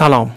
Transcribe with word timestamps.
سلام. 0.00 0.30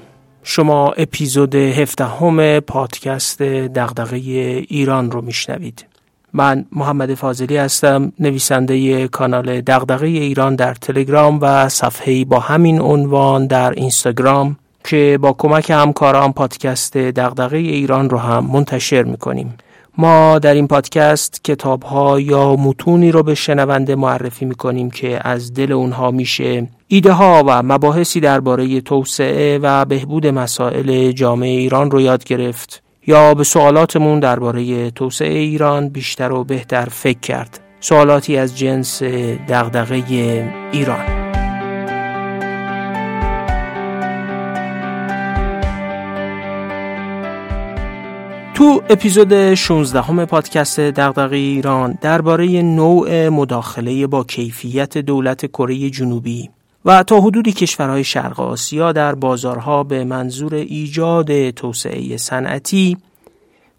شما 0.43 0.91
اپیزود 0.91 1.55
17 1.55 2.05
همه 2.05 2.59
پادکست 2.59 3.41
دغدغه 3.41 4.15
ایران 4.17 5.11
رو 5.11 5.21
میشنوید. 5.21 5.85
من 6.33 6.65
محمد 6.71 7.13
فاضلی 7.13 7.57
هستم 7.57 8.11
نویسنده 8.19 9.07
کانال 9.07 9.61
دغدغه 9.61 10.07
ایران 10.07 10.55
در 10.55 10.73
تلگرام 10.73 11.39
و 11.41 11.69
صفحه 11.69 12.25
با 12.25 12.39
همین 12.39 12.81
عنوان 12.81 13.47
در 13.47 13.71
اینستاگرام 13.71 14.57
که 14.83 15.19
با 15.21 15.33
کمک 15.33 15.69
همکاران 15.69 16.33
پادکست 16.33 16.97
دغدغه 16.97 17.57
ایران 17.57 18.09
رو 18.09 18.17
هم 18.17 18.45
منتشر 18.45 19.03
می‌کنیم. 19.03 19.53
ما 19.97 20.39
در 20.39 20.53
این 20.53 20.67
پادکست 20.67 21.43
کتاب 21.43 21.83
ها 21.83 22.19
یا 22.19 22.55
متونی 22.55 23.11
رو 23.11 23.23
به 23.23 23.35
شنونده 23.35 23.95
معرفی 23.95 24.45
می‌کنیم 24.45 24.91
که 24.91 25.27
از 25.27 25.53
دل 25.53 25.71
اونها 25.71 26.11
میشه 26.11 26.67
ایده 26.87 27.11
ها 27.11 27.43
و 27.47 27.63
مباحثی 27.63 28.19
درباره 28.19 28.81
توسعه 28.81 29.59
و 29.61 29.85
بهبود 29.85 30.27
مسائل 30.27 31.11
جامعه 31.11 31.49
ایران 31.49 31.91
رو 31.91 32.01
یاد 32.01 32.23
گرفت 32.23 32.83
یا 33.07 33.33
به 33.33 33.43
سوالاتمون 33.43 34.19
درباره 34.19 34.91
توسعه 34.91 35.37
ایران 35.39 35.89
بیشتر 35.89 36.31
و 36.31 36.43
بهتر 36.43 36.85
فکر 36.85 37.19
کرد. 37.19 37.59
سوالاتی 37.79 38.37
از 38.37 38.57
جنس 38.57 39.03
دغدغه 39.49 40.03
ایران. 40.71 41.32
تو 48.53 48.81
اپیزود 48.89 49.53
16 49.53 50.01
همه 50.01 50.25
پادکست 50.25 50.79
دغدغه 50.79 51.35
ایران 51.35 51.97
درباره 52.01 52.61
نوع 52.61 53.29
مداخله 53.29 54.07
با 54.07 54.23
کیفیت 54.23 54.97
دولت 54.97 55.45
کره 55.45 55.89
جنوبی 55.89 56.49
و 56.85 57.03
تا 57.03 57.21
حدودی 57.21 57.51
کشورهای 57.51 58.03
شرق 58.03 58.39
آسیا 58.39 58.91
در 58.91 59.15
بازارها 59.15 59.83
به 59.83 60.03
منظور 60.03 60.55
ایجاد 60.55 61.49
توسعه 61.49 62.17
صنعتی 62.17 62.97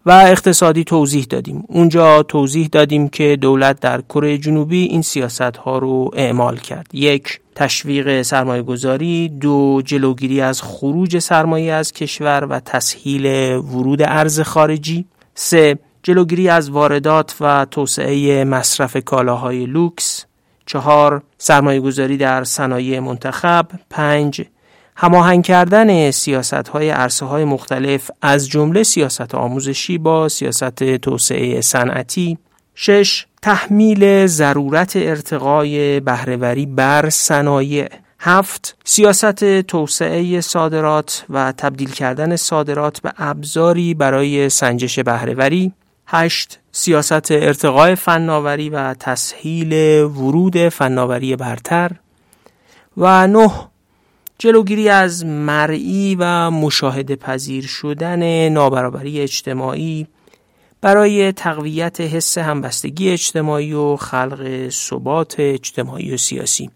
و 0.05 0.11
اقتصادی 0.11 0.83
توضیح 0.83 1.25
دادیم. 1.29 1.63
اونجا 1.67 2.23
توضیح 2.23 2.67
دادیم 2.71 3.09
که 3.09 3.37
دولت 3.41 3.79
در 3.79 4.01
کره 4.01 4.37
جنوبی 4.37 4.83
این 4.83 5.01
سیاست 5.01 5.41
ها 5.41 5.77
رو 5.77 6.11
اعمال 6.13 6.57
کرد. 6.57 6.87
یک 6.93 7.39
تشویق 7.55 8.21
سرمایه 8.21 8.61
گذاری 8.61 9.29
دو 9.29 9.81
جلوگیری 9.85 10.41
از 10.41 10.61
خروج 10.61 11.19
سرمایه 11.19 11.73
از 11.73 11.91
کشور 11.91 12.45
و 12.49 12.59
تسهیل 12.59 13.25
ورود 13.55 14.01
ارز 14.01 14.41
خارجی. 14.41 15.05
سه 15.35 15.79
جلوگیری 16.03 16.49
از 16.49 16.69
واردات 16.69 17.35
و 17.41 17.65
توسعه 17.71 18.43
مصرف 18.43 18.97
کالاهای 18.97 19.65
لوکس. 19.65 20.25
چهار 20.65 21.23
سرمایه 21.37 21.79
گذاری 21.79 22.17
در 22.17 22.43
صنایع 22.43 22.99
منتخب. 22.99 23.67
پنج 23.89 24.41
هماهنگ 24.95 25.43
کردن 25.43 26.11
سیاست 26.11 26.53
های 26.53 26.89
عرصه 26.89 27.25
های 27.25 27.45
مختلف 27.45 28.11
از 28.21 28.49
جمله 28.49 28.83
سیاست 28.83 29.35
آموزشی 29.35 29.97
با 29.97 30.29
سیاست 30.29 30.95
توسعه 30.95 31.61
صنعتی. 31.61 32.37
شش 32.75 33.25
تحمیل 33.41 34.27
ضرورت 34.27 34.95
ارتقای 34.95 35.99
بهرهوری 35.99 36.65
بر 36.65 37.09
صنایع. 37.09 37.89
هفت 38.19 38.77
سیاست 38.83 39.61
توسعه 39.61 40.41
صادرات 40.41 41.25
و 41.29 41.51
تبدیل 41.51 41.91
کردن 41.91 42.35
صادرات 42.35 42.99
به 43.01 43.13
ابزاری 43.17 43.93
برای 43.93 44.49
سنجش 44.49 44.99
بهرهوری. 44.99 45.71
هشت 46.07 46.59
سیاست 46.71 47.31
ارتقای 47.31 47.95
فناوری 47.95 48.69
و 48.69 48.93
تسهیل 48.93 49.73
ورود 50.03 50.69
فناوری 50.69 51.35
برتر. 51.35 51.91
و 52.97 53.27
نه 53.27 53.51
جلوگیری 54.37 54.89
از 54.89 55.25
مرئی 55.25 56.15
و 56.19 56.51
مشاهده 56.51 57.15
پذیر 57.15 57.65
شدن 57.65 58.49
نابرابری 58.49 59.19
اجتماعی. 59.19 60.07
برای 60.85 61.31
تقویت 61.31 62.01
حس 62.01 62.37
همبستگی 62.37 63.09
اجتماعی 63.09 63.73
و 63.73 63.95
خلق 63.95 64.69
ثبات 64.69 65.35
اجتماعی 65.39 66.13
و 66.13 66.17
سیاسی. 66.17 66.69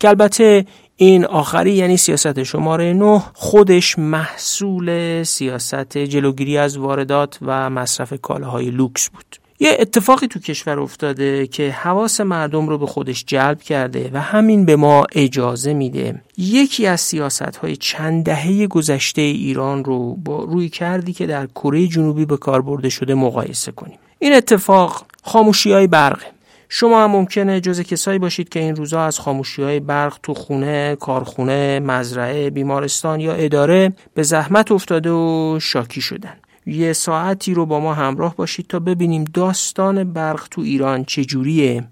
که 0.00 0.08
البته 0.08 0.66
این 0.96 1.24
آخری 1.24 1.72
یعنی 1.72 1.96
سیاست 1.96 2.42
شماره 2.42 2.92
نه 2.92 3.22
خودش 3.34 3.98
محصول 3.98 5.22
سیاست 5.22 5.98
جلوگیری 5.98 6.58
از 6.58 6.78
واردات 6.78 7.38
و 7.42 7.70
مصرف 7.70 8.12
کالاهای 8.22 8.70
لوکس 8.70 9.08
بود. 9.08 9.47
یه 9.60 9.76
اتفاقی 9.80 10.26
تو 10.26 10.40
کشور 10.40 10.80
افتاده 10.80 11.46
که 11.46 11.70
حواس 11.70 12.20
مردم 12.20 12.68
رو 12.68 12.78
به 12.78 12.86
خودش 12.86 13.24
جلب 13.24 13.62
کرده 13.62 14.10
و 14.12 14.20
همین 14.20 14.64
به 14.64 14.76
ما 14.76 15.06
اجازه 15.12 15.74
میده. 15.74 16.22
یکی 16.36 16.86
از 16.86 17.00
سیاست 17.00 17.56
های 17.56 17.76
چند 17.76 18.24
دهه 18.24 18.66
گذشته 18.66 19.22
ایران 19.22 19.84
رو 19.84 20.14
با 20.14 20.44
روی 20.44 20.68
کردی 20.68 21.12
که 21.12 21.26
در 21.26 21.46
کره 21.46 21.86
جنوبی 21.86 22.24
به 22.24 22.36
کار 22.36 22.62
برده 22.62 22.88
شده 22.88 23.14
مقایسه 23.14 23.72
کنیم. 23.72 23.98
این 24.18 24.34
اتفاق 24.34 25.06
خاموشی 25.22 25.72
های 25.72 25.86
برقه 25.86 26.26
شما 26.68 27.04
هم 27.04 27.10
ممکنه 27.10 27.60
جز 27.60 27.80
کسایی 27.80 28.18
باشید 28.18 28.48
که 28.48 28.60
این 28.60 28.76
روزا 28.76 29.04
از 29.04 29.18
خاموشی 29.18 29.62
های 29.62 29.80
برق 29.80 30.18
تو 30.22 30.34
خونه، 30.34 30.96
کارخونه، 31.00 31.80
مزرعه، 31.80 32.50
بیمارستان 32.50 33.20
یا 33.20 33.32
اداره 33.32 33.92
به 34.14 34.22
زحمت 34.22 34.72
افتاده 34.72 35.10
و 35.10 35.58
شاکی 35.60 36.00
شدن. 36.00 36.34
یه 36.68 36.92
ساعتی 36.92 37.54
رو 37.54 37.66
با 37.66 37.80
ما 37.80 37.94
همراه 37.94 38.36
باشید 38.36 38.66
تا 38.66 38.78
ببینیم 38.78 39.24
داستان 39.24 40.12
برق 40.12 40.48
تو 40.50 40.60
ایران 40.60 41.04
چجوریه 41.04 41.84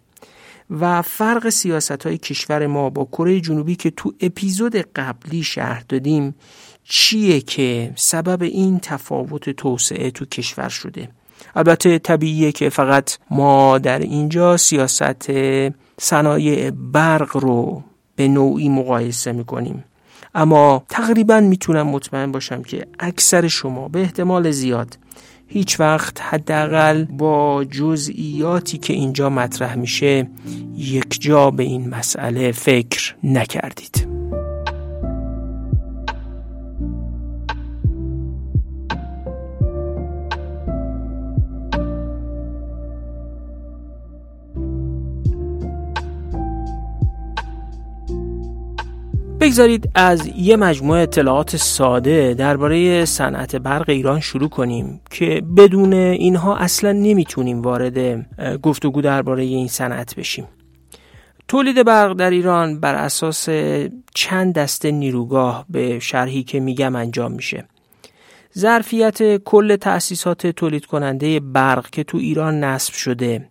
و 0.71 1.03
فرق 1.03 1.49
سیاست 1.49 2.07
های 2.07 2.19
کشور 2.19 2.67
ما 2.67 2.91
با 2.91 3.05
کره 3.05 3.41
جنوبی 3.41 3.77
که 3.77 3.91
تو 3.91 4.15
اپیزود 4.21 4.77
قبلی 4.77 5.43
شهر 5.43 5.85
دادیم 5.89 6.35
چیه 6.85 7.41
که 7.41 7.93
سبب 7.97 8.43
این 8.43 8.81
تفاوت 8.81 9.51
توسعه 9.51 10.11
تو 10.11 10.25
کشور 10.25 10.69
شده. 10.69 11.09
البته 11.57 11.99
طبیعیه 11.99 12.53
که 12.53 12.69
فقط 12.69 13.19
ما 13.31 13.79
در 13.79 13.99
اینجا 13.99 14.57
سیاست 14.57 15.31
صنایع 16.01 16.71
برق 16.71 17.37
رو 17.37 17.83
به 18.17 18.29
نوعی 18.29 18.69
مقایسه 18.69 19.33
می‌کنیم. 19.33 19.85
اما 20.37 20.83
تقریبا 20.89 21.41
می‌تونم 21.41 21.87
مطمئن 21.87 22.33
باشم 22.33 22.63
که 22.63 22.87
اکثر 22.99 23.49
شما 23.49 23.89
به 23.89 24.01
احتمال 24.01 24.51
زیاد 24.51 24.99
هیچ 25.47 25.81
وقت 25.81 26.21
حداقل 26.21 27.05
با 27.05 27.65
جزئیاتی 27.65 28.79
که 28.79 28.93
اینجا 28.93 29.31
مطرح 29.31 29.75
میشه 29.75 30.29
یک 30.77 31.21
جا 31.21 31.51
به 31.51 31.63
این 31.63 31.89
مسئله 31.89 32.53
فکر 32.53 33.15
نکردید. 33.25 34.09
بگذارید 49.41 49.91
از 49.95 50.31
یه 50.37 50.57
مجموعه 50.57 51.03
اطلاعات 51.03 51.57
ساده 51.57 52.35
درباره 52.35 53.05
صنعت 53.05 53.57
برق 53.57 53.89
ایران 53.89 54.21
شروع 54.21 54.49
کنیم 54.49 55.01
که 55.11 55.43
بدون 55.57 55.93
اینها 55.93 56.57
اصلا 56.57 56.93
نمی‌تونیم 56.93 57.63
وارد 57.63 58.27
گفتگو 58.61 59.01
درباره 59.01 59.43
این 59.43 59.69
صنعت 59.69 60.15
بشیم. 60.15 60.49
تولید 61.49 61.85
برق 61.85 62.13
در 62.13 62.31
ایران 62.31 62.81
بر 62.81 62.95
اساس 62.95 63.49
چند 64.15 64.55
دسته 64.55 64.91
نیروگاه 64.91 65.67
به 65.71 65.99
شرحی 65.99 66.43
که 66.43 66.61
میگم 66.61 66.97
انجام 66.97 67.33
میشه. 67.33 67.65
ظرفیت 68.59 69.37
کل 69.37 69.77
تأسیسات 69.77 70.47
تولید 70.47 70.87
کننده 70.87 71.41
برق 71.41 71.91
که 71.91 72.05
تو 72.05 72.19
ایران 72.19 72.65
نصب 72.65 72.95
شده 72.95 73.49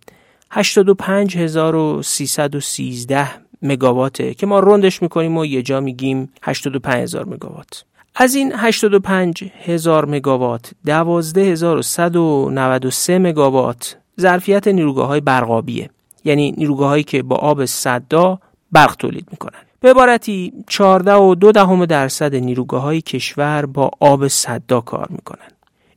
85313 0.50 3.28
مگاواته 3.62 4.34
که 4.34 4.46
ما 4.46 4.60
روندش 4.60 5.02
می‌کنیم 5.02 5.36
و 5.36 5.46
یه 5.46 5.62
جا 5.62 5.80
میگیم 5.80 6.32
85 6.42 7.02
هزار 7.02 7.24
مگاوات. 7.24 7.84
از 8.14 8.34
این 8.34 8.52
85 8.56 9.44
هزار 9.64 10.04
مگاوات 10.04 10.70
12193 10.84 13.18
مگاوات 13.18 13.96
ظرفیت 14.20 14.68
نیروگاه 14.68 15.06
های 15.06 15.20
برقابیه. 15.20 15.90
یعنی 16.24 16.54
نیروگاه 16.56 16.88
هایی 16.88 17.04
که 17.04 17.22
با 17.22 17.36
آب 17.36 17.64
صدا 17.64 18.38
برق 18.72 18.96
تولید 18.96 19.28
می‌کنن. 19.30 19.58
به 19.80 19.90
عبارتی 19.90 20.52
14 20.68 21.14
و 21.14 21.34
دو 21.34 21.52
دهم 21.52 21.86
درصد 21.86 22.34
نیروگاه 22.34 22.82
های 22.82 23.00
کشور 23.00 23.66
با 23.66 23.90
آب 24.00 24.28
صدا 24.28 24.80
کار 24.80 25.06
می‌کنن. 25.10 25.48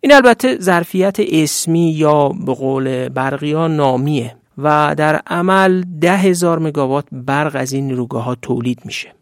این 0.01 0.13
البته 0.13 0.57
ظرفیت 0.59 1.15
اسمی 1.19 1.91
یا 1.91 2.29
به 2.29 2.53
قول 2.53 3.09
برقیان 3.09 3.75
نامیه. 3.75 4.35
و 4.63 4.95
در 4.97 5.21
عمل 5.27 5.83
ده 6.01 6.17
هزار 6.17 6.59
مگاوات 6.59 7.05
برق 7.11 7.51
از 7.55 7.73
این 7.73 7.87
نیروگاه 7.87 8.23
ها 8.23 8.35
تولید 8.35 8.81
میشه. 8.85 9.13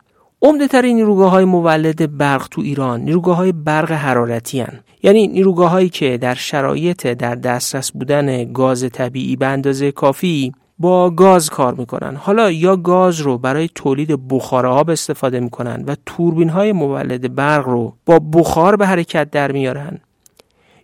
عمده 0.41 0.67
ترین 0.67 0.95
نیروگاه 0.95 1.31
های 1.31 1.45
مولد 1.45 2.17
برق 2.17 2.47
تو 2.51 2.61
ایران 2.61 3.01
نیروگاه 3.01 3.37
های 3.37 3.51
برق 3.51 3.91
حرارتی 3.91 4.59
هن. 4.59 4.79
یعنی 5.03 5.27
نیروگاه 5.27 5.71
هایی 5.71 5.89
که 5.89 6.17
در 6.17 6.33
شرایط 6.33 7.07
در 7.07 7.35
دسترس 7.35 7.91
بودن 7.91 8.53
گاز 8.53 8.89
طبیعی 8.93 9.35
به 9.35 9.45
اندازه 9.45 9.91
کافی 9.91 10.51
با 10.79 11.09
گاز 11.09 11.49
کار 11.49 11.73
می‌کنن. 11.73 12.15
حالا 12.15 12.51
یا 12.51 12.75
گاز 12.75 13.19
رو 13.19 13.37
برای 13.37 13.69
تولید 13.75 14.27
بخار 14.29 14.65
آب 14.65 14.89
استفاده 14.89 15.39
می‌کنن 15.39 15.83
و 15.87 15.95
توربین 16.05 16.49
های 16.49 16.71
مولد 16.71 17.35
برق 17.35 17.67
رو 17.67 17.93
با 18.05 18.19
بخار 18.19 18.75
به 18.75 18.87
حرکت 18.87 19.31
در 19.31 19.51
میارن. 19.51 19.99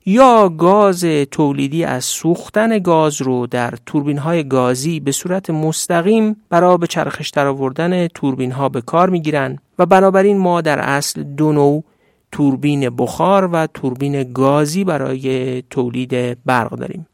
یا 0.06 0.50
گاز 0.50 1.06
تولیدی 1.32 1.84
از 1.84 2.06
سوختن 2.06 2.80
گاز 2.80 3.22
رو 3.22 3.48
در 3.48 3.74
توربین 3.86 4.18
های 4.18 4.48
گازی 4.48 5.00
به 5.00 5.12
صورت 5.12 5.50
مستقیم 5.50 6.36
برای 6.50 6.78
به 6.78 6.88
چرخش 6.88 7.30
در 7.30 7.48
آوردن 7.48 8.08
توربین 8.08 8.52
ها 8.52 8.70
به 8.70 8.82
کار 8.82 9.10
می‌گیرن 9.10 9.60
و 9.80 9.86
بنابراین 9.86 10.38
ما 10.38 10.62
در 10.62 10.80
اصل 10.80 11.24
دو 11.24 11.52
نوع 11.52 11.84
توربین 12.32 12.90
بخار 12.90 13.50
و 13.54 13.68
توربین 13.68 14.34
گازی 14.34 14.84
برای 14.84 15.62
تولید 15.62 16.44
برق 16.46 16.72
داریم 16.72 17.08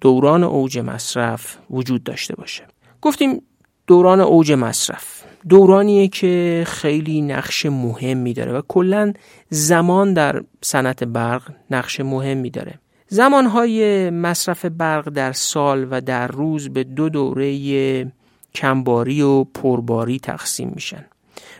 دوران 0.00 0.44
اوج 0.44 0.78
مصرف 0.78 1.56
وجود 1.70 2.04
داشته 2.04 2.36
باشه. 2.36 2.66
گفتیم 3.00 3.42
دوران 3.86 4.20
اوج 4.20 4.52
مصرف 4.52 5.24
دورانیه 5.48 6.08
که 6.08 6.64
خیلی 6.66 7.22
نقش 7.22 7.66
مهمی 7.66 8.32
داره 8.32 8.52
و 8.52 8.62
کلا 8.68 9.12
زمان 9.50 10.14
در 10.14 10.42
صنعت 10.62 11.04
برق 11.04 11.42
نقش 11.70 12.00
مهمی 12.00 12.50
داره. 12.50 12.74
زمانهای 13.08 14.10
مصرف 14.10 14.64
برق 14.64 15.08
در 15.08 15.32
سال 15.32 15.88
و 15.90 16.00
در 16.00 16.26
روز 16.26 16.68
به 16.68 16.84
دو 16.84 17.08
دوره 17.08 18.12
کمباری 18.54 19.22
و 19.22 19.44
پرباری 19.44 20.18
تقسیم 20.18 20.72
میشن. 20.74 21.04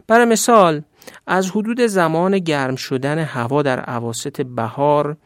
برای 0.07 0.25
مثال 0.25 0.83
از 1.27 1.51
حدود 1.51 1.81
زمان 1.81 2.39
گرم 2.39 2.77
شدن 2.77 3.19
هوا 3.19 3.63
در 3.63 3.81
عواست 3.81 4.43
بهار 4.43 5.17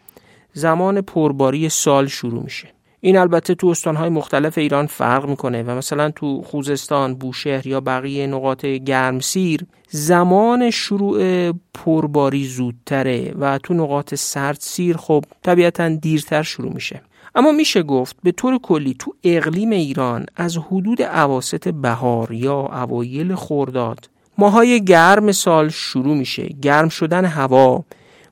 زمان 0.53 1.01
پرباری 1.01 1.69
سال 1.69 2.07
شروع 2.07 2.43
میشه. 2.43 2.74
این 3.05 3.17
البته 3.17 3.55
تو 3.55 3.67
استانهای 3.67 4.09
مختلف 4.09 4.59
ایران 4.59 4.87
فرق 4.87 5.29
می‌کنه 5.29 5.63
و 5.63 5.71
مثلا 5.71 6.11
تو 6.11 6.43
خوزستان، 6.43 7.15
بوشهر 7.15 7.67
یا 7.67 7.81
بقیه 7.81 8.27
نقاط 8.27 8.67
گرمسیر 8.67 9.61
زمان 9.89 10.71
شروع 10.71 11.53
پرباری 11.53 12.45
زودتره 12.45 13.35
و 13.39 13.59
تو 13.59 13.75
نقاط 13.75 14.15
سرد 14.15 14.57
سیر 14.61 14.97
خب 14.97 15.25
طبیعتا 15.43 15.89
دیرتر 15.89 16.43
شروع 16.43 16.73
میشه. 16.73 17.01
اما 17.35 17.53
میشه 17.53 17.83
گفت 17.83 18.17
به 18.23 18.33
طور 18.33 18.59
کلی 18.59 18.97
تو 18.99 19.15
اقلیم 19.25 19.71
ایران 19.71 20.27
از 20.37 20.57
حدود 20.57 21.03
عواست 21.03 21.69
بهار 21.69 22.33
یا 22.33 22.61
اوایل 22.61 23.35
خورداد 23.35 24.11
ماهای 24.39 24.85
گرم 24.85 25.33
سال 25.33 25.69
شروع 25.69 26.17
میشه. 26.17 26.49
گرم 26.63 26.89
شدن 26.89 27.25
هوا 27.25 27.85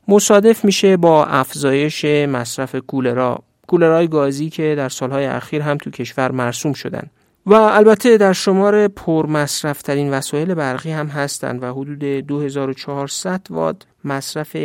مصادف 0.08 0.64
میشه 0.64 0.96
با 0.96 1.24
افزایش 1.24 2.04
مصرف 2.04 2.76
کولرا. 2.76 3.42
کولرهای 3.72 4.08
گازی 4.08 4.50
که 4.50 4.74
در 4.76 4.88
سالهای 4.88 5.26
اخیر 5.26 5.62
هم 5.62 5.76
تو 5.76 5.90
کشور 5.90 6.30
مرسوم 6.30 6.72
شدن. 6.72 7.10
و 7.46 7.54
البته 7.54 8.16
در 8.16 8.32
شمار 8.32 8.88
پرمصرف 8.88 9.82
ترین 9.82 10.10
وسایل 10.10 10.54
برقی 10.54 10.90
هم 10.90 11.06
هستند 11.06 11.62
و 11.62 11.72
حدود 11.72 11.98
2400 11.98 13.46
وات 13.50 13.82
مصرف 14.04 14.56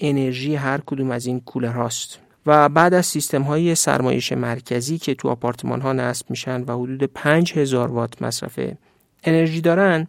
انرژی 0.00 0.54
هر 0.54 0.80
کدوم 0.86 1.10
از 1.10 1.26
این 1.26 1.40
کولر 1.40 1.72
هاست. 1.72 2.18
و 2.46 2.68
بعد 2.68 2.94
از 2.94 3.06
سیستم 3.06 3.42
های 3.42 3.74
سرمایش 3.74 4.32
مرکزی 4.32 4.98
که 4.98 5.14
تو 5.14 5.28
آپارتمان 5.28 5.80
ها 5.80 5.92
نصب 5.92 6.30
میشن 6.30 6.62
و 6.62 6.78
حدود 6.78 7.04
5000 7.04 7.90
وات 7.90 8.22
مصرف 8.22 8.58
انرژی 9.24 9.60
دارن 9.60 10.06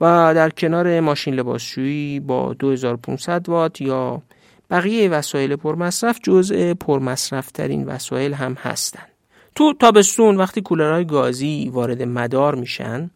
و 0.00 0.32
در 0.34 0.50
کنار 0.50 1.00
ماشین 1.00 1.34
لباسشویی 1.34 2.20
با 2.20 2.54
2500 2.54 3.48
وات 3.48 3.80
یا 3.80 4.22
بقیه 4.70 5.08
وسایل 5.08 5.56
پرمصرف 5.56 6.18
جزء 6.22 6.74
پرمصرف 6.74 7.50
ترین 7.50 7.84
وسایل 7.84 8.34
هم 8.34 8.54
هستند. 8.54 9.08
تو 9.54 9.72
تابستون 9.72 10.36
وقتی 10.36 10.60
کولرهای 10.60 11.04
گازی 11.04 11.70
وارد 11.72 12.02
مدار 12.02 12.54
میشن 12.54 13.10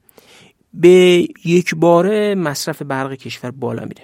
به 0.74 1.28
یک 1.44 1.74
باره 1.74 2.34
مصرف 2.34 2.82
برق 2.82 3.14
کشور 3.14 3.50
بالا 3.50 3.82
میره. 3.82 4.02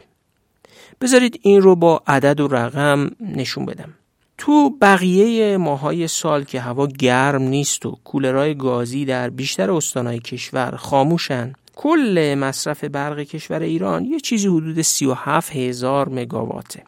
بذارید 1.01 1.41
این 1.43 1.61
رو 1.61 1.77
با 1.77 2.03
عدد 2.07 2.41
و 2.41 2.49
رقم 2.49 3.11
نشون 3.21 3.65
بدم. 3.65 3.95
تو 4.39 4.71
بقیه 4.71 5.57
ماهای 5.57 6.09
سال 6.09 6.45
که 6.45 6.61
هوا 6.61 6.87
گرم 6.87 7.43
نیست 7.43 7.87
و 7.87 7.99
کولرهای 8.05 8.55
گازی 8.55 9.05
در 9.05 9.31
بیشتر 9.31 9.71
استانهای 9.71 10.19
کشور 10.19 10.77
خاموشن 10.77 11.53
کل 11.77 12.37
مصرف 12.39 12.85
برق 12.85 13.23
کشور 13.23 13.61
ایران 13.63 14.05
یه 14.05 14.21
چیزی 14.21 14.49
حدود 14.49 14.83
37 14.83 15.57
هزار 15.57 16.09
مگاواته 16.09 16.83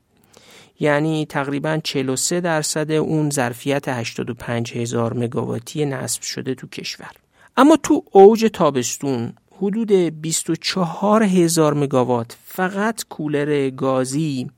یعنی 0.81 1.27
تقریبا 1.27 1.81
43 1.85 2.41
درصد 2.41 2.91
اون 2.91 3.31
ظرفیت 3.31 3.89
85 3.89 4.77
هزار 4.77 5.15
مگاواتی 5.15 5.87
نصب 5.87 6.23
شده 6.23 6.55
تو 6.55 6.67
کشور. 6.67 7.11
اما 7.57 7.77
تو 7.83 8.05
اوج 8.11 8.51
تابستون 8.53 9.33
حدود 9.59 9.93
24 9.93 11.23
هزار 11.23 11.75
مگاوات 11.75 12.37
فقط 12.45 13.05
کولر 13.09 13.71
گازی 13.71 14.51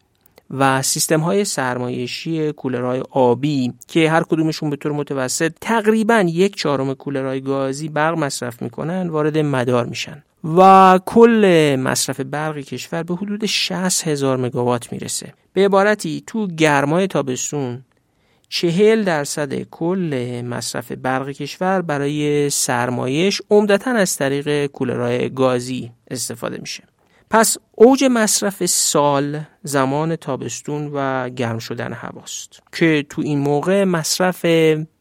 و 0.50 0.82
سیستم 0.82 1.20
های 1.20 1.44
سرمایشی 1.44 2.52
کولرهای 2.52 3.02
آبی 3.10 3.72
که 3.88 4.10
هر 4.10 4.22
کدومشون 4.22 4.70
به 4.70 4.76
طور 4.76 4.92
متوسط 4.92 5.52
تقریبا 5.60 6.20
یک 6.20 6.56
چهارم 6.56 6.94
کولرهای 6.94 7.40
گازی 7.40 7.88
برق 7.88 8.18
مصرف 8.18 8.62
می‌کنن 8.62 9.08
وارد 9.08 9.38
مدار 9.38 9.86
میشن. 9.86 10.22
و 10.44 11.00
کل 11.06 11.76
مصرف 11.80 12.20
برق 12.20 12.58
کشور 12.58 13.02
به 13.02 13.14
حدود 13.14 13.46
60 13.46 14.08
هزار 14.08 14.36
مگاوات 14.36 14.92
می‌رسه. 14.92 15.34
به 15.52 15.64
عبارتی 15.64 16.22
تو 16.26 16.46
گرمای 16.46 17.06
تابستون 17.06 17.84
چهل 18.48 19.04
درصد 19.04 19.62
کل 19.62 20.42
مصرف 20.46 20.92
برق 20.92 21.30
کشور 21.30 21.82
برای 21.82 22.50
سرمایش 22.50 23.42
عمدتا 23.50 23.90
از 23.90 24.16
طریق 24.16 24.66
کولرهای 24.66 25.30
گازی 25.30 25.92
استفاده 26.10 26.58
میشه. 26.58 26.84
پس 27.30 27.56
اوج 27.72 28.04
مصرف 28.04 28.66
سال 28.66 29.40
زمان 29.62 30.16
تابستون 30.16 30.90
و 30.94 31.28
گرم 31.28 31.58
شدن 31.58 31.92
هواست 31.92 32.62
که 32.72 33.06
تو 33.10 33.22
این 33.22 33.38
موقع 33.38 33.84
مصرف 33.84 34.44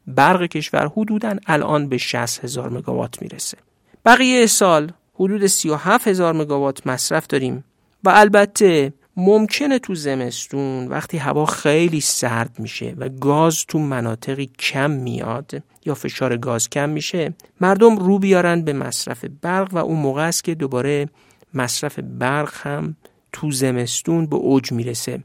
برق 0.08 0.46
کشور 0.46 0.88
حدودا 0.88 1.36
الان 1.48 1.90
به 1.90 1.98
60 1.98 2.44
هزار 2.44 2.70
مگاوات 2.70 3.22
می‌رسه. 3.22 3.58
بقیه 4.06 4.46
سال 4.46 4.92
حدود 5.16 5.46
37 5.46 6.08
هزار 6.08 6.34
مگاوات 6.34 6.88
مصرف 6.88 7.28
داریم. 7.28 7.64
و 8.04 8.10
البته 8.10 8.94
ممکنه 9.18 9.80
تو 9.80 9.96
زمستون 9.96 10.88
وقتی 10.88 11.18
هوا 11.18 11.46
خیلی 11.46 12.02
سرد 12.02 12.60
میشه 12.60 12.96
و 12.98 13.10
گاز 13.10 13.66
تو 13.66 13.80
مناطقی 13.80 14.46
کم 14.60 14.92
میاد 14.92 15.64
یا 15.86 15.96
فشار 15.96 16.38
گاز 16.38 16.70
کم 16.70 16.90
میشه 16.90 17.34
مردم 17.62 17.98
رو 17.98 18.20
بیارن 18.20 18.62
به 18.62 18.74
مصرف 18.74 19.26
برق 19.42 19.74
و 19.74 19.78
اون 19.78 20.00
موقع 20.00 20.28
است 20.28 20.44
که 20.44 20.56
دوباره 20.56 21.10
مصرف 21.54 22.00
برق 22.00 22.54
هم 22.54 22.96
تو 23.34 23.52
زمستون 23.52 24.26
به 24.26 24.36
اوج 24.36 24.72
می‌رسه. 24.72 25.24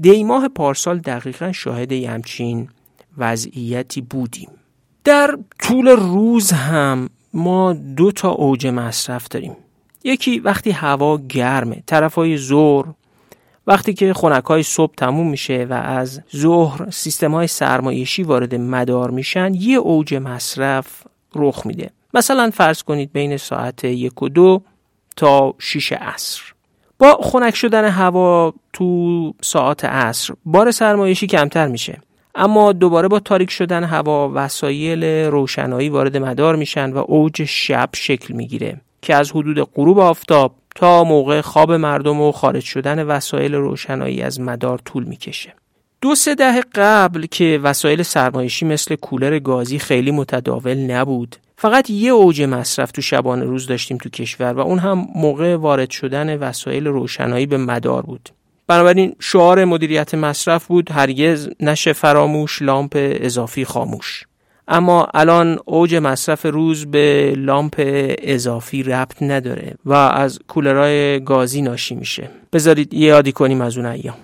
دیماه 0.00 0.48
پارسال 0.48 0.98
دقیقا 0.98 1.52
شاهد 1.52 1.92
همچین 1.92 2.68
وضعیتی 3.18 4.00
بودیم. 4.00 4.50
در 5.04 5.38
طول 5.58 5.88
روز 5.88 6.50
هم 6.50 7.10
ما 7.34 7.72
دو 7.72 8.12
تا 8.12 8.28
اوج 8.28 8.66
مصرف 8.66 9.28
داریم. 9.28 9.56
یکی 10.04 10.38
وقتی 10.38 10.70
هوا 10.70 11.18
گرمه 11.18 11.82
طرف 11.86 12.14
های 12.14 12.36
زور 12.36 12.94
وقتی 13.66 13.94
که 13.94 14.12
خونک 14.12 14.44
های 14.44 14.62
صبح 14.62 14.94
تموم 14.94 15.30
میشه 15.30 15.66
و 15.70 15.72
از 15.72 16.22
ظهر 16.36 16.90
سیستم 16.90 17.34
های 17.34 17.46
سرمایشی 17.46 18.22
وارد 18.22 18.54
مدار 18.54 19.10
میشن 19.10 19.54
یه 19.54 19.76
اوج 19.76 20.14
مصرف 20.14 21.02
رخ 21.34 21.66
میده. 21.66 21.90
مثلا 22.14 22.50
فرض 22.50 22.82
کنید 22.82 23.12
بین 23.12 23.36
ساعت 23.36 23.84
یک 23.84 24.22
و 24.22 24.28
دو 24.28 24.62
تا 25.16 25.54
6 25.58 25.92
عصر. 25.92 26.42
با 26.98 27.18
خنک 27.22 27.56
شدن 27.56 27.84
هوا 27.84 28.54
تو 28.72 29.34
ساعت 29.42 29.84
عصر 29.84 30.34
بار 30.44 30.70
سرمایشی 30.70 31.26
کمتر 31.26 31.66
میشه. 31.66 32.00
اما 32.34 32.72
دوباره 32.72 33.08
با 33.08 33.18
تاریک 33.20 33.50
شدن 33.50 33.84
هوا 33.84 34.30
وسایل 34.34 35.04
روشنایی 35.04 35.88
وارد 35.88 36.16
مدار 36.16 36.56
میشن 36.56 36.92
و 36.92 37.04
اوج 37.08 37.44
شب 37.44 37.88
شکل 37.94 38.34
می‌گیره 38.34 38.80
که 39.02 39.14
از 39.14 39.30
حدود 39.30 39.60
غروب 39.74 39.98
آفتاب 39.98 40.54
تا 40.74 41.04
موقع 41.04 41.40
خواب 41.40 41.72
مردم 41.72 42.20
و 42.20 42.32
خارج 42.32 42.62
شدن 42.62 43.02
وسایل 43.02 43.54
روشنایی 43.54 44.22
از 44.22 44.40
مدار 44.40 44.78
طول 44.78 45.04
می‌کشه. 45.04 45.54
دو 46.02 46.14
سه 46.14 46.34
دهه 46.34 46.62
قبل 46.74 47.26
که 47.26 47.60
وسایل 47.62 48.02
سرمایشی 48.02 48.66
مثل 48.66 48.94
کولر 48.94 49.38
گازی 49.38 49.78
خیلی 49.78 50.10
متداول 50.10 50.74
نبود 50.74 51.36
فقط 51.56 51.90
یه 51.90 52.10
اوج 52.10 52.42
مصرف 52.42 52.92
تو 52.92 53.02
شبانه 53.02 53.44
روز 53.44 53.66
داشتیم 53.66 53.96
تو 53.96 54.08
کشور 54.08 54.52
و 54.52 54.60
اون 54.60 54.78
هم 54.78 55.06
موقع 55.14 55.56
وارد 55.56 55.90
شدن 55.90 56.36
وسایل 56.36 56.86
روشنایی 56.86 57.46
به 57.46 57.56
مدار 57.56 58.02
بود. 58.02 58.30
بنابراین 58.70 59.14
شعار 59.20 59.64
مدیریت 59.64 60.14
مصرف 60.14 60.66
بود 60.66 60.90
هرگز 60.90 61.48
نشه 61.60 61.92
فراموش 61.92 62.62
لامپ 62.62 62.90
اضافی 62.94 63.64
خاموش. 63.64 64.24
اما 64.68 65.08
الان 65.14 65.58
اوج 65.64 65.94
مصرف 65.94 66.46
روز 66.46 66.86
به 66.86 67.34
لامپ 67.36 67.74
اضافی 68.22 68.82
ربط 68.82 69.22
نداره 69.22 69.74
و 69.84 69.92
از 69.92 70.38
کولرهای 70.48 71.24
گازی 71.24 71.62
ناشی 71.62 71.94
میشه. 71.94 72.30
بذارید 72.52 72.94
یه 72.94 73.08
یادی 73.08 73.32
کنیم 73.32 73.60
از 73.60 73.76
اون 73.76 73.86
ایام. 73.86 74.16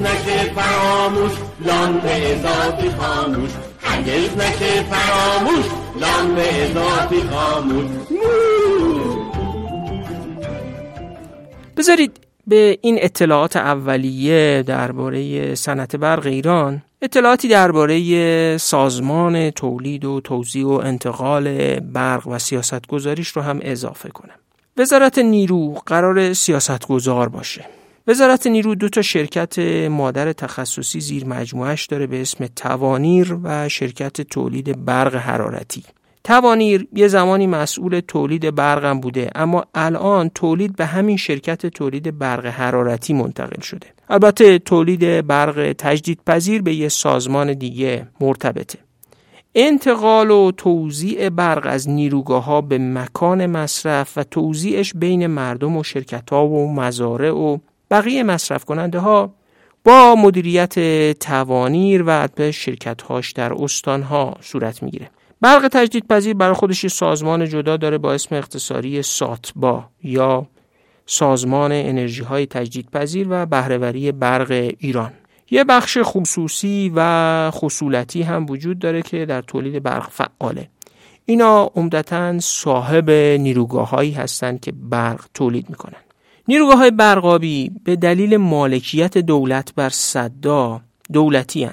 نشه 0.00 0.52
فراموش 0.54 1.32
لامپ 1.60 2.02
اضافی 2.04 2.90
خاموش. 2.90 3.50
هرگز 3.90 4.36
نشه 4.36 4.82
فراموش. 4.82 5.64
لامپ 6.00 6.38
اضافی 6.38 7.20
خاموش. 7.30 7.86
بذارید 11.76 12.20
به 12.46 12.78
این 12.80 12.98
اطلاعات 13.00 13.56
اولیه 13.56 14.64
درباره 14.66 15.54
صنعت 15.54 15.96
برق 15.96 16.26
ایران 16.26 16.82
اطلاعاتی 17.02 17.48
درباره 17.48 18.58
سازمان 18.58 19.50
تولید 19.50 20.04
و 20.04 20.20
توزیع 20.20 20.66
و 20.66 20.70
انتقال 20.70 21.80
برق 21.80 22.26
و 22.26 22.38
سیاست 22.38 22.86
گذاریش 22.86 23.28
رو 23.28 23.42
هم 23.42 23.58
اضافه 23.62 24.08
کنم. 24.08 24.34
وزارت 24.76 25.18
نیرو 25.18 25.74
قرار 25.86 26.32
سیاست 26.32 26.86
گذار 26.86 27.28
باشه. 27.28 27.64
وزارت 28.10 28.46
نیرو 28.46 28.74
دو 28.74 28.88
تا 28.88 29.02
شرکت 29.02 29.58
مادر 29.88 30.32
تخصصی 30.32 31.00
زیر 31.00 31.26
مجموعش 31.26 31.86
داره 31.86 32.06
به 32.06 32.20
اسم 32.20 32.46
توانیر 32.46 33.36
و 33.42 33.68
شرکت 33.68 34.20
تولید 34.20 34.84
برق 34.84 35.14
حرارتی. 35.14 35.82
توانیر 36.24 36.88
یه 36.94 37.08
زمانی 37.08 37.46
مسئول 37.46 38.00
تولید 38.00 38.54
برقم 38.54 39.00
بوده 39.00 39.30
اما 39.34 39.64
الان 39.74 40.28
تولید 40.28 40.76
به 40.76 40.86
همین 40.86 41.16
شرکت 41.16 41.66
تولید 41.66 42.18
برق 42.18 42.46
حرارتی 42.46 43.12
منتقل 43.12 43.60
شده. 43.60 43.86
البته 44.08 44.58
تولید 44.58 45.26
برق 45.26 45.74
تجدیدپذیر 45.78 46.62
به 46.62 46.74
یه 46.74 46.88
سازمان 46.88 47.52
دیگه 47.52 48.06
مرتبطه. 48.20 48.78
انتقال 49.54 50.30
و 50.30 50.52
توزیع 50.52 51.28
برق 51.28 51.66
از 51.66 51.88
نیروگاه 51.88 52.44
ها 52.44 52.60
به 52.60 52.78
مکان 52.78 53.46
مصرف 53.46 54.18
و 54.18 54.22
توزیعش 54.22 54.92
بین 54.94 55.26
مردم 55.26 55.76
و 55.76 55.82
شرکت 55.82 56.30
ها 56.30 56.46
و 56.46 56.72
مزارع 56.72 57.30
و 57.30 57.58
بقیه 57.90 58.22
مصرف 58.22 58.64
کننده 58.64 58.98
ها 58.98 59.34
با 59.84 60.14
مدیریت 60.14 60.74
توانیر 61.18 62.04
و 62.06 62.28
به 62.34 62.52
شرکت 62.52 63.02
هاش 63.02 63.32
در 63.32 63.52
استان 63.52 64.02
ها 64.02 64.36
صورت 64.40 64.82
می‌گیره. 64.82 65.10
برق 65.40 65.68
تجدیدپذیر 65.72 66.34
برای 66.34 66.54
خودش 66.54 66.86
سازمان 66.86 67.48
جدا 67.48 67.76
داره 67.76 67.98
با 67.98 68.12
اسم 68.12 68.34
اختصاری 68.34 69.02
ساتبا 69.02 69.84
یا 70.02 70.46
سازمان 71.06 71.72
انرژی 71.72 72.22
های 72.22 72.46
تجدیدپذیر 72.46 73.26
و 73.30 73.46
بهرهوری 73.46 74.12
برق 74.12 74.74
ایران. 74.78 75.12
یه 75.50 75.64
بخش 75.64 75.98
خصوصی 76.02 76.92
و 76.94 77.50
خصولتی 77.50 78.22
هم 78.22 78.46
وجود 78.46 78.78
داره 78.78 79.02
که 79.02 79.26
در 79.26 79.42
تولید 79.42 79.82
برق 79.82 80.10
فعاله. 80.10 80.68
اینا 81.24 81.70
عمدتا 81.74 82.38
صاحب 82.38 83.10
نیروگاه 83.10 83.90
هایی 83.90 84.12
هستند 84.12 84.60
که 84.60 84.72
برق 84.72 85.26
تولید 85.34 85.70
می‌کنن. 85.70 86.00
نیروگاه 86.50 86.90
برقابی 86.90 87.70
به 87.84 87.96
دلیل 87.96 88.36
مالکیت 88.36 89.18
دولت 89.18 89.74
بر 89.74 89.88
صدا 89.88 90.80
دولتی 91.12 91.68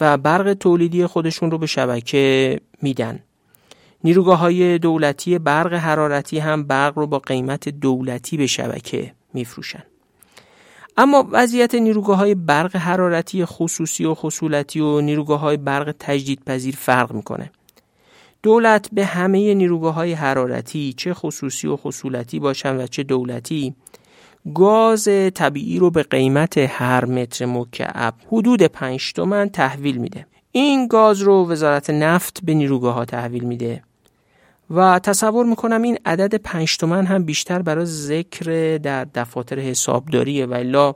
و 0.00 0.16
برق 0.16 0.54
تولیدی 0.54 1.06
خودشون 1.06 1.50
رو 1.50 1.58
به 1.58 1.66
شبکه 1.66 2.60
میدن. 2.82 3.18
نیروگاه 4.04 4.38
های 4.38 4.78
دولتی 4.78 5.38
برق 5.38 5.72
حرارتی 5.72 6.38
هم 6.38 6.62
برق 6.62 6.98
رو 6.98 7.06
با 7.06 7.18
قیمت 7.18 7.68
دولتی 7.68 8.36
به 8.36 8.46
شبکه 8.46 9.12
میفروشن. 9.34 9.82
اما 10.96 11.28
وضعیت 11.30 11.74
نیروگاه 11.74 12.18
های 12.18 12.34
برق 12.34 12.76
حرارتی 12.76 13.44
خصوصی 13.44 14.04
و 14.04 14.14
خصولتی 14.14 14.80
و 14.80 15.00
نیروگاه 15.00 15.40
های 15.40 15.56
برق 15.56 15.94
تجدیدپذیر 15.98 16.76
فرق 16.76 17.12
می‌کنه. 17.12 17.50
دولت 18.42 18.88
به 18.92 19.04
همه 19.04 19.54
نیروگاه 19.54 19.94
های 19.94 20.12
حرارتی 20.12 20.92
چه 20.92 21.14
خصوصی 21.14 21.66
و 21.66 21.76
خصولتی 21.76 22.38
باشن 22.38 22.76
و 22.76 22.86
چه 22.86 23.02
دولتی 23.02 23.74
گاز 24.54 25.08
طبیعی 25.34 25.78
رو 25.78 25.90
به 25.90 26.02
قیمت 26.02 26.58
هر 26.58 27.04
متر 27.04 27.46
مکعب 27.46 28.14
حدود 28.32 28.62
5 28.62 29.12
تومن 29.12 29.48
تحویل 29.48 29.96
میده. 29.96 30.26
این 30.52 30.88
گاز 30.88 31.20
رو 31.20 31.48
وزارت 31.48 31.90
نفت 31.90 32.40
به 32.44 32.54
نیروگاه 32.54 32.94
ها 32.94 33.04
تحویل 33.04 33.44
میده. 33.44 33.82
و 34.70 34.98
تصور 34.98 35.46
می‌کنم 35.46 35.82
این 35.82 35.98
عدد 36.04 36.34
5 36.34 36.76
تومن 36.76 37.06
هم 37.06 37.24
بیشتر 37.24 37.62
برای 37.62 37.86
ذکر 37.86 38.78
در 38.78 39.04
دفاتر 39.04 39.58
حسابداریه. 39.58 40.48
الا 40.52 40.94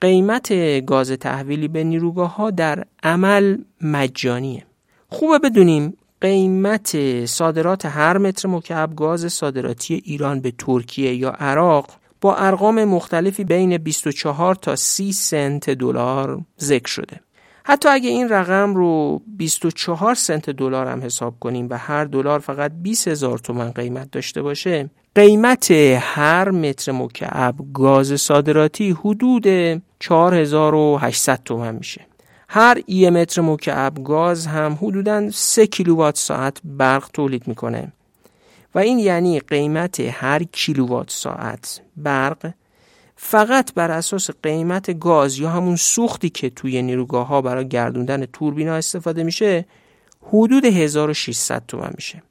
قیمت 0.00 0.52
گاز 0.86 1.10
تحویلی 1.10 1.68
به 1.68 1.84
نیروگاه 1.84 2.36
ها 2.36 2.50
در 2.50 2.84
عمل 3.02 3.58
مجانیه. 3.80 4.66
خوبه 5.08 5.38
بدونیم 5.38 5.96
قیمت 6.20 7.26
صادرات 7.26 7.86
هر 7.86 8.18
متر 8.18 8.48
مکعب 8.48 8.96
گاز 8.96 9.32
صادراتی 9.32 10.02
ایران 10.04 10.40
به 10.40 10.52
ترکیه 10.58 11.14
یا 11.14 11.30
عراق 11.30 11.86
با 12.24 12.36
ارقام 12.36 12.84
مختلفی 12.84 13.44
بین 13.44 13.78
24 13.78 14.54
تا 14.54 14.76
30 14.76 15.12
سنت 15.12 15.70
دلار 15.70 16.40
ذکر 16.60 16.88
شده. 16.88 17.20
حتی 17.64 17.88
اگه 17.88 18.10
این 18.10 18.28
رقم 18.28 18.74
رو 18.74 19.22
24 19.26 20.14
سنت 20.14 20.50
دلار 20.50 20.86
هم 20.86 21.02
حساب 21.02 21.34
کنیم 21.40 21.66
و 21.70 21.78
هر 21.78 22.04
دلار 22.04 22.38
فقط 22.38 22.72
20 22.82 23.08
هزار 23.08 23.38
تومن 23.38 23.70
قیمت 23.70 24.10
داشته 24.10 24.42
باشه 24.42 24.90
قیمت 25.14 25.70
هر 26.00 26.50
متر 26.50 26.92
مکعب 26.92 27.54
گاز 27.74 28.20
صادراتی 28.20 28.90
حدود 28.90 29.46
4800 29.98 31.40
تومن 31.44 31.74
میشه 31.74 32.00
هر 32.48 32.82
ای 32.86 33.10
متر 33.10 33.42
مکعب 33.42 34.04
گاز 34.04 34.46
هم 34.46 34.78
حدوداً 34.82 35.30
3 35.30 35.66
کیلووات 35.66 36.16
ساعت 36.16 36.60
برق 36.64 37.10
تولید 37.12 37.48
می‌کنه 37.48 37.92
و 38.74 38.78
این 38.78 38.98
یعنی 38.98 39.40
قیمت 39.40 40.00
هر 40.00 40.42
کیلووات 40.42 41.10
ساعت. 41.10 41.80
برق 41.96 42.52
فقط 43.16 43.74
بر 43.74 43.90
اساس 43.90 44.30
قیمت 44.42 44.98
گاز 44.98 45.38
یا 45.38 45.50
همون 45.50 45.76
سوختی 45.76 46.30
که 46.30 46.50
توی 46.50 46.82
نیروگاه 46.82 47.26
ها 47.26 47.42
برای 47.42 47.68
گردوندن 47.68 48.26
توربینا 48.26 48.74
استفاده 48.74 49.22
میشه 49.22 49.66
حدود 50.22 50.64
1600 50.64 51.62
تومن 51.68 51.90
میشه. 51.94 52.22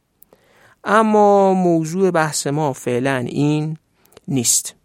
اما 0.83 1.53
موضوع 1.53 2.11
بحث 2.11 2.47
ما 2.47 2.73
فعلا 2.73 3.17
این 3.17 3.77
نیست. 4.27 4.75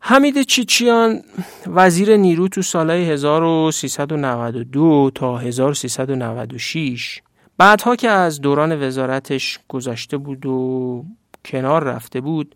حمید 0.00 0.42
چیچیان 0.42 1.22
وزیر 1.66 2.16
نیرو 2.16 2.48
تو 2.48 2.62
سالهای 2.62 3.10
1392 3.10 5.10
تا 5.14 5.38
1396 5.38 7.22
بعدها 7.58 7.96
که 7.96 8.08
از 8.10 8.40
دوران 8.40 8.86
وزارتش 8.86 9.58
گذشته 9.68 10.16
بود 10.16 10.46
و 10.46 11.04
کنار 11.44 11.84
رفته 11.84 12.20
بود 12.20 12.54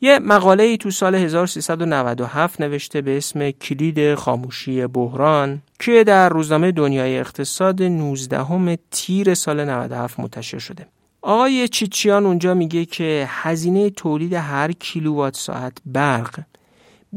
یه 0.00 0.18
مقاله 0.18 0.62
ای 0.62 0.76
تو 0.76 0.90
سال 0.90 1.14
1397 1.14 2.60
نوشته 2.60 3.00
به 3.00 3.16
اسم 3.16 3.50
کلید 3.50 4.14
خاموشی 4.14 4.86
بحران 4.86 5.62
که 5.78 6.04
در 6.04 6.28
روزنامه 6.28 6.72
دنیای 6.72 7.18
اقتصاد 7.18 7.82
19 7.82 8.78
تیر 8.90 9.34
سال 9.34 9.64
97 9.64 10.20
منتشر 10.20 10.58
شده. 10.58 10.86
آقای 11.22 11.68
چیچیان 11.68 12.26
اونجا 12.26 12.54
میگه 12.54 12.84
که 12.84 13.26
هزینه 13.28 13.90
تولید 13.90 14.32
هر 14.32 14.72
کیلووات 14.72 15.36
ساعت 15.36 15.78
برق 15.86 16.40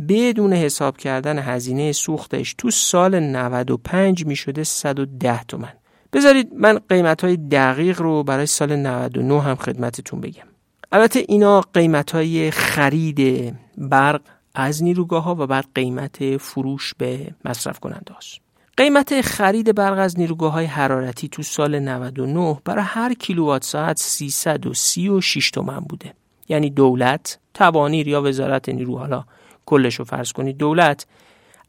بدون 0.09 0.53
حساب 0.53 0.97
کردن 0.97 1.39
هزینه 1.39 1.91
سوختش 1.91 2.55
تو 2.57 2.71
سال 2.71 3.19
95 3.19 4.25
می‌شده 4.25 4.63
110 4.63 5.43
تومن 5.43 5.73
بذارید 6.13 6.53
من 6.53 6.79
قیمت 6.89 7.23
های 7.23 7.37
دقیق 7.37 8.01
رو 8.01 8.23
برای 8.23 8.45
سال 8.45 8.75
99 8.75 9.41
هم 9.41 9.55
خدمتتون 9.55 10.21
بگم 10.21 10.43
البته 10.91 11.25
اینا 11.27 11.61
قیمت 11.61 12.11
های 12.11 12.51
خرید 12.51 13.53
برق 13.77 14.21
از 14.55 14.83
نیروگاه 14.83 15.23
ها 15.23 15.35
و 15.39 15.47
بعد 15.47 15.65
قیمت 15.75 16.37
فروش 16.37 16.93
به 16.97 17.27
مصرف 17.45 17.79
کننده 17.79 18.13
هاست. 18.13 18.39
قیمت 18.77 19.21
خرید 19.21 19.75
برق 19.75 19.99
از 19.99 20.19
نیروگاه 20.19 20.51
های 20.51 20.65
حرارتی 20.65 21.27
تو 21.29 21.43
سال 21.43 21.79
99 21.79 22.59
برای 22.65 22.83
هر 22.87 23.13
کیلووات 23.13 23.63
ساعت 23.63 23.97
336 23.97 25.51
تومن 25.51 25.79
بوده 25.79 26.13
یعنی 26.49 26.69
دولت 26.69 27.39
توانیر 27.53 28.07
یا 28.07 28.21
وزارت 28.21 28.69
نیرو 28.69 28.97
حالا 28.97 29.23
کلش 29.65 29.95
رو 29.95 30.05
فرض 30.05 30.31
کنید 30.31 30.57
دولت 30.57 31.05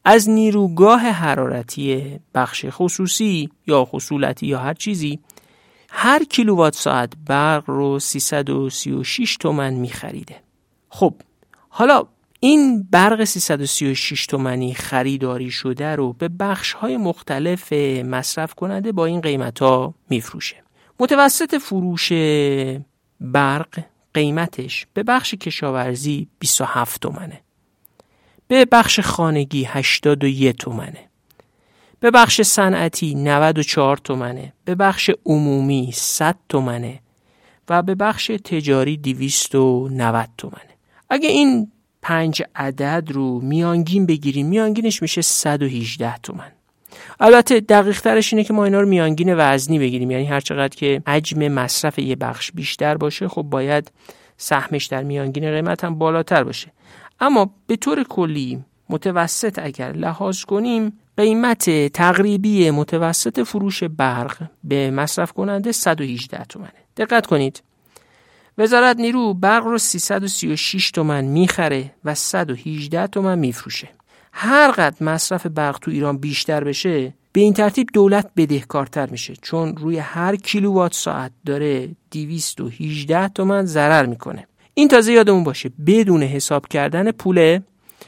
از 0.05 0.31
نیروگاه 0.31 1.01
حرارتی 1.01 2.19
بخش 2.35 2.67
خصوصی 2.71 3.51
یا 3.67 3.85
خصولتی 3.85 4.47
یا 4.47 4.59
هر 4.59 4.75
چیزی 4.75 5.21
هر 5.89 6.25
کیلووات 6.25 6.75
ساعت 6.75 7.13
برق 7.27 7.71
رو 7.71 7.99
336 7.99 9.37
تومن 9.37 9.75
میخریده. 9.75 10.37
خب 10.89 11.15
حالا 11.69 12.07
این 12.41 12.83
برق 12.83 13.25
336 13.25 14.27
تومنی 14.27 14.75
خریداری 14.75 15.51
شده 15.51 15.97
رو 15.97 16.13
به 16.13 16.29
بخش 16.29 16.73
های 16.73 16.97
مختلف 16.97 17.73
مصرف 18.03 18.55
کننده 18.55 18.93
با 18.93 19.07
این 19.07 19.21
قیمت 19.21 19.59
ها 19.59 19.95
میفروشه. 20.11 20.57
متوسط 21.01 21.55
فروش 21.55 22.13
برق 23.21 23.85
قیمتش 24.15 24.87
به 24.95 25.03
بخش 25.03 25.35
کشاورزی 25.35 26.29
27 26.39 27.01
تومنه. 27.01 27.41
به 28.51 28.65
بخش 28.65 29.01
خانگی 29.01 29.65
81 29.65 30.57
تومنه. 30.57 30.99
به 32.01 32.11
بخش 32.11 32.43
صنعتی 32.43 33.15
94 33.15 33.97
تومنه. 33.97 34.53
به 34.65 34.75
بخش 34.75 35.11
عمومی 35.27 35.91
100 35.95 36.37
تومنه. 36.49 37.01
و 37.69 37.83
به 37.83 37.95
بخش 37.95 38.27
تجاری 38.27 38.97
290 38.97 40.29
تومنه. 40.39 40.75
اگه 41.11 41.29
این 41.29 41.73
پنج 42.03 42.43
عدد 42.55 43.09
رو 43.13 43.41
میانگین 43.41 44.07
بگیریم 44.07 44.47
میانگینش 44.47 45.03
میشه 45.03 45.23
118 45.23 46.19
تومن. 46.19 46.53
البته 47.21 47.61
دقیق 47.61 48.01
ترش 48.01 48.33
اینه 48.33 48.45
که 48.45 48.53
ما 48.53 48.65
اینا 48.65 48.81
رو 48.81 48.89
میانگین 48.89 49.35
وزنی 49.39 49.79
بگیریم. 49.79 50.11
یعنی 50.11 50.25
هر 50.25 50.41
چقدر 50.41 50.77
که 50.77 51.03
حجم 51.07 51.49
مصرف 51.49 51.99
یه 51.99 52.17
بخش 52.17 52.53
بیشتر 52.53 52.97
باشه 52.97 53.29
خب 53.29 53.43
باید 53.43 53.93
سهمش 54.37 54.87
در 54.87 55.03
میانگین 55.03 55.51
قیمت 55.51 55.85
هم 55.85 55.95
بالاتر 55.95 56.45
باشه. 56.45 56.73
اما 57.21 57.51
به 57.67 57.77
طور 57.77 58.05
کلی 58.05 58.65
متوسط 58.89 59.59
اگر 59.59 59.93
لحاظ 59.93 60.45
کنیم 60.45 60.99
قیمت 61.17 61.93
تقریبی 61.93 62.71
متوسط 62.71 63.41
فروش 63.41 63.85
برق 63.85 64.37
به 64.65 64.91
مصرف 64.91 65.33
کننده 65.33 65.73
118 65.73 66.45
تومنه. 66.45 66.73
دقت 66.97 67.27
کنید. 67.27 67.63
وزارت 68.59 68.97
نیرو 68.97 69.35
برق 69.35 69.65
رو 69.65 69.79
336 69.79 70.91
تومن 70.91 71.25
می‌خره 71.25 71.93
و 72.05 72.15
118 72.15 73.07
تومن 73.07 73.39
میفروشه. 73.39 73.89
هر 74.33 74.71
قد 74.71 75.03
مصرف 75.03 75.47
برق 75.47 75.79
تو 75.79 75.91
ایران 75.91 76.19
بیشتر 76.19 76.65
بشه 76.65 77.15
به 77.33 77.41
این 77.41 77.53
ترتیب 77.53 77.89
دولت 77.93 78.31
بدهکارتر 78.37 79.11
میشه 79.11 79.35
چون 79.43 79.77
روی 79.77 79.99
هر 79.99 80.37
کیلووات 80.37 80.95
ساعت 80.95 81.33
داره 81.47 81.89
218 82.11 83.29
تومن 83.29 83.65
ضرر 83.65 84.07
می‌کنه. 84.07 84.47
این 84.75 84.89
تازه 84.89 85.13
یادمون 85.13 85.45
باشه 85.45 85.71
بدون 85.87 86.23
حساب 86.23 86.69
کردن 86.69 87.11
پول 87.11 87.61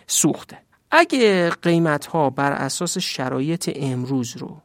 سوخته. 0.07 0.59
اگه 0.90 1.50
قیمت 1.50 2.07
ها 2.07 2.31
بر 2.31 2.52
اساس 2.52 2.99
شرایط 2.99 3.71
امروز 3.76 4.37
رو 4.37 4.57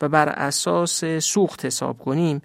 و 0.00 0.08
بر 0.08 0.28
اساس 0.28 1.04
سوخت 1.04 1.64
حساب 1.64 1.98
کنیم 1.98 2.42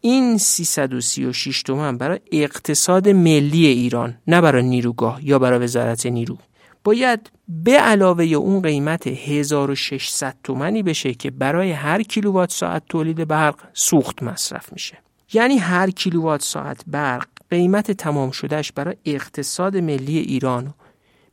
این 0.00 0.38
336 0.38 1.62
تومن 1.62 1.98
برای 1.98 2.20
اقتصاد 2.32 3.08
ملی 3.08 3.66
ایران 3.66 4.18
نه 4.26 4.40
برای 4.40 4.62
نیروگاه 4.62 5.24
یا 5.24 5.38
برای 5.38 5.58
وزارت 5.58 6.06
نیرو. 6.06 6.38
باید 6.84 7.30
به 7.48 7.72
علاوه 7.72 8.24
اون 8.24 8.62
قیمت 8.62 9.06
1600 9.06 10.36
تومنی 10.44 10.82
بشه 10.82 11.14
که 11.14 11.30
برای 11.30 11.72
هر 11.72 12.02
کیلووات 12.02 12.52
ساعت 12.52 12.82
تولید 12.88 13.28
برق 13.28 13.56
سوخت 13.72 14.22
مصرف 14.22 14.72
میشه. 14.72 14.98
یعنی 15.32 15.58
هر 15.58 15.90
کیلووات 15.90 16.42
ساعت 16.42 16.80
برق 16.86 17.26
قیمت 17.50 17.90
تمام 17.90 18.30
شدهش 18.30 18.72
برای 18.72 18.96
اقتصاد 19.04 19.76
ملی 19.76 20.18
ایران 20.18 20.74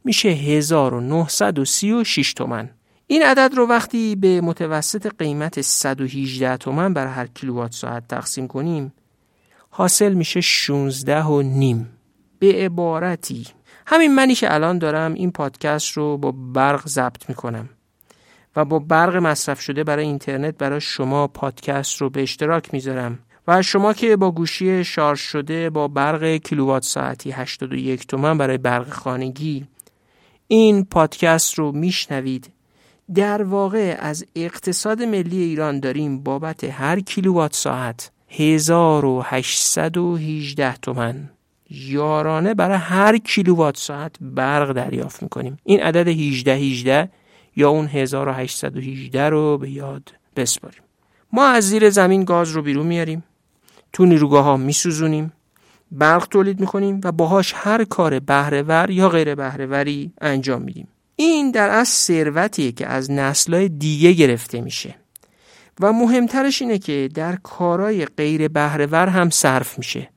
میشه 0.04 0.30
1936 0.30 2.34
تومن. 2.34 2.70
این 3.08 3.24
عدد 3.24 3.52
رو 3.56 3.68
وقتی 3.68 4.16
به 4.16 4.42
متوسط 4.42 5.12
قیمت 5.20 5.62
118 5.62 6.58
تومن 6.58 6.94
بر 6.94 7.08
هر 7.08 7.28
کیلووات 7.28 7.72
ساعت 7.72 8.08
تقسیم 8.08 8.48
کنیم 8.48 8.94
حاصل 9.70 10.14
میشه 10.14 10.42
16 10.42 11.24
و 11.24 11.42
نیم. 11.42 11.90
به 12.40 12.54
عبارتی. 12.54 13.48
همین 13.88 14.16
منی 14.16 14.36
که 14.36 14.54
الان 14.54 14.78
دارم 14.78 15.14
این 15.14 15.32
پادکست 15.32 15.92
رو 15.92 16.18
با 16.18 16.32
برق 16.32 16.88
ضبط 16.88 17.30
می‌کنم 17.30 17.70
و 18.56 18.66
با 18.66 18.80
برق 18.80 19.16
مصرف 19.16 19.62
شده 19.62 19.84
برای 19.84 20.06
اینترنت 20.06 20.58
برای 20.58 20.82
شما 20.82 21.28
پادکست 21.28 22.02
رو 22.02 22.10
به 22.10 22.22
اشتراک 22.22 22.74
می‌ذارم. 22.74 23.20
و 23.48 23.62
شما 23.62 23.94
که 23.94 24.16
با 24.16 24.32
گوشی 24.32 24.84
شارژ 24.84 25.20
شده 25.20 25.70
با 25.70 25.88
برق 25.88 26.36
کیلووات 26.36 26.84
ساعتی 26.84 27.32
81 27.32 28.08
تومن 28.08 28.38
برای 28.38 28.58
برق 28.58 28.90
خانگی 28.90 29.66
این 30.48 30.86
پادکست 30.86 31.54
رو 31.54 31.72
میشنوید. 31.72 32.50
در 33.16 33.44
واقع 33.44 33.98
از 34.00 34.26
اقتصاد 34.36 35.02
ملی 35.02 35.44
ایران 35.44 35.80
داریم 35.80 36.20
بابت 36.20 36.64
هر 36.64 37.00
کیلووات 37.00 37.56
ساعت 37.56 38.12
1818 38.30 40.74
تومن 40.74 41.30
یارانه 41.70 42.54
برای 42.54 42.78
هر 42.78 43.18
کیلووات 43.18 43.78
ساعت 43.78 44.16
برق 44.22 44.72
دریافت 44.72 45.24
می‌کنیم. 45.24 45.58
این 45.64 45.80
عدد 45.80 46.08
18 46.08 46.54
18 46.54 47.10
یا 47.56 47.70
اون 47.70 47.88
1818 47.88 49.30
رو 49.30 49.58
به 49.58 49.70
یاد 49.70 50.14
بسپاریم. 50.36 50.82
ما 51.32 51.46
از 51.46 51.70
زیر 51.70 51.90
زمین 51.90 52.24
گاز 52.24 52.52
رو 52.52 52.62
بیرون 52.62 52.88
میاریم. 52.88 53.24
تو 53.94 54.06
نیروگاه 54.06 54.44
ها 54.44 54.58
میسوزونیم 54.58 55.34
برق 55.92 56.28
تولید 56.28 56.60
می‌کنیم 56.60 57.02
و 57.04 57.12
باهاش 57.12 57.54
هر 57.56 57.84
کار 57.84 58.20
بهرهور 58.20 58.90
یا 58.90 59.10
غیر 59.10 59.36
بهرهوری 59.36 60.14
انجام 60.22 60.62
میدیم. 60.62 60.88
این 61.16 61.52
در 61.52 61.70
از 61.70 61.88
ثروتیه 61.88 62.72
که 62.72 62.88
از 62.88 63.12
نسلهای 63.12 63.70
دیگه 63.70 64.12
گرفته 64.12 64.62
میشه. 64.62 64.96
و 65.80 65.94
مهمترش 65.94 66.62
اینه 66.62 66.78
که 66.78 67.10
در 67.14 67.36
کارهای 67.36 68.06
غیر 68.06 68.48
بهرهور 68.48 69.08
هم 69.08 69.30
صرف 69.30 69.78
میشه. 69.78 70.10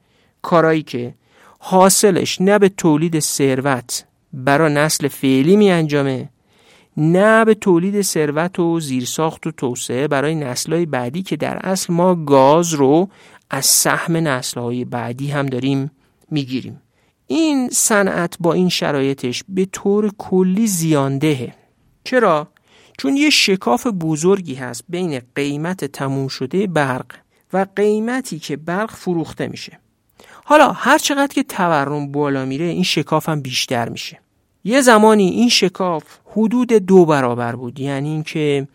کارایی 0.42 0.82
که 0.82 1.14
حاصلش 1.58 2.40
نه 2.40 2.58
به 2.58 2.68
تولید 2.68 3.20
ثروت 3.20 4.04
برای 4.32 4.72
نسل 4.72 5.08
فعلی 5.08 5.56
می 5.56 5.70
انجامه 5.70 6.28
نه 6.96 7.44
به 7.44 7.54
تولید 7.54 8.02
ثروت 8.02 8.58
و 8.58 8.80
زیرساخت 8.80 9.46
و 9.46 9.50
توسعه 9.50 10.08
برای 10.08 10.34
نسلهای 10.34 10.86
بعدی 10.86 11.22
که 11.22 11.36
در 11.36 11.58
اصل 11.66 11.92
ما 11.92 12.14
گاز 12.14 12.74
رو 12.74 13.08
از 13.50 13.66
سهم 13.66 14.16
نسلهای 14.16 14.85
بعدی 14.85 15.30
هم 15.30 15.46
داریم 15.46 15.90
می‌گیریم. 16.30 16.82
این 17.26 17.68
صنعت 17.68 18.37
با 18.40 18.52
این 18.52 18.68
شرایطش 18.68 19.44
به 19.48 19.64
طور 19.64 20.12
کلی 20.18 20.66
زیاندهه 20.66 21.54
چرا؟ 22.04 22.48
چون 22.98 23.16
یه 23.16 23.30
شکاف 23.30 23.87
بزرگی 23.87 24.54
هست 24.54 24.85
بین 24.88 25.20
قیمت 25.35 25.85
تموم 25.85 26.28
شده 26.28 26.66
برق 26.66 27.06
و 27.52 27.66
قیمتی 27.76 28.38
که 28.38 28.56
برق 28.56 28.90
فروخته 28.90 29.48
میشه. 29.48 29.78
حالا 30.44 30.72
هر 30.72 30.98
چقدر 30.98 31.35
که 31.35 31.42
تورم 31.42 32.12
بالا 32.12 32.44
میره 32.44 32.64
این 32.64 32.82
شکاف 32.82 33.28
هم 33.28 33.40
بیشتر 33.40 33.88
میشه. 33.88 34.20
یه 34.64 34.80
زمانی 34.80 35.28
این 35.28 35.48
شکاف 35.48 36.04
حدود 36.32 36.72
دو 36.72 37.04
برابر 37.04 37.56
بود. 37.56 37.80
یعنی 37.80 38.09
اینکه 38.09 38.68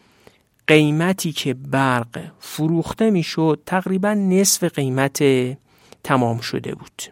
قیمتی 0.67 1.31
که 1.31 1.53
برق 1.53 2.31
فروخته 2.39 3.09
می‌شد 3.09 3.59
تقریبا 3.65 4.13
نصف 4.13 4.63
قیمت 4.63 5.23
تمام 6.03 6.39
شده 6.39 6.75
بود. 6.75 7.03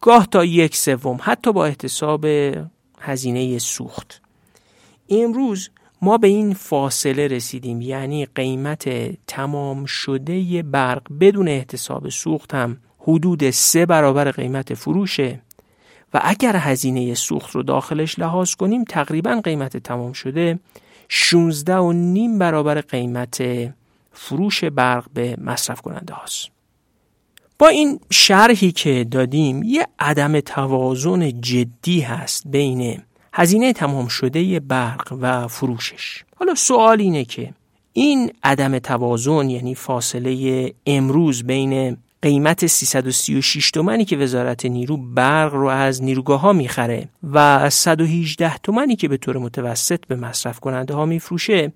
گاه 0.00 0.26
تا 0.26 0.44
یک 0.44 0.76
سوم 0.76 1.18
حتی 1.22 1.52
با 1.52 1.66
احتساب 1.66 2.26
هزینه 3.00 3.58
سوخت. 3.58 4.22
امروز 5.10 5.70
ما 6.02 6.18
به 6.18 6.28
این 6.28 6.54
فاصله 6.54 7.26
رسیدیم 7.26 7.80
یعنی 7.80 8.26
قیمت 8.26 8.88
تمام 9.26 9.84
شده 9.84 10.62
برق 10.62 11.02
بدون 11.20 11.48
احتساب 11.48 12.08
سوخت 12.08 12.54
هم 12.54 12.76
حدود 12.98 13.50
سه 13.50 13.86
برابر 13.86 14.30
قیمت 14.30 14.74
فروشه 14.74 15.42
و 16.14 16.20
اگر 16.24 16.56
هزینه 16.56 17.14
سوخت 17.14 17.50
رو 17.50 17.62
داخلش 17.62 18.18
لحاظ 18.18 18.54
کنیم 18.54 18.84
تقریبا 18.84 19.40
قیمت 19.44 19.76
تمام 19.76 20.12
شده 20.12 20.58
16 21.08 21.76
و 21.76 21.92
نیم 21.92 22.38
برابر 22.38 22.80
قیمت 22.80 23.42
فروش 24.12 24.64
برق 24.64 25.04
به 25.14 25.36
مصرف 25.40 25.80
کننده 25.80 26.14
هاست. 26.14 26.48
با 27.58 27.68
این 27.68 28.00
شرحی 28.10 28.72
که 28.72 29.06
دادیم 29.10 29.62
یه 29.62 29.86
عدم 29.98 30.40
توازن 30.40 31.40
جدی 31.40 32.00
هست 32.00 32.42
بین 32.46 33.02
هزینه 33.32 33.72
تمام 33.72 34.08
شده 34.08 34.60
برق 34.60 35.18
و 35.20 35.48
فروشش. 35.48 36.24
حالا 36.36 36.54
سوال 36.54 37.00
اینه 37.00 37.24
که 37.24 37.54
این 37.92 38.32
عدم 38.42 38.78
توازن 38.78 39.50
یعنی 39.50 39.74
فاصله 39.74 40.72
امروز 40.86 41.44
بین 41.44 41.96
قیمت 42.22 42.66
336 42.66 43.70
تومنی 43.70 44.04
که 44.04 44.16
وزارت 44.16 44.66
نیرو 44.66 44.96
برق 44.96 45.54
رو 45.54 45.66
از 45.66 46.02
نیروگاه 46.02 46.40
ها 46.40 46.52
می‌خره 46.52 47.08
و 47.32 47.70
118 47.70 48.58
تومنی 48.58 48.96
که 48.96 49.08
به 49.08 49.16
طور 49.16 49.38
متوسط 49.38 50.06
به 50.06 50.16
مصرف 50.16 50.60
کننده 50.60 50.94
ها 50.94 51.06
میفروشه 51.06 51.72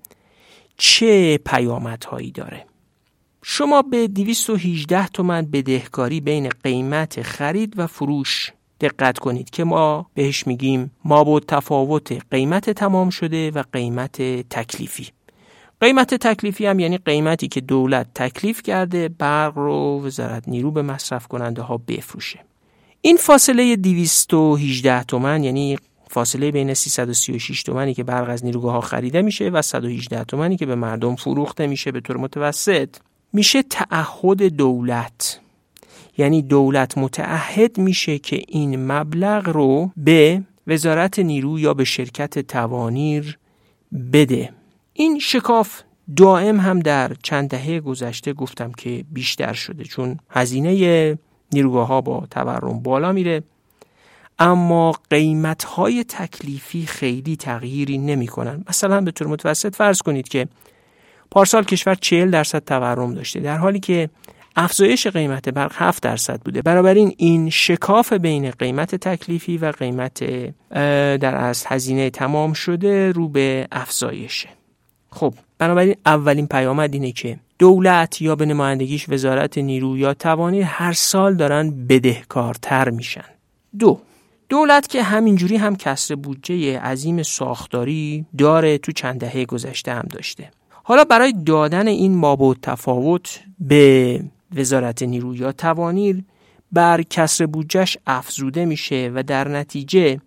چه 0.77 1.37
پیامدهایی 1.37 2.31
داره؟ 2.31 2.65
شما 3.43 3.81
به 3.81 4.07
218 4.07 5.07
تومن 5.07 5.45
بدهکاری 5.45 6.21
بین 6.21 6.49
قیمت 6.63 7.21
خرید 7.21 7.73
و 7.77 7.87
فروش 7.87 8.51
دقت 8.81 9.19
کنید 9.19 9.49
که 9.49 9.63
ما 9.63 10.09
بهش 10.13 10.47
میگیم 10.47 10.91
ما 11.05 11.23
با 11.23 11.39
تفاوت 11.39 12.21
قیمت 12.31 12.69
تمام 12.69 13.09
شده 13.09 13.51
و 13.51 13.63
قیمت 13.73 14.21
تکلیفی. 14.49 15.07
قیمت 15.83 16.13
تکلیفی 16.13 16.65
هم 16.65 16.79
یعنی 16.79 16.97
قیمتی 16.97 17.47
که 17.47 17.61
دولت 17.61 18.07
تکلیف 18.15 18.61
کرده 18.61 19.09
برق 19.09 19.57
رو 19.57 20.01
وزارت 20.05 20.43
نیرو 20.47 20.71
به 20.71 20.81
مصرف 20.81 21.27
کننده 21.27 21.61
ها 21.61 21.77
بفروشه. 21.87 22.39
این 23.01 23.17
فاصله 23.17 23.75
218 23.75 25.03
تومن 25.03 25.43
یعنی 25.43 25.77
فاصله 26.09 26.51
بین 26.51 26.73
336 26.73 27.63
تومنی 27.63 27.93
که 27.93 28.03
برق 28.03 28.29
از 28.29 28.45
نیروگاه 28.45 28.73
ها 28.73 28.81
خریده 28.81 29.21
میشه 29.21 29.49
و 29.49 29.61
118 29.61 30.23
تومنی 30.23 30.57
که 30.57 30.65
به 30.65 30.75
مردم 30.75 31.15
فروخته 31.15 31.67
میشه 31.67 31.91
به 31.91 32.01
طور 32.01 32.17
متوسط 32.17 32.89
میشه 33.33 33.63
تعهد 33.63 34.43
دولت. 34.43 35.39
یعنی 36.17 36.41
دولت 36.41 36.97
متعهد 36.97 37.77
میشه 37.77 38.19
که 38.19 38.43
این 38.47 38.91
مبلغ 38.91 39.49
رو 39.49 39.91
به 39.97 40.41
وزارت 40.67 41.19
نیرو 41.19 41.59
یا 41.59 41.73
به 41.73 41.83
شرکت 41.83 42.39
توانیر 42.39 43.37
بده. 44.13 44.62
این 44.93 45.19
شکاف 45.19 45.81
دائم 46.17 46.59
هم 46.59 46.79
در 46.79 47.11
چند 47.23 47.49
دهه 47.49 47.79
گذشته 47.79 48.33
گفتم 48.33 48.71
که 48.71 49.05
بیشتر 49.11 49.53
شده 49.53 49.83
چون 49.83 50.19
هزینه 50.29 51.17
نیروگاه 51.53 51.87
ها 51.87 52.01
با 52.01 52.27
تورم 52.31 52.79
بالا 52.79 53.11
میره 53.11 53.43
اما 54.39 54.91
قیمت 55.09 55.63
های 55.63 56.03
تکلیفی 56.03 56.85
خیلی 56.85 57.35
تغییری 57.35 57.97
نمی 57.97 58.27
کنن. 58.27 58.63
مثلا 58.69 59.01
به 59.01 59.11
طور 59.11 59.27
متوسط 59.27 59.75
فرض 59.75 60.01
کنید 60.01 60.27
که 60.27 60.47
پارسال 61.31 61.63
کشور 61.63 61.95
40 61.95 62.31
درصد 62.31 62.63
تورم 62.65 63.13
داشته 63.13 63.39
در 63.39 63.57
حالی 63.57 63.79
که 63.79 64.09
افزایش 64.55 65.07
قیمت 65.07 65.49
برق 65.49 65.71
7 65.75 66.03
درصد 66.03 66.41
بوده 66.41 66.61
بنابراین 66.61 67.13
این 67.17 67.49
شکاف 67.49 68.13
بین 68.13 68.51
قیمت 68.51 68.95
تکلیفی 68.95 69.57
و 69.57 69.71
قیمت 69.71 70.23
در 71.19 71.35
از 71.35 71.65
هزینه 71.67 72.09
تمام 72.09 72.53
شده 72.53 73.11
رو 73.11 73.29
به 73.29 73.67
افزایشه 73.71 74.49
خب 75.13 75.33
بنابراین 75.57 75.95
اولین 76.05 76.47
پیامد 76.47 76.93
اینه 76.93 77.11
که 77.11 77.39
دولت 77.59 78.21
یا 78.21 78.35
به 78.35 78.45
نمایندگیش 78.45 79.09
وزارت 79.09 79.57
نیرو 79.57 79.97
یا 79.97 80.13
توانیر 80.13 80.63
هر 80.63 80.93
سال 80.93 81.35
دارن 81.35 81.87
بدهکارتر 81.87 82.89
میشن. 82.89 83.25
دو 83.79 83.99
دولت 84.49 84.87
که 84.87 85.03
همینجوری 85.03 85.57
هم 85.57 85.75
کسر 85.75 86.15
بودجه 86.15 86.79
عظیم 86.79 87.23
ساختاری 87.23 88.25
داره 88.37 88.77
تو 88.77 88.91
چند 88.91 89.19
دهه 89.19 89.45
گذشته 89.45 89.93
هم 89.93 90.05
داشته. 90.09 90.51
حالا 90.83 91.03
برای 91.03 91.33
دادن 91.45 91.87
این 91.87 92.15
مابود 92.15 92.57
تفاوت 92.61 93.39
به 93.59 94.19
وزارت 94.55 95.03
نیرو 95.03 95.35
یا 95.35 95.51
توانیر 95.51 96.23
بر 96.71 97.01
کسر 97.01 97.45
بودجهش 97.45 97.97
افزوده 98.07 98.65
میشه 98.65 99.11
و 99.15 99.23
در 99.23 99.47
نتیجه 99.47 100.19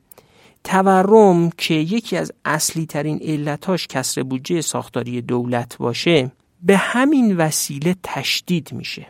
تورم 0.66 1.50
که 1.50 1.74
یکی 1.74 2.16
از 2.16 2.32
اصلی 2.44 2.86
ترین 2.86 3.20
علتاش 3.22 3.86
کسر 3.86 4.22
بودجه 4.22 4.60
ساختاری 4.60 5.22
دولت 5.22 5.76
باشه 5.76 6.30
به 6.62 6.76
همین 6.76 7.36
وسیله 7.36 7.96
تشدید 8.02 8.72
میشه. 8.72 9.06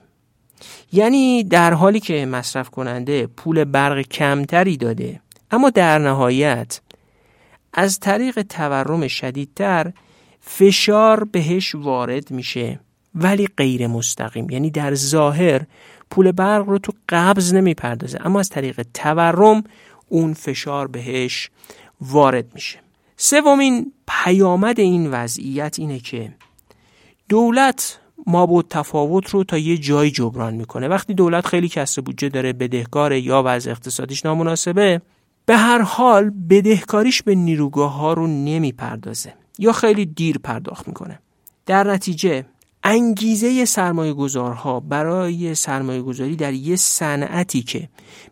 یعنی 0.93 1.45
در 1.45 1.75
حالی 1.75 2.01
که 2.01 2.27
مصرف 2.27 2.71
کننده 2.71 3.27
پول 3.27 3.65
برق 3.65 4.01
کمتری 4.01 4.77
داده 4.77 5.21
اما 5.51 5.71
در 5.71 5.99
نهایت 5.99 6.81
از 7.73 8.01
طریق 8.01 8.43
تورم 8.43 9.09
شدیدتر 9.09 9.93
فشار 10.41 11.25
بهش 11.25 11.75
وارد 11.75 12.31
میشه 12.31 12.81
ولی 13.15 13.49
غیر 13.57 13.87
مستقیم. 13.87 14.51
یعنی 14.51 14.71
در 14.71 14.95
ظاهر 14.95 15.63
پول 16.11 16.33
برق 16.33 16.69
رو 16.69 16.79
تو 16.79 16.93
قبض 17.09 17.55
نمی‌پردازه 17.55 18.19
اما 18.25 18.41
از 18.41 18.49
طریق 18.49 18.87
تورم 18.95 19.65
اون 20.09 20.35
فشار 20.35 20.87
بهش 20.87 21.51
وارد 22.01 22.55
میشه. 22.55 22.79
سومین 23.17 23.93
پیامد 24.09 24.81
این 24.81 25.11
وضعیت 25.11 25.79
اینه 25.79 25.99
که 25.99 26.35
دولت 27.29 28.01
ما 28.27 28.63
تفاوت 28.71 29.31
رو 29.31 29.45
تا 29.45 29.59
یه 29.59 29.79
جای 29.79 30.11
جبران 30.11 30.55
می‌کنه. 30.55 30.89
وقتی 30.89 31.15
دولت 31.15 31.47
خیلی 31.47 31.69
کسر 31.69 32.03
بودجه 32.03 32.29
داره 32.29 32.53
بدهکار 32.53 33.13
یا 33.13 33.43
وضع 33.47 33.71
اقتصادیش 33.71 34.25
نامناسبه 34.25 35.03
به 35.47 35.57
هر 35.57 35.83
حال 35.83 36.31
بدهکاریش 36.51 37.23
به 37.23 37.35
نیروگاه 37.35 37.93
ها 37.93 38.13
رو 38.13 38.27
نمی‌پردازه 38.27 39.35
یا 39.59 39.73
خیلی 39.73 40.07
دیر 40.07 40.39
پرداخت 40.39 40.89
می‌کنه. 40.89 41.19
در 41.67 41.93
نتیجه 41.93 42.45
انگیزه 42.89 43.65
سرمایه 43.65 44.13
گذارها 44.13 44.81
برای 44.81 45.55
سرمایه 45.55 46.03
گذاری 46.03 46.37
در 46.37 46.53
یه 46.53 46.77
صنعتی 46.77 47.63
که 47.63 47.89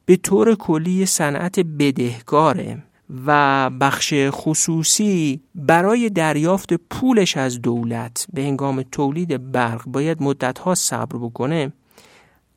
به 0.06 0.16
طور 0.16 0.54
کلی 0.54 1.06
صنعت 1.06 1.60
بدهکاره 1.60 2.82
و 3.26 3.70
بخش 3.70 4.14
خصوصی 4.30 5.40
برای 5.54 6.10
دریافت 6.10 6.74
پولش 6.74 7.36
از 7.36 7.62
دولت 7.62 8.26
به 8.32 8.42
هنگام 8.42 8.82
تولید 8.82 9.52
برق 9.52 9.84
باید 9.86 10.22
مدتها 10.22 10.74
صبر 10.74 11.18
بکنه 11.18 11.72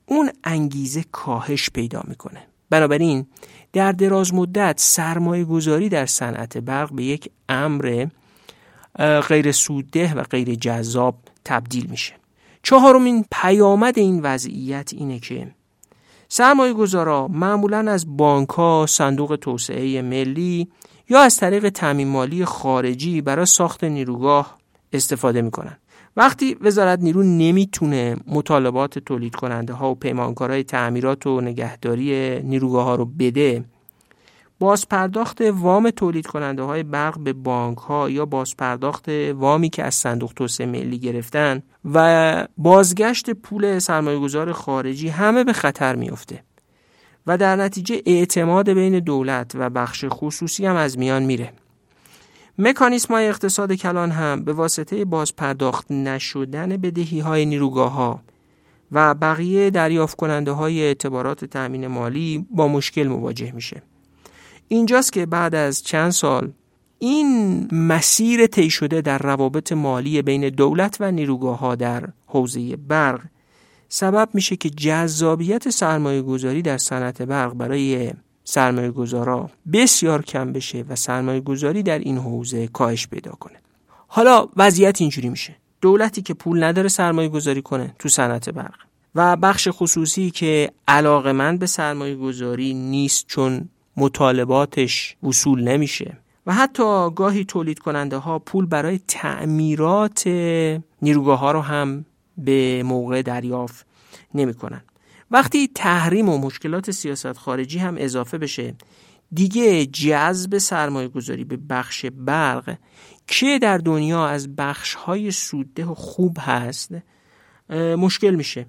اون 0.06 0.30
انگیزه 0.44 1.04
کاهش 1.12 1.70
پیدا 1.70 2.04
می‌کنه. 2.08 2.48
بنابراین 2.70 3.26
در 3.74 3.92
دراز 3.92 4.34
مدت 4.34 4.80
سرمایه 4.80 5.44
گذاری 5.44 5.90
در 5.90 6.06
صنعت 6.06 6.58
برق 6.58 6.94
به 6.94 7.04
یک 7.04 7.30
امر 7.50 8.08
غیر 9.28 9.52
سودده 9.52 10.14
و 10.14 10.24
غیر 10.24 10.56
جذاب 10.56 11.16
تبدیل 11.48 11.88
میشه. 11.90 12.14
چهارمین 12.64 13.26
پیامد 13.32 14.00
این 14.00 14.20
وضعیت 14.22 14.92
اینه 14.94 15.20
که 15.20 15.52
سرمایه 16.30 16.74
گذارا 16.74 17.28
معمولا 17.28 17.92
از 17.92 18.18
بانک 18.18 18.50
ها، 18.50 18.86
صندوق 18.90 19.36
توسعه 19.42 20.02
ملی 20.02 20.68
یا 21.10 21.20
از 21.22 21.38
طریق 21.38 21.70
تامین 21.70 22.08
مالی 22.08 22.46
خارجی 22.46 23.22
برای 23.22 23.46
ساخت 23.46 23.84
نیروگاه 23.84 24.58
استفاده 24.94 25.42
می‌کنن. 25.42 25.78
وقتی 26.18 26.58
وزارت 26.62 27.00
نیرو 27.00 27.24
نمی‌تونه 27.24 28.16
مطالبات 28.28 29.00
تولید 29.00 29.36
کننده 29.36 29.74
ها 29.74 29.92
و 29.92 29.96
پیمانکارهای 29.96 30.64
تعمیرات 30.64 31.28
و 31.28 31.42
نگهداری 31.42 32.40
نیروگاه 32.44 32.86
ها 32.86 32.96
رو 32.96 33.06
بده 33.06 33.64
بازپرداخت 34.60 35.42
وام 35.42 35.90
تولید 35.90 36.28
کننده 36.28 36.62
های 36.62 36.84
برق 36.84 37.20
به 37.20 37.34
بانک 37.34 37.78
ها 37.78 38.10
یا 38.10 38.26
بازپرداخت 38.26 39.10
وامی 39.36 39.70
که 39.70 39.84
از 39.84 39.96
صندوق 39.96 40.34
توسعه 40.34 40.68
ملی 40.68 41.00
گرفتن 41.00 41.64
و 41.94 42.48
بازگشت 42.58 43.30
پول 43.30 43.80
سرمایهگذار 43.80 44.52
خارجی 44.52 45.10
همه 45.10 45.44
به 45.44 45.54
خطر 45.54 45.96
میافته 45.96 46.44
و 47.28 47.38
در 47.38 47.56
نتیجه 47.56 48.02
اعتماد 48.06 48.70
بین 48.70 49.00
دولت 49.00 49.52
و 49.56 49.70
بخش 49.70 50.06
خصوصی 50.10 50.66
هم 50.66 50.76
از 50.76 50.98
میان 50.98 51.24
میره. 51.24 51.54
مکانیسم 52.58 53.14
های 53.14 53.28
اقتصاد 53.28 53.74
کلان 53.74 54.12
هم 54.12 54.44
به 54.44 54.54
واسطه 54.54 55.06
بازپرداخت 55.06 55.92
نشدن 55.92 56.78
بدهی 56.78 57.20
های 57.20 57.46
نیروگاه 57.46 57.92
ها 57.92 58.22
و 58.92 59.14
بقیه 59.14 59.70
دریافت 59.70 60.18
کننده 60.18 60.52
های 60.52 60.82
اعتبارات 60.82 61.46
تأمین 61.46 61.88
مالی 61.88 62.46
با 62.52 62.68
مشکل 62.68 63.08
مواجه 63.08 63.52
میشه. 63.52 63.82
اینجاست 64.68 65.14
که 65.14 65.26
بعد 65.26 65.56
از 65.56 65.84
چند 65.84 66.12
سال 66.12 66.52
این 67.00 67.68
مسیر 67.72 68.48
طی 68.48 68.70
شده 68.70 69.02
در 69.02 69.18
روابط 69.18 69.72
مالی 69.72 70.22
بین 70.22 70.50
دولت 70.50 70.98
و 71.00 71.12
نیروگاه 71.12 71.60
ها 71.60 71.76
در 71.76 72.10
حوزه 72.26 72.76
برق. 72.76 73.22
سبب 73.90 74.30
میشه 74.34 74.56
که 74.56 74.70
جذابیت 74.70 75.70
سرمایه 75.70 76.22
گذاری 76.22 76.62
در 76.62 76.78
صنعت 76.78 77.22
برق 77.22 77.54
برای 77.54 78.14
سرمایه 78.44 78.92
گذارا 78.92 79.50
بسیار 79.74 80.22
کم 80.22 80.54
بشه 80.54 80.86
و 80.90 80.96
سرمایه 80.96 81.42
گذاری 81.42 81.84
در 81.84 82.00
این 82.00 82.18
حوزه 82.18 82.68
کاهش 82.68 83.08
پیدا 83.08 83.32
کنه. 83.32 83.56
حالا 84.08 84.48
وضعیت 84.58 85.02
اینجوری 85.02 85.30
میشه. 85.30 85.56
دولتی 85.82 86.22
که 86.22 86.34
پول 86.34 86.64
نداره 86.64 86.90
سرمایه 86.90 87.30
گذاری 87.30 87.62
کنه 87.62 87.96
تو 88.00 88.10
صنعت 88.10 88.50
برق. 88.50 88.76
و 89.16 89.36
بخش 89.36 89.68
خصوصی 89.72 90.32
که 90.32 90.72
علاقمند 90.88 91.60
به 91.60 91.66
سرمایه 91.66 92.16
گذاری 92.16 92.74
نیست 92.74 93.28
چون 93.28 93.70
مطالباتش 93.98 95.16
وصول 95.24 95.64
نمیشه. 95.64 96.18
و 96.46 96.54
حتی 96.54 97.10
گاهی 97.16 97.46
تولید 97.46 97.80
کننده 97.80 98.18
ها 98.18 98.40
پول 98.40 98.66
برای 98.66 99.00
تعمیرات 99.08 100.28
نیروگاه 101.02 101.40
ها 101.40 101.52
رو 101.52 101.62
هم 101.62 102.06
به 102.38 102.84
موقع 102.84 103.22
دریافت 103.22 103.86
نمی‌کنن. 104.34 104.82
وقتی 105.32 105.70
تحریم 105.76 106.30
و 106.30 106.38
مشکلات 106.38 106.92
سیاست 106.92 107.34
خارجی 107.34 107.80
هم 107.80 107.96
اضافه 107.98 108.38
بشه 108.38 108.76
دیگه 109.34 109.86
جذب 109.86 110.58
سرمایه 110.58 111.08
گذاری 111.08 111.44
به 111.44 111.58
بخش 111.70 112.06
برق 112.06 112.78
که 113.28 113.60
در 113.60 113.78
دنیا 113.78 114.28
از 114.28 114.56
بخش 114.56 114.94
های 114.94 115.32
سودده 115.32 115.86
و 115.86 115.94
خوب 115.94 116.38
هست 116.40 116.92
مشکل 117.98 118.36
میشه. 118.36 118.66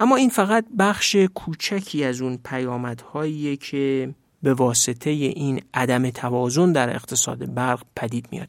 اما 0.00 0.16
این 0.16 0.30
فقط 0.30 0.64
بخش 0.78 1.16
کوچکی 1.16 2.04
از 2.04 2.20
اون 2.20 2.38
پیامدهایی 2.44 3.56
که 3.56 4.14
به 4.42 4.54
واسطه 4.54 5.10
این 5.10 5.62
عدم 5.74 6.10
توازن 6.10 6.72
در 6.72 6.94
اقتصاد 6.94 7.54
برق 7.54 7.82
پدید 7.96 8.28
میاد. 8.30 8.48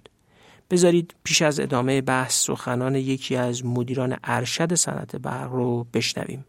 بذارید 0.71 1.15
پیش 1.23 1.41
از 1.41 1.59
ادامه 1.59 2.01
بحث 2.01 2.45
سخنان 2.45 2.95
یکی 2.95 3.35
از 3.35 3.65
مدیران 3.65 4.17
ارشد 4.23 4.73
صنعت 4.73 5.15
برق 5.15 5.51
رو 5.51 5.85
بشنویم. 5.93 6.45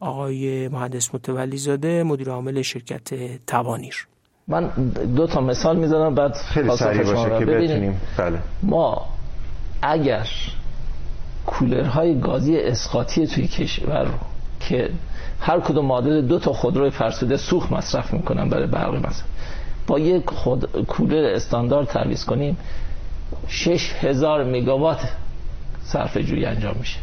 آقای 0.00 0.68
مهندس 0.68 1.14
متولی 1.14 1.56
زاده 1.56 2.02
مدیر 2.02 2.30
عامل 2.30 2.62
شرکت 2.62 3.08
توانیر. 3.46 4.06
من 4.48 4.68
دو 5.16 5.26
تا 5.26 5.40
مثال 5.40 5.76
می‌زنم 5.76 6.14
بعد 6.14 6.34
خیلی 6.34 6.76
سریع 6.76 7.02
باشه 7.02 7.38
که 7.38 7.44
بتونیم. 7.44 8.00
بله. 8.18 8.38
ما 8.62 9.06
اگر 9.82 10.28
کولرهای 11.46 12.20
گازی 12.20 12.56
اسقاطی 12.56 13.26
توی 13.26 13.48
کشور 13.48 14.04
رو 14.04 14.14
که 14.60 14.90
هر 15.46 15.60
کدوم 15.60 15.86
معادل 15.86 16.20
دو 16.20 16.38
تا 16.38 16.52
خودروی 16.52 16.90
فرسوده 16.90 17.36
سوخت 17.36 17.72
مصرف 17.72 18.12
می‌کنن 18.12 18.48
برای 18.48 18.66
برق 18.66 18.94
مثلا 18.94 19.26
با 19.86 19.98
یک 19.98 20.30
خود... 20.30 20.86
کولر 20.86 21.24
استاندارد 21.24 21.86
تعویض 21.86 22.24
کنیم 22.24 22.56
6000 23.48 24.44
مگاوات 24.44 25.00
صرف 25.82 26.16
جویی 26.16 26.44
انجام 26.44 26.76
میشه. 26.78 26.98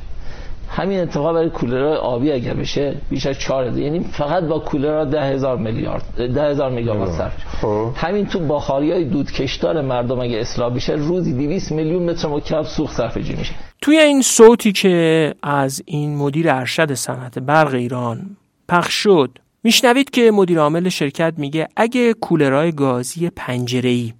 همین 0.71 0.99
اتفاق 0.99 1.33
برای 1.33 1.49
کولرهای 1.49 1.95
آبی 1.95 2.31
اگر 2.31 2.53
بشه 2.53 2.95
بیش 3.09 3.25
از 3.25 3.39
4 3.39 3.77
یعنی 3.77 3.99
فقط 3.99 4.43
با 4.43 4.59
کولرها 4.59 5.05
10000 5.05 5.57
میلیارد 5.57 6.03
10000 6.35 6.71
مگاوات 6.71 7.09
صرف 7.09 7.33
خب. 7.61 7.91
همین 7.95 8.25
تو 8.25 8.39
بخاری 8.39 8.91
های 8.91 9.05
دودکشدار 9.05 9.81
مردم 9.81 10.19
اگه 10.19 10.37
اصلاح 10.37 10.75
بشه 10.75 10.93
روزی 10.93 11.33
200 11.33 11.71
میلیون 11.71 12.03
متر 12.03 12.27
مکعب 12.27 12.63
سوخت 12.63 12.97
صرف 12.97 13.17
میشه. 13.17 13.53
توی 13.81 13.97
این 13.97 14.21
صوتی 14.21 14.71
که 14.71 15.33
از 15.43 15.83
این 15.85 16.17
مدیر 16.17 16.49
ارشد 16.49 16.93
صنعت 16.93 17.39
برق 17.39 17.73
ایران 17.73 18.37
پخش 18.69 18.93
شد 18.93 19.37
میشنوید 19.63 20.09
که 20.09 20.31
مدیر 20.31 20.59
عامل 20.59 20.89
شرکت 20.89 21.33
میگه 21.37 21.67
اگه 21.75 22.13
کولرهای 22.13 22.71
گازی 22.71 23.29
پنجره‌ای 23.29 24.13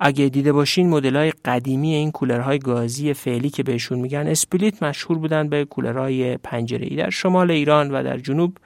اگه 0.00 0.28
دیده 0.28 0.52
باشین 0.52 0.88
مدل 0.88 1.16
های 1.16 1.32
قدیمی 1.44 1.94
این 1.94 2.10
کولرهای 2.10 2.58
گازی 2.58 3.12
فعلی 3.12 3.50
که 3.50 3.62
بهشون 3.62 3.98
میگن 3.98 4.26
اسپلیت 4.26 4.82
مشهور 4.82 5.18
بودن 5.18 5.48
به 5.48 5.64
کولرهای 5.64 6.36
پنجره 6.36 6.96
در 6.96 7.10
شمال 7.10 7.50
ایران 7.50 7.90
و 7.90 8.02
در 8.02 8.18
جنوب 8.18 8.58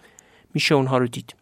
میشه 0.54 0.74
اونها 0.74 0.98
رو 0.98 1.06
دید. 1.06 1.34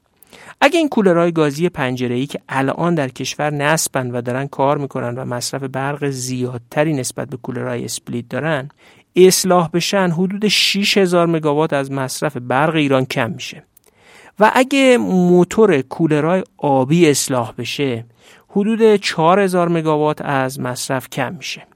اگه 0.60 0.78
این 0.78 0.88
کولرهای 0.88 1.32
گازی 1.32 1.68
پنجره 1.68 2.26
که 2.26 2.40
الان 2.48 2.94
در 2.94 3.08
کشور 3.08 3.50
نصبن 3.50 4.10
و 4.10 4.20
دارن 4.20 4.46
کار 4.46 4.78
می‌کنن 4.78 5.14
و 5.14 5.24
مصرف 5.24 5.62
برق 5.62 6.10
زیادتری 6.10 6.92
نسبت 6.92 7.28
به 7.28 7.36
کولرهای 7.36 7.84
اسپلیت 7.84 8.28
دارن 8.28 8.68
اصلاح 9.16 9.70
بشن 9.72 10.10
حدود 10.10 10.48
6000 10.48 11.26
مگاوات 11.26 11.72
از 11.72 11.92
مصرف 11.92 12.36
برق 12.36 12.74
ایران 12.74 13.04
کم 13.04 13.30
میشه. 13.30 13.62
و 14.40 14.50
اگه 14.54 14.98
موتور 14.98 15.80
کولرهای 15.80 16.42
آبی 16.56 17.10
اصلاح 17.10 17.52
بشه 17.58 18.04
حدود 18.56 18.96
4000 18.96 19.68
مگاوات 19.68 20.22
از 20.22 20.60
مصرف 20.60 21.10
کم 21.10 21.34
میشه. 21.34 21.66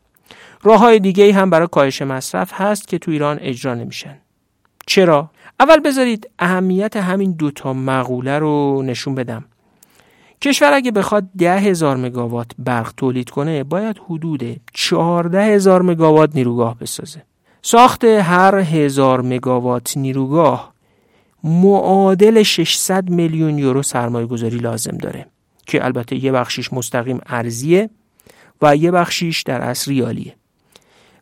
راه 0.63 0.81
های 0.81 0.99
دیگه 0.99 1.33
هم 1.33 1.51
برای 1.51 1.69
کاهش 1.73 2.03
مصرف 2.03 2.53
هست 2.53 2.89
که 2.89 2.99
تو 2.99 3.11
ایران 3.11 3.39
اجرا 3.41 3.75
نمیشن. 3.75 4.19
چرا؟ 4.87 5.31
اول 5.61 5.81
بذارید 5.81 6.31
اهمیت 6.39 6.97
همین 6.97 7.33
دوتا 7.33 7.73
مقوله 7.73 8.39
رو 8.39 8.83
نشون 8.83 9.15
بدم. 9.15 9.45
کشور 10.43 10.73
اگه 10.73 10.91
بخواد 10.91 11.25
ده 11.39 11.59
هزار 11.59 11.97
مگاوات 11.97 12.51
برق 12.59 12.93
تولید 12.97 13.31
کنه 13.31 13.65
باید 13.65 14.01
حدود 14.09 14.61
14 14.75 15.43
هزار 15.43 15.83
مگاوات 15.83 16.31
نیروگاه 16.35 16.79
بسازه. 16.79 17.23
ساخت 17.63 18.05
هر 18.05 18.55
هزار 18.55 19.21
مگاوات 19.21 19.97
نیروگاه 19.97 20.73
معادل 21.45 22.43
600 22.43 23.11
میلیون 23.11 23.59
یورو 23.59 23.83
سرمایه 23.83 24.27
گذاری 24.27 24.57
لازم 24.57 24.97
داره. 24.97 25.27
که 25.67 25.85
البته 25.85 26.25
یه 26.25 26.33
بخشیش 26.33 26.73
مستقیم 26.73 27.21
ارزیه 27.27 27.91
و 28.63 28.77
یه 28.77 28.91
بخشیش 28.91 29.43
در 29.43 29.61
اصل 29.61 29.91
ریالیه. 29.91 30.35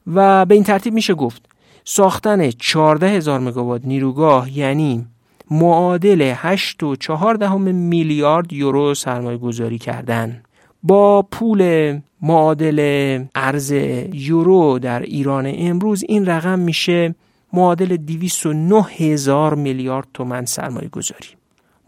و 0.07 0.46
به 0.46 0.55
این 0.55 0.64
ترتیب 0.64 0.94
میشه 0.94 1.14
گفت 1.14 1.42
ساختن 1.85 2.51
14 2.51 3.09
هزار 3.09 3.40
مگاوات 3.40 3.85
نیروگاه 3.85 4.59
یعنی 4.59 5.07
معادل 5.51 6.33
8 6.37 6.83
و 6.83 6.96
4 6.96 7.59
میلیارد 7.59 8.53
یورو 8.53 8.94
سرمایه 8.94 9.38
گذاری 9.38 9.79
کردن. 9.79 10.42
با 10.83 11.22
پول 11.22 12.01
معادل 12.22 13.24
ارز 13.35 13.72
یورو 14.12 14.79
در 14.79 15.03
ایران 15.03 15.53
امروز 15.59 16.05
این 16.09 16.27
رقم 16.27 16.59
میشه 16.59 17.14
معادل 17.53 17.96
209 17.96 18.83
هزار 18.83 19.55
میلیارد 19.55 20.09
تومن 20.14 20.44
سرمایه 20.44 20.88
گذاری 20.88 21.38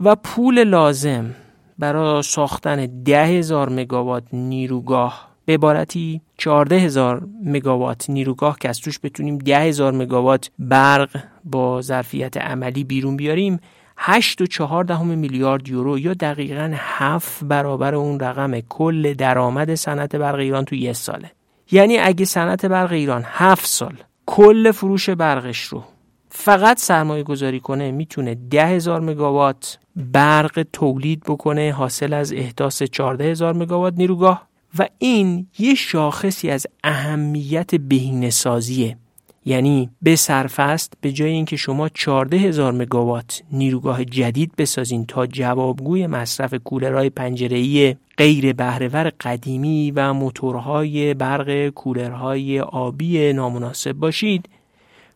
و 0.00 0.16
پول 0.16 0.64
لازم 0.64 1.34
برای 1.78 2.22
ساختن 2.22 3.02
ده 3.02 3.26
هزار 3.26 3.68
مگاوات 3.68 4.22
نیروگاه 4.32 5.29
به 5.44 5.52
عبارتی 5.54 6.20
14 6.36 6.78
هزار 6.78 7.28
مگاوات 7.44 8.10
نیروگاه 8.10 8.56
که 8.58 8.68
از 8.68 8.80
توش 8.80 8.98
بتونیم 9.02 9.38
10 9.38 9.58
هزار 9.58 9.92
مگاوات 9.92 10.50
برق 10.58 11.24
با 11.44 11.82
ظرفیت 11.82 12.36
عملی 12.36 12.84
بیرون 12.84 13.16
بیاریم 13.16 13.60
8 13.96 14.40
و 14.40 14.46
4 14.46 14.84
دهم 14.84 15.06
میلیارد 15.06 15.68
یورو 15.68 15.98
یا 15.98 16.14
دقیقا 16.14 16.72
7 16.74 17.44
برابر 17.44 17.94
اون 17.94 18.20
رقم 18.20 18.60
کل 18.60 19.14
درآمد 19.14 19.74
صنعت 19.74 20.16
برق 20.16 20.38
ایران 20.38 20.64
تو 20.64 20.74
یه 20.74 20.92
ساله. 20.92 21.30
یعنی 21.70 21.98
اگه 21.98 22.24
صنعت 22.24 22.66
برق 22.66 22.92
ایران 22.92 23.22
7 23.26 23.66
سال 23.66 23.94
کل 24.26 24.70
فروش 24.70 25.10
برقش 25.10 25.62
رو 25.62 25.84
فقط 26.30 26.78
سرمایه 26.78 27.22
گذاری 27.22 27.60
کنه 27.60 27.90
می‌تونه 27.90 28.34
ده 28.34 28.66
هزار 28.66 29.00
مگاوات 29.00 29.78
برق 29.96 30.66
تولید 30.72 31.22
بکنه 31.26 31.72
حاصل 31.72 32.12
از 32.12 32.32
احداث 32.32 32.82
14 32.82 33.24
هزار 33.30 33.54
مگاوات 33.54 33.94
نیروگاه. 33.96 34.49
و 34.78 34.88
این 34.98 35.46
یه 35.58 35.74
شاخصی 35.74 36.50
از 36.50 36.66
اهمیت 36.84 37.74
بهینه‌سازیه. 37.74 38.96
یعنی 39.44 39.90
به 40.02 40.16
صرف 40.16 40.60
است 40.60 40.92
به 41.00 41.12
جای 41.12 41.30
اینکه 41.30 41.56
شما 41.56 41.88
14 41.88 42.36
هزار 42.36 42.72
مگاوات 42.72 43.42
نیروگاه 43.52 44.04
جدید 44.04 44.56
بسازین 44.58 45.06
تا 45.06 45.26
جوابگوی 45.26 46.06
مصرف 46.06 46.54
کولرهای 46.54 47.10
پنجره‌ای 47.10 47.96
غیر 48.18 48.52
بهرهور 48.52 49.12
قدیمی 49.20 49.90
و 49.90 50.12
موتورهای 50.12 51.14
برق 51.14 51.68
کولرهای 51.68 52.60
آبی 52.60 53.32
نامناسب 53.32 53.92
باشید 53.92 54.48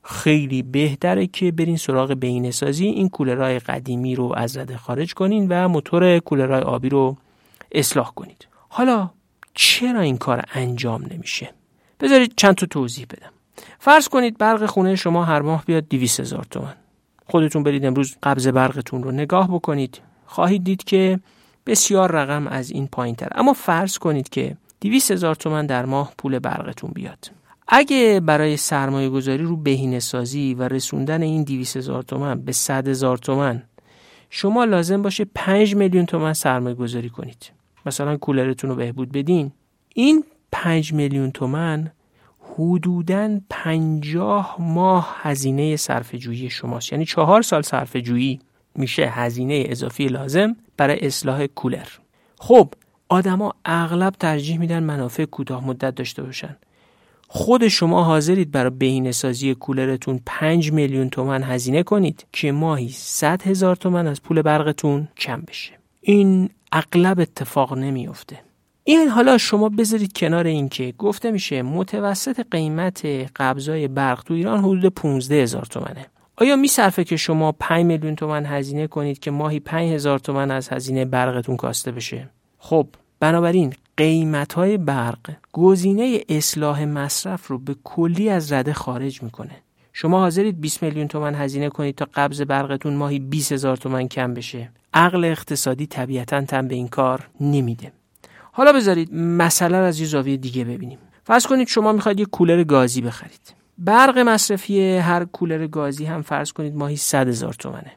خیلی 0.02 0.62
بهتره 0.62 1.26
که 1.26 1.52
برین 1.52 1.76
سراغ 1.76 2.16
بهینه‌سازی 2.16 2.86
این 2.86 3.08
کولرهای 3.08 3.58
قدیمی 3.58 4.14
رو 4.14 4.32
از 4.36 4.56
رده 4.56 4.76
خارج 4.76 5.14
کنین 5.14 5.46
و 5.48 5.68
موتور 5.68 6.18
کولرهای 6.18 6.62
آبی 6.62 6.88
رو 6.88 7.16
اصلاح 7.72 8.12
کنید. 8.14 8.48
حالا 8.68 9.10
چرا 9.54 10.00
این 10.00 10.18
کار 10.18 10.44
انجام 10.54 11.06
نمیشه؟ 11.10 11.50
بذارید 12.00 12.32
چند 12.36 12.54
تا 12.54 12.66
توضیح 12.66 13.06
بدم. 13.10 13.30
فرض 13.78 14.08
کنید 14.08 14.38
برق 14.38 14.66
خونه 14.66 14.96
شما 14.96 15.24
هر 15.24 15.42
ماه 15.42 15.64
بیاد 15.64 15.88
200 15.88 16.20
هزار 16.20 16.46
تومن 16.50 16.74
خودتون 17.26 17.62
برید 17.62 17.86
امروز 17.86 18.16
قبض 18.22 18.48
برقتون 18.48 19.02
رو 19.02 19.10
نگاه 19.10 19.48
بکنید. 19.48 20.00
خواهید 20.26 20.64
دید 20.64 20.84
که 20.84 21.20
بسیار 21.66 22.12
رقم 22.12 22.46
از 22.46 22.70
این 22.70 22.86
پایین 22.86 23.14
تر 23.14 23.28
اما 23.34 23.52
فرض 23.52 23.98
کنید 23.98 24.28
که 24.28 24.56
200 24.80 25.10
هزار 25.10 25.34
تومن 25.34 25.66
در 25.66 25.84
ماه 25.84 26.12
پول 26.18 26.38
برقتون 26.38 26.90
بیاد. 26.94 27.30
اگه 27.68 28.20
برای 28.20 28.56
سرمایه 28.56 29.08
گذاری 29.08 29.42
رو 29.42 29.56
بهینه 29.56 30.00
سازی 30.00 30.54
و 30.54 30.62
رسوندن 30.68 31.22
این 31.22 31.42
200 31.42 31.76
هزار 31.76 32.02
تومن 32.02 32.40
به 32.40 32.52
100 32.52 32.88
هزار 32.88 33.18
تومن 33.18 33.62
شما 34.30 34.64
لازم 34.64 35.02
باشه 35.02 35.24
5 35.34 35.74
میلیون 35.74 36.06
تومن 36.06 36.32
سرمایه 36.32 36.74
گذاری 36.74 37.10
کنید. 37.10 37.50
مثلا 37.86 38.16
کولرتون 38.16 38.70
رو 38.70 38.76
بهبود 38.76 39.12
بدین 39.12 39.52
این 39.94 40.24
5 40.52 40.92
میلیون 40.92 41.30
تومن 41.30 41.90
حدوداً 42.54 43.40
50 43.50 44.56
ماه 44.58 45.16
هزینه 45.20 45.76
صرفه‌جویی 45.76 46.50
شماست. 46.50 46.92
یعنی 46.92 47.04
چهار 47.04 47.42
سال 47.42 47.62
صرفه‌جویی 47.62 48.40
میشه 48.74 49.06
هزینه 49.06 49.64
اضافی 49.68 50.06
لازم 50.06 50.56
برای 50.76 51.06
اصلاح 51.06 51.46
کولر. 51.46 51.86
خب 52.38 52.74
آدما 53.08 53.52
اغلب 53.64 54.12
ترجیح 54.12 54.58
میدن 54.58 54.82
منافع 54.82 55.24
کوتاه 55.24 55.66
مدت 55.66 55.94
داشته 55.94 56.22
باشن. 56.22 56.56
خود 57.28 57.68
شما 57.68 58.04
حاضرید 58.04 58.50
برای 58.50 58.70
بهینه 58.70 59.12
سازی 59.12 59.54
کولرتون 59.54 60.20
5 60.26 60.72
میلیون 60.72 61.10
تومن 61.10 61.42
هزینه 61.42 61.82
کنید 61.82 62.26
که 62.32 62.52
ماهی 62.52 62.88
100 62.88 63.42
هزار 63.42 63.76
تومن 63.76 64.06
از 64.06 64.22
پول 64.22 64.42
برقتون 64.42 65.08
کم 65.16 65.40
بشه. 65.40 65.72
این 66.00 66.50
اغلب 66.74 67.20
اتفاق 67.20 67.78
نمیافته. 67.78 68.40
این 68.84 69.08
حالا 69.08 69.38
شما 69.38 69.68
بذارید 69.68 70.12
کنار 70.12 70.46
اینکه 70.46 70.94
گفته 70.98 71.30
میشه 71.30 71.62
متوسط 71.62 72.46
قیمت 72.50 73.06
قبضای 73.36 73.88
برق 73.88 74.22
تو 74.22 74.34
ایران 74.34 74.58
حدود 74.58 74.86
15 74.86 75.42
هزار 75.42 75.64
تومنه. 75.64 76.06
آیا 76.36 76.56
میصرفه 76.56 77.04
که 77.04 77.16
شما 77.16 77.52
5 77.52 77.84
میلیون 77.84 78.16
تومن 78.16 78.46
هزینه 78.46 78.86
کنید 78.86 79.18
که 79.18 79.30
ماهی 79.30 79.60
5 79.60 79.92
هزار 79.92 80.18
تومن 80.18 80.50
از 80.50 80.68
هزینه 80.68 81.04
برقتون 81.04 81.56
کاسته 81.56 81.92
بشه؟ 81.92 82.30
خب 82.58 82.86
بنابراین 83.20 83.72
قیمت 83.96 84.52
های 84.52 84.76
برق 84.76 85.30
گزینه 85.52 86.20
اصلاح 86.28 86.84
مصرف 86.84 87.46
رو 87.46 87.58
به 87.58 87.76
کلی 87.84 88.28
از 88.28 88.52
رده 88.52 88.72
خارج 88.72 89.22
می‌کنه. 89.22 89.56
شما 89.92 90.18
حاضرید 90.18 90.60
20 90.60 90.82
میلیون 90.82 91.08
تومن 91.08 91.34
هزینه 91.34 91.68
کنید 91.68 91.94
تا 91.94 92.06
قبض 92.14 92.42
برقتون 92.42 92.94
ماهی 92.94 93.18
20 93.18 93.52
هزار 93.52 93.76
تومن 93.76 94.08
کم 94.08 94.34
بشه. 94.34 94.70
عقل 94.94 95.24
اقتصادی 95.24 95.86
طبیعتا 95.86 96.40
تن 96.40 96.68
به 96.68 96.74
این 96.74 96.88
کار 96.88 97.28
نمیده. 97.40 97.92
حالا 98.52 98.72
بذارید 98.72 99.14
مسئله 99.14 99.76
از 99.76 100.00
یه 100.00 100.06
زاویه 100.06 100.36
دیگه 100.36 100.64
ببینیم. 100.64 100.98
فرض 101.24 101.46
کنید 101.46 101.68
شما 101.68 101.92
می‌خواید 101.92 102.20
یه 102.20 102.26
کولر 102.26 102.64
گازی 102.64 103.00
بخرید. 103.00 103.54
برق 103.78 104.18
مصرفی 104.18 104.96
هر 104.96 105.24
کولر 105.24 105.66
گازی 105.66 106.04
هم 106.04 106.22
فرض 106.22 106.52
کنید 106.52 106.74
ماهی 106.74 106.96
100 106.96 107.28
هزار 107.28 107.52
تومنه. 107.52 107.92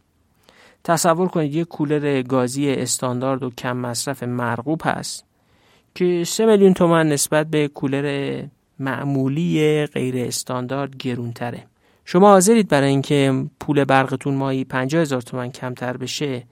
تصور 0.84 1.28
کنید 1.28 1.56
یه 1.56 1.66
کولر 1.66 2.22
گازی 2.22 2.72
استاندارد 2.72 3.44
و 3.44 3.50
کم 3.50 3.78
مصرف 3.78 4.24
مرغوب 4.24 4.82
هست 4.86 5.26
که 5.96 6.24
3 6.24 6.46
میلیون 6.46 6.74
تومن 6.74 7.10
نسبت 7.10 7.48
به 7.48 7.68
کولر 7.68 8.44
معمولی 8.80 9.86
غیر 9.86 10.18
استاندارد 10.18 10.98
گرونتره. 10.98 11.64
شما 12.06 12.30
حاضرید 12.30 12.68
برای 12.68 12.90
اینکه 12.90 13.46
پول 13.60 13.84
برقتون 13.84 14.36
ماهی 14.36 14.64
50 14.64 15.02
هزار 15.02 15.22
تومن 15.22 15.52
کمتر 15.52 15.98
بشه 15.98 16.44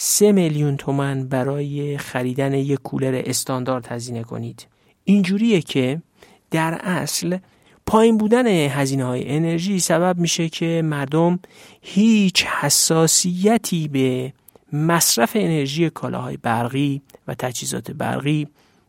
3 0.00 0.32
میلیون 0.32 0.76
تومن 0.76 1.28
برای 1.28 1.98
خریدن 1.98 2.54
یک 2.54 2.78
کولر 2.82 3.22
استاندارد 3.26 3.86
هزینه 3.86 4.22
کنید. 4.22 4.66
اینجوریه 5.04 5.62
که 5.62 6.02
در 6.50 6.80
اصل 6.82 7.38
پایین 7.86 8.18
بودن 8.18 8.46
هزینه 8.46 9.04
های 9.04 9.28
انرژی 9.28 9.80
سبب 9.80 10.18
میشه 10.18 10.48
که 10.48 10.82
مردم 10.84 11.38
هیچ 11.82 12.44
حساسیتی 12.44 13.88
به 13.88 14.32
مصرف 14.72 15.32
انرژی 15.34 15.90
کالاهای 15.90 16.36
برقی 16.36 17.02
و 17.28 17.34
تجهیزات 17.34 17.90
برقی 17.90 18.48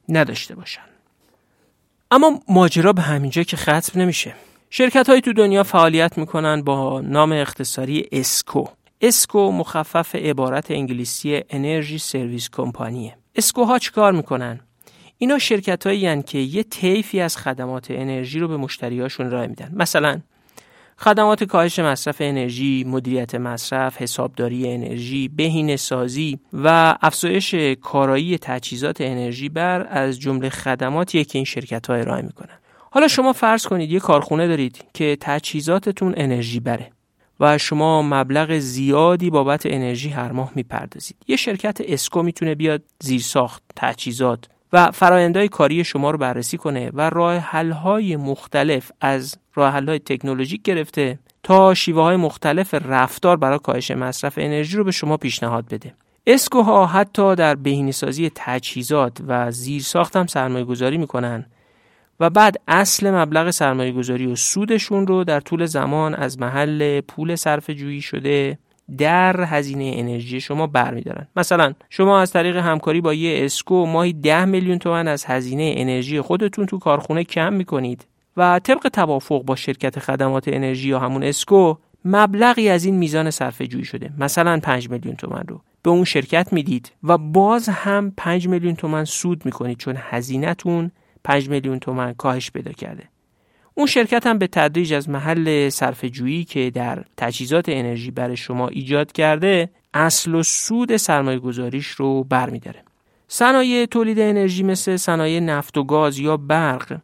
نداشته 0.09 0.55
باشن. 0.55 0.81
اما 2.11 2.39
ماجرا 2.47 2.93
به 2.93 3.01
همینجا 3.01 3.43
که 3.43 3.57
ختم 3.57 4.01
نمیشه. 4.01 4.35
شرکت 4.69 5.09
هایی 5.09 5.21
تو 5.21 5.33
دنیا 5.33 5.63
فعالیت 5.63 6.17
می‌کنن 6.17 6.61
با 6.61 7.01
نام 7.01 7.31
اختصاری 7.31 8.07
ESCO. 8.11 8.65
ESCO 9.01 9.51
مخفف 9.51 10.15
عبارت 10.15 10.71
انگلیسی 10.71 11.41
Energy 11.49 11.97
Service 11.97 12.49
Company 12.49 13.17
ه 13.35 13.41
ESCO 13.41 13.63
ها 13.63 13.79
چیکار 13.79 14.13
می‌کنن؟ 14.13 14.59
اینا 15.17 15.37
شرکت 15.37 15.87
هایی 15.87 16.23
که 16.23 16.37
یه 16.37 16.63
طیفی 16.63 17.19
از 17.21 17.37
خدمات 17.37 17.91
انرژی 17.91 18.39
رو 18.39 18.47
به 18.47 18.57
مشتریاشون 18.57 19.25
ارائه 19.25 19.47
میدن. 19.47 19.71
مثلا 19.75 20.21
خدمات 20.97 21.43
کاهش 21.43 21.79
مصرف 21.79 22.17
انرژی، 22.19 22.83
مدیریت 22.87 23.35
مصرف، 23.35 24.01
حسابداری 24.01 24.73
انرژی، 24.73 25.27
بهینه 25.27 25.75
سازی 25.75 26.39
و 26.53 26.97
افزایش 27.01 27.55
کارایی 27.81 28.37
تجهیزات 28.37 29.01
انرژی 29.01 29.49
بر 29.49 29.87
از 29.89 30.19
جمله 30.19 30.49
خدماتیه 30.49 31.23
که 31.23 31.37
این 31.37 31.45
شرکت 31.45 31.87
ها 31.87 31.93
ارائه 31.93 32.21
می‌کنن. 32.21 32.59
حالا 32.91 33.07
شما 33.07 33.33
فرض 33.33 33.67
کنید 33.67 33.91
یه 33.91 33.99
کارخونه 33.99 34.47
دارید 34.47 34.85
که 34.93 35.17
تجهیزاتتون 35.21 36.13
انرژی 36.17 36.59
بره. 36.59 36.91
و 37.39 37.57
شما 37.57 38.01
مبلغ 38.01 38.59
زیادی 38.59 39.29
بابت 39.29 39.65
انرژی 39.65 40.09
هر 40.09 40.31
ماه 40.31 40.51
می‌پردازید. 40.55 41.15
یه 41.27 41.35
شرکت 41.35 41.77
اسکو 41.81 42.23
می‌تونه 42.23 42.55
بیاد 42.55 42.81
زیرساخت، 42.99 43.63
تجهیزات 43.75 44.45
و 44.73 44.91
فرایندهای 44.91 45.47
کاری 45.47 45.83
شما 45.83 46.11
رو 46.11 46.17
بررسی 46.17 46.57
کنه 46.57 46.91
و 46.93 47.09
راه 47.09 47.37
حل‌های 47.37 48.15
مختلف 48.15 48.91
از 49.01 49.37
راه 49.55 49.73
حل‌های 49.73 49.99
تکنولوژیک 49.99 50.61
گرفته 50.61 51.19
تا 51.43 51.73
شیوه 51.73 52.01
های 52.01 52.15
مختلف 52.15 52.73
رفتار 52.73 53.37
برای 53.37 53.59
کاهش 53.59 53.91
مصرف 53.91 54.33
انرژی 54.37 54.77
رو 54.77 54.83
به 54.83 54.91
شما 54.91 55.17
پیشنهاد 55.17 55.65
بده. 55.67 55.93
اسکوها 56.27 56.85
حتی 56.85 57.35
در 57.35 57.55
بهینه‌سازی 57.55 58.31
تجهیزات 58.35 59.17
و 59.27 59.51
زیرساخت 59.51 60.15
هم 60.15 60.27
سرمایه 60.27 60.65
گذاری 60.65 60.97
می‌کنن 60.97 61.45
و 62.19 62.29
بعد 62.29 62.61
اصل 62.67 63.11
مبلغ 63.11 63.49
سرمایه 63.49 63.91
گذاری 63.91 64.25
و 64.25 64.35
سودشون 64.35 65.07
رو 65.07 65.23
در 65.23 65.39
طول 65.39 65.65
زمان 65.65 66.15
از 66.15 66.39
محل 66.39 67.01
پول 67.01 67.35
صرف 67.35 67.69
جویی 67.69 68.01
شده 68.01 68.57
در 68.97 69.43
هزینه 69.43 69.91
انرژی 69.95 70.41
شما 70.41 70.67
برمیدارن. 70.67 71.27
مثلا 71.35 71.73
شما 71.89 72.19
از 72.19 72.31
طریق 72.31 72.55
همکاری 72.55 73.01
با 73.01 73.13
یه 73.13 73.45
اسکو 73.45 73.85
ماهی 73.85 74.13
10 74.13 74.45
میلیون 74.45 74.79
تومن 74.79 75.07
از 75.07 75.25
هزینه 75.25 75.73
انرژی 75.77 76.21
خودتون 76.21 76.65
تو 76.65 76.79
کارخونه 76.79 77.23
کم 77.23 77.53
می‌کنید 77.53 78.05
و 78.37 78.59
طبق 78.59 78.87
توافق 78.87 79.43
با 79.43 79.55
شرکت 79.55 79.99
خدمات 79.99 80.47
انرژی 80.47 80.89
یا 80.89 80.99
همون 80.99 81.23
اسکو 81.23 81.75
مبلغی 82.05 82.69
از 82.69 82.85
این 82.85 82.95
میزان 82.95 83.31
صرفه 83.31 83.67
جویی 83.67 83.85
شده. 83.85 84.09
مثلا 84.17 84.59
5 84.63 84.89
میلیون 84.89 85.15
تومن 85.15 85.43
رو. 85.47 85.61
به 85.83 85.89
اون 85.89 86.03
شرکت 86.03 86.53
می‌دید 86.53 86.91
و 87.03 87.17
باز 87.17 87.69
هم 87.69 88.13
5 88.17 88.47
میلیون 88.47 88.75
تومن 88.75 89.05
سود 89.05 89.45
می‌کنید 89.45 89.77
چون 89.77 89.95
هزینهتون 89.97 90.91
5 91.23 91.49
میلیون 91.49 91.79
تومن 91.79 92.13
کاهش 92.13 92.51
پیدا 92.51 92.71
کرده. 92.71 93.03
اون 93.73 93.87
شرکت 93.87 94.27
هم 94.27 94.37
به 94.37 94.47
تدریج 94.47 94.93
از 94.93 95.09
محل 95.09 95.69
صرف 95.69 96.05
جویی 96.05 96.43
که 96.43 96.71
در 96.73 97.03
تجهیزات 97.17 97.65
انرژی 97.69 98.11
برای 98.11 98.37
شما 98.37 98.67
ایجاد 98.67 99.11
کرده 99.11 99.69
اصل 99.93 100.35
و 100.35 100.43
سود 100.43 100.97
سرمایه 100.97 101.39
گذاریش 101.39 101.87
رو 101.87 102.23
برمیداره. 102.23 102.83
صنایع 103.27 103.85
تولید 103.85 104.19
انرژی 104.19 104.63
مثل 104.63 104.97
صنایع 104.97 105.39
نفت 105.39 105.77
و 105.77 105.83
گاز 105.83 106.19
یا 106.19 106.37
برق 106.37 106.97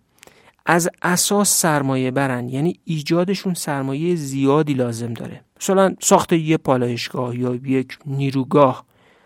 از 0.66 0.90
اساس 1.02 1.62
سرمایه 1.62 2.12
برن 2.12 2.50
یعنی 2.50 2.80
ایجادشون 2.84 3.54
سرمایه 3.54 4.16
زیادی 4.16 4.74
لازم 4.74 5.14
داره. 5.14 5.42
مثلا 5.62 5.96
ساخت 6.00 6.34
یه 6.34 6.58
پالایشگاه 6.58 7.40
یا 7.40 7.56
یک 7.56 7.98
نیروگاه 8.06 8.86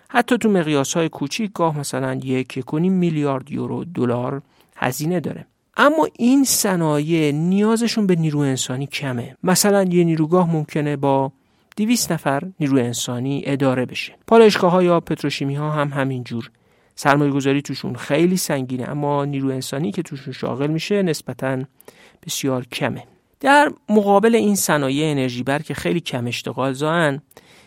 حتی 0.09 0.37
تو 0.37 0.49
مقیاس 0.49 0.97
های 0.97 1.09
کوچیک 1.09 1.51
گاه 1.53 1.79
مثلا 1.79 2.13
یک 2.13 2.73
میلیارد 2.73 3.51
یورو 3.51 3.83
دلار 3.83 4.41
هزینه 4.79 5.19
داره. 5.19 5.45
اما 5.77 6.07
این 6.17 6.43
صنایع 6.43 7.31
نیازشون 7.31 8.07
به 8.07 8.15
نیرو 8.15 8.39
انسانی 8.39 8.87
کمه. 8.87 9.37
مثلا 9.43 9.83
یه 9.83 10.03
نیروگاه 10.03 10.51
ممکنه 10.51 10.95
با 10.95 11.31
200 11.77 12.11
نفر 12.11 12.43
نیرو 12.59 12.77
انسانی 12.77 13.43
اداره 13.45 13.85
بشه. 13.85 14.13
پالایشگاه 14.27 14.71
ها 14.71 14.83
یا 14.83 14.99
پتروشیمی 14.99 15.55
ها 15.55 15.71
هم 15.71 15.87
همینجور 15.87 16.51
سرمایه 16.95 17.31
گذاری 17.31 17.61
توشون 17.61 17.95
خیلی 17.95 18.37
سنگینه 18.37 18.89
اما 18.89 19.25
نیرو 19.25 19.49
انسانی 19.49 19.91
که 19.91 20.01
توشون 20.01 20.33
شاغل 20.33 20.67
میشه 20.67 21.03
نسبتا 21.03 21.63
بسیار 22.25 22.65
کمه. 22.65 23.03
در 23.39 23.71
مقابل 23.89 24.35
این 24.35 24.55
صنایع 24.55 25.11
انرژی 25.11 25.43
بر 25.43 25.61
که 25.61 25.73
خیلی 25.73 25.99
کم 25.99 26.27
اشتغال 26.27 26.73
زان 26.73 27.21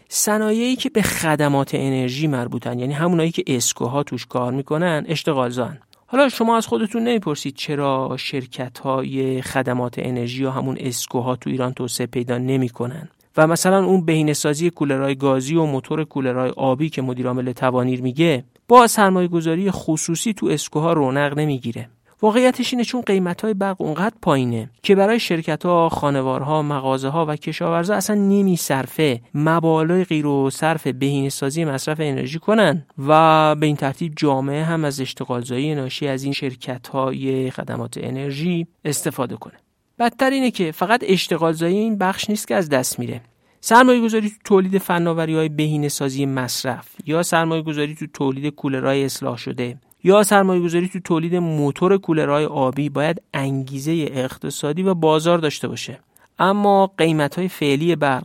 صنایعی 0.09 0.77
که 0.77 0.91
به 0.91 1.03
خدمات 1.03 1.71
انرژی 1.75 2.27
مربوطن 2.27 2.79
یعنی 2.79 2.93
همونایی 2.93 3.31
که 3.31 3.43
اسکوها 3.47 4.03
توش 4.03 4.27
کار 4.27 4.53
می‌کنن 4.53 5.05
اشتغال 5.09 5.51
زان 5.51 5.79
حالا 6.13 6.29
شما 6.29 6.57
از 6.57 6.67
خودتون 6.67 7.05
نمی‌پرسید 7.05 7.55
چرا 7.55 8.17
شرکت 8.19 8.79
های 8.79 9.43
خدمات 9.43 9.95
انرژی 9.99 10.43
یا 10.43 10.51
همون 10.51 10.77
اسکوها 10.81 11.37
تو 11.37 11.51
ایران 11.51 11.73
توسعه 11.73 12.07
پیدا 12.07 12.39
نمی‌کنن؟ 12.39 13.09
و 13.37 13.47
مثلا 13.47 13.85
اون 13.85 14.05
بهینه‌سازی 14.05 14.71
کولرهای 14.71 15.15
گازی 15.15 15.57
و 15.57 15.65
موتور 15.65 16.05
کولرهای 16.05 16.51
آبی 16.51 16.91
که 16.91 17.03
مدیر 17.03 17.27
عامل 17.27 17.53
توانیر 17.53 18.03
میگه 18.03 18.45
با 18.69 18.87
سرمایه 18.87 19.29
گذاری 19.29 19.71
خصوصی 19.71 20.33
تو 20.33 20.47
اسکوها 20.47 20.93
رونق 20.93 21.39
نمی‌گیره. 21.39 21.89
واقعیتش 22.23 22.73
اینه 22.73 22.85
چون 22.85 23.01
قیمت 23.01 23.43
های 23.43 23.55
برق 23.55 23.81
اونقدر 23.81 24.15
پایینه 24.23 24.71
که 24.83 24.95
برای 24.95 25.21
شرکت 25.21 25.67
ها، 25.67 25.89
خانوارها، 25.89 26.63
مغازه 26.63 27.09
ها 27.09 27.27
و 27.27 27.37
کشاورزا 27.37 27.95
اصلا 27.95 28.17
نمی 28.17 28.57
صرفه 28.57 29.21
مبالغی 29.35 30.23
رو 30.23 30.51
صرف 30.51 30.87
بهینه 30.87 31.29
سازی 31.29 31.65
مصرف 31.65 32.01
انرژی 32.01 32.39
کنن 32.39 32.87
و 33.07 33.55
به 33.55 33.67
این 33.67 33.77
ترتیب 33.77 34.13
جامعه 34.17 34.65
هم 34.65 34.85
از 34.85 35.01
اشتغالزایی 35.01 35.75
ناشی 35.75 36.09
از 36.09 36.25
این 36.25 36.33
شرکت 36.33 36.89
های 36.89 37.51
خدمات 37.51 37.99
انرژی 38.01 38.67
استفاده 38.85 39.37
کنه. 39.37 39.55
بدتر 39.99 40.31
اینه 40.31 40.51
که 40.51 40.73
فقط 40.73 41.05
اشتغالزایی 41.07 41.77
این 41.77 41.99
بخش 41.99 42.31
نیست 42.31 42.49
که 42.49 42.55
از 42.55 42.69
دست 42.69 42.99
میره. 42.99 43.21
سرمایه 43.61 44.01
گذاری 44.01 44.29
تو 44.29 44.37
تولید 44.45 44.79
فناوری 44.79 45.35
های 45.35 45.49
بهینه 45.49 45.89
سازی 45.89 46.27
مصرف 46.27 46.89
یا 47.07 47.23
سرمایه 47.23 47.63
گذاری 47.63 47.95
تو 47.95 48.07
تولید 48.07 48.55
کولرهای 48.55 49.05
اصلاح 49.05 49.37
شده. 49.37 49.77
یا 50.05 50.23
سرمایه 50.23 50.63
گذاری 50.63 50.89
تو 50.89 51.01
تولید 51.01 51.35
موتور 51.37 51.99
کولرهای 51.99 52.45
آبی 52.45 52.89
باید 52.89 53.23
انگیزه 53.35 53.93
اقتصادی 54.11 54.83
و 54.83 54.95
بازار 54.95 55.39
داشته 55.39 55.69
باشه. 55.69 55.99
اما 56.39 56.87
قیمت 56.99 57.35
های 57.39 57.49
فعلی 57.49 57.97
برق 57.97 58.25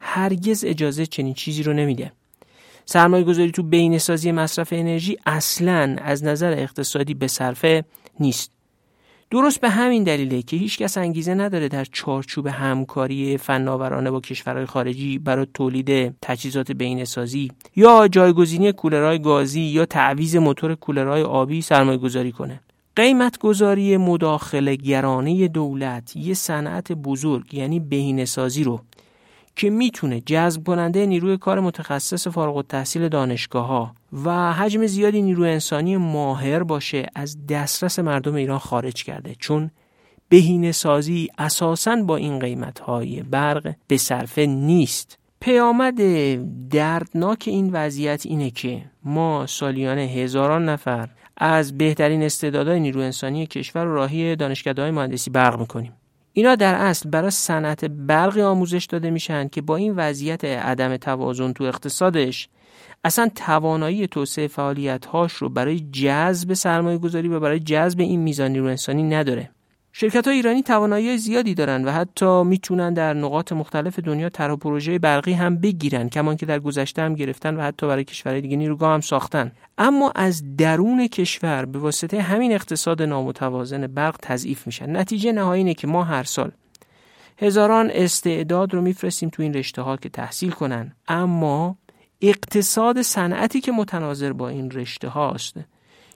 هرگز 0.00 0.64
اجازه 0.64 1.06
چنین 1.06 1.34
چیزی 1.34 1.62
رو 1.62 1.72
نمیده. 1.72 2.12
سرمایه 2.84 3.24
گذاری 3.24 3.50
تو 3.50 3.62
بین 3.62 3.98
سازی 3.98 4.32
مصرف 4.32 4.72
انرژی 4.72 5.16
اصلا 5.26 5.96
از 6.02 6.24
نظر 6.24 6.52
اقتصادی 6.52 7.14
به 7.14 7.28
صرفه 7.28 7.84
نیست. 8.20 8.53
درست 9.30 9.60
به 9.60 9.70
همین 9.70 10.04
دلیله 10.04 10.42
که 10.42 10.56
هیچکس 10.56 10.98
انگیزه 10.98 11.34
نداره 11.34 11.68
در 11.68 11.84
چارچوب 11.84 12.46
همکاری 12.46 13.36
فناورانه 13.36 14.10
با 14.10 14.20
کشورهای 14.20 14.66
خارجی 14.66 15.18
برای 15.18 15.46
تولید 15.54 16.14
تجهیزات 16.22 16.72
بینسازی 16.72 17.52
یا 17.76 18.08
جایگزینی 18.08 18.72
کولرهای 18.72 19.18
گازی 19.18 19.60
یا 19.60 19.86
تعویز 19.86 20.36
موتور 20.36 20.74
کولرهای 20.74 21.22
آبی 21.22 21.62
سرمایه 21.62 21.98
گذاری 21.98 22.32
کنه. 22.32 22.60
قیمت 22.96 23.38
گذاری 23.38 23.96
مداخله 23.96 24.76
گرانه 24.76 25.48
دولت 25.48 26.16
یه 26.16 26.34
صنعت 26.34 26.92
بزرگ 26.92 27.54
یعنی 27.54 27.80
بهینه‌سازی 27.80 28.64
رو 28.64 28.80
که 29.56 29.70
می‌تونه 29.70 30.20
جذب 30.20 30.64
کننده 30.64 31.06
نیروی 31.06 31.36
کار 31.36 31.60
متخصص 31.60 32.28
فارغ 32.28 32.56
التحصیل 32.56 33.08
دانشگاه 33.08 33.66
ها 33.66 33.94
و 34.24 34.52
حجم 34.52 34.86
زیادی 34.86 35.22
نیروی 35.22 35.50
انسانی 35.50 35.96
ماهر 35.96 36.62
باشه 36.62 37.06
از 37.14 37.46
دسترس 37.46 37.98
مردم 37.98 38.34
ایران 38.34 38.58
خارج 38.58 39.04
کرده 39.04 39.34
چون 39.38 39.70
بهینه 40.28 40.72
سازی 40.72 41.28
اساساً 41.38 41.96
با 41.96 42.16
این 42.16 42.38
قیمت 42.38 42.78
های 42.78 43.22
برق 43.22 43.74
به 43.88 43.96
صرفه 43.96 44.46
نیست. 44.46 45.18
پیامد 45.40 46.00
دردناک 46.68 47.44
این 47.46 47.70
وضعیت 47.72 48.26
اینه 48.26 48.50
که 48.50 48.82
ما 49.04 49.46
سالیانه 49.46 50.02
هزاران 50.02 50.68
نفر 50.68 51.08
از 51.36 51.78
بهترین 51.78 52.22
استعدادهای 52.22 52.80
نیرو 52.80 53.00
انسانی 53.00 53.46
کشور 53.46 53.84
راهی 53.84 54.36
دانشکده 54.36 54.90
مهندسی 54.90 55.30
برق 55.30 55.60
می‌کنیم. 55.60 55.92
اینا 56.32 56.54
در 56.54 56.74
اصل 56.74 57.10
برای 57.10 57.30
صنعت 57.30 57.84
برقی 57.84 58.42
آموزش 58.42 58.84
داده 58.84 59.10
میشن 59.10 59.48
که 59.48 59.62
با 59.62 59.76
این 59.76 59.94
وضعیت 59.96 60.44
عدم 60.44 60.96
توازن 60.96 61.52
تو 61.52 61.64
اقتصادش 61.64 62.48
اصلا 63.04 63.30
توانایی 63.34 64.06
توسعه 64.06 64.46
فعالیت 64.46 65.06
هاش 65.06 65.32
رو 65.32 65.48
برای 65.48 65.80
جذب 65.80 66.52
سرمایه 66.52 66.98
گذاری 66.98 67.28
و 67.28 67.40
برای 67.40 67.60
جذب 67.60 68.00
این 68.00 68.20
میزان 68.20 68.50
نیرو 68.50 68.66
انسانی 68.66 69.02
نداره. 69.02 69.50
شرکت 69.96 70.26
های 70.26 70.36
ایرانی 70.36 70.62
توانایی 70.62 71.18
زیادی 71.18 71.54
دارن 71.54 71.84
و 71.84 71.90
حتی 71.90 72.42
می‌تونن 72.42 72.94
در 72.94 73.14
نقاط 73.14 73.52
مختلف 73.52 73.98
دنیا 73.98 74.28
طرح 74.28 74.56
پروژه 74.56 74.98
برقی 74.98 75.32
هم 75.32 75.56
بگیرن 75.56 76.08
کمان 76.08 76.36
که 76.36 76.46
در 76.46 76.58
گذشته 76.58 77.02
هم 77.02 77.14
گرفتن 77.14 77.56
و 77.56 77.62
حتی 77.62 77.86
برای 77.86 78.04
کشورهای 78.04 78.40
دیگه 78.40 78.56
نیروگاه 78.56 78.94
هم 78.94 79.00
ساختن. 79.00 79.52
اما 79.78 80.12
از 80.14 80.56
درون 80.56 81.06
کشور 81.06 81.64
به 81.64 81.78
واسطه 81.78 82.22
همین 82.22 82.52
اقتصاد 82.52 83.02
نامتوازن 83.02 83.86
برق 83.86 84.16
تضعیف 84.22 84.66
میشن. 84.66 84.96
نتیجه 84.96 85.32
نهایی 85.32 85.60
اینه 85.60 85.74
که 85.74 85.86
ما 85.86 86.04
هر 86.04 86.22
سال 86.22 86.50
هزاران 87.38 87.90
استعداد 87.90 88.74
رو 88.74 88.82
میفرستیم 88.82 89.28
تو 89.28 89.42
این 89.42 89.54
رشته 89.54 89.82
ها 89.82 89.96
که 89.96 90.08
تحصیل 90.08 90.50
کنن. 90.50 90.92
اما 91.08 91.76
اقتصاد 92.28 93.02
صنعتی 93.02 93.60
که 93.60 93.72
متناظر 93.72 94.32
با 94.32 94.48
این 94.48 94.70
رشته 94.70 95.08
هاست 95.08 95.56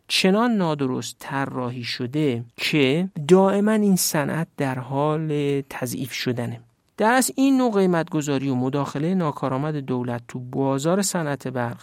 چنان 0.08 0.56
نادرست 0.56 1.16
طراحی 1.18 1.84
شده 1.84 2.44
که 2.56 3.08
دائما 3.28 3.72
این 3.72 3.96
صنعت 3.96 4.48
در 4.56 4.78
حال 4.78 5.60
تضعیف 5.70 6.12
شدنه. 6.12 6.60
در 6.96 7.12
از 7.12 7.30
این 7.36 7.56
نوع 7.56 7.72
قیمت 7.72 8.10
گذاری 8.10 8.48
و 8.48 8.54
مداخله 8.54 9.14
ناکارآمد 9.14 9.76
دولت 9.76 10.22
تو 10.28 10.38
بازار 10.38 11.02
صنعت 11.02 11.48
برق 11.48 11.80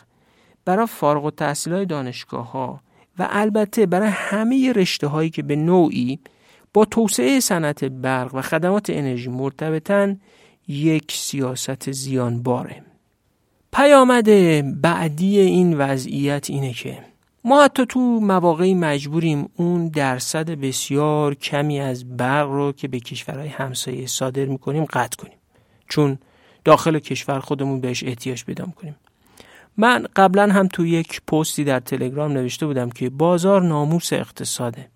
برای 0.65 0.87
فارغ 0.87 1.25
التحصیل 1.25 1.73
های 1.73 1.85
دانشگاه 1.85 2.51
ها 2.51 2.79
و 3.19 3.27
البته 3.29 3.85
برای 3.85 4.09
همه 4.09 4.73
رشته 4.73 5.07
هایی 5.07 5.29
که 5.29 5.43
به 5.43 5.55
نوعی 5.55 6.19
با 6.73 6.85
توسعه 6.85 7.39
صنعت 7.39 7.83
برق 7.83 8.35
و 8.35 8.41
خدمات 8.41 8.89
انرژی 8.89 9.29
مرتبطن 9.29 10.19
یک 10.67 11.11
سیاست 11.11 11.91
زیان 11.91 12.43
باره 12.43 12.94
پیامد 13.75 14.29
بعدی 14.81 15.39
این 15.39 15.77
وضعیت 15.77 16.49
اینه 16.49 16.73
که 16.73 16.97
ما 17.43 17.63
حتی 17.63 17.85
تو 17.85 17.99
مواقعی 17.99 18.73
مجبوریم 18.73 19.49
اون 19.55 19.87
درصد 19.87 20.49
بسیار 20.49 21.35
کمی 21.35 21.79
از 21.79 22.17
برق 22.17 22.49
رو 22.49 22.71
که 22.71 22.87
به 22.87 22.99
کشورهای 22.99 23.47
همسایه 23.47 24.07
صادر 24.07 24.45
می‌کنیم 24.45 24.85
قطع 24.85 25.17
کنیم. 25.17 25.37
چون 25.89 26.17
داخل 26.65 26.99
کشور 26.99 27.39
خودمون 27.39 27.81
بهش 27.81 28.03
احتیاج 28.03 28.45
پیدا 28.45 28.65
کنیم 28.65 28.95
من 29.77 30.07
قبلا 30.15 30.53
هم 30.53 30.67
تو 30.67 30.85
یک 30.85 31.21
پستی 31.27 31.63
در 31.63 31.79
تلگرام 31.79 32.31
نوشته 32.31 32.65
بودم 32.65 32.89
که 32.89 33.09
بازار 33.09 33.61
ناموس 33.61 34.13
اقتصاده. 34.13 34.87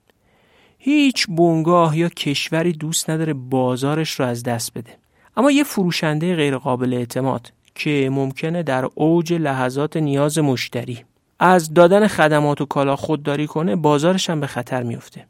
هیچ 0.78 1.28
بنگاه 1.30 1.98
یا 1.98 2.10
کشوری 2.10 2.72
دوست 2.72 3.10
نداره 3.10 3.34
بازارش 3.34 4.12
رو 4.12 4.26
از 4.26 4.44
دست 4.44 4.74
بده. 4.74 4.92
اما 5.38 5.52
یه 5.52 5.64
فروشنده 5.64 6.36
غیرقابل 6.36 6.94
اعتماد 6.94 7.52
که 7.80 8.10
ممکنه 8.12 8.64
در 8.64 8.90
اوج 8.96 9.34
لحظات 9.34 9.98
نیاز 9.98 10.40
مشتری. 10.40 11.04
از 11.40 11.74
دادن 11.74 12.08
خدمات 12.08 12.62
و 12.62 12.66
کالا 12.66 12.96
خودداری 12.96 13.48
کنه 13.48 13.76
بازارش 13.76 14.30
هم 14.30 14.40
به 14.40 14.48
خطر 14.48 14.84
میفته 14.84 15.26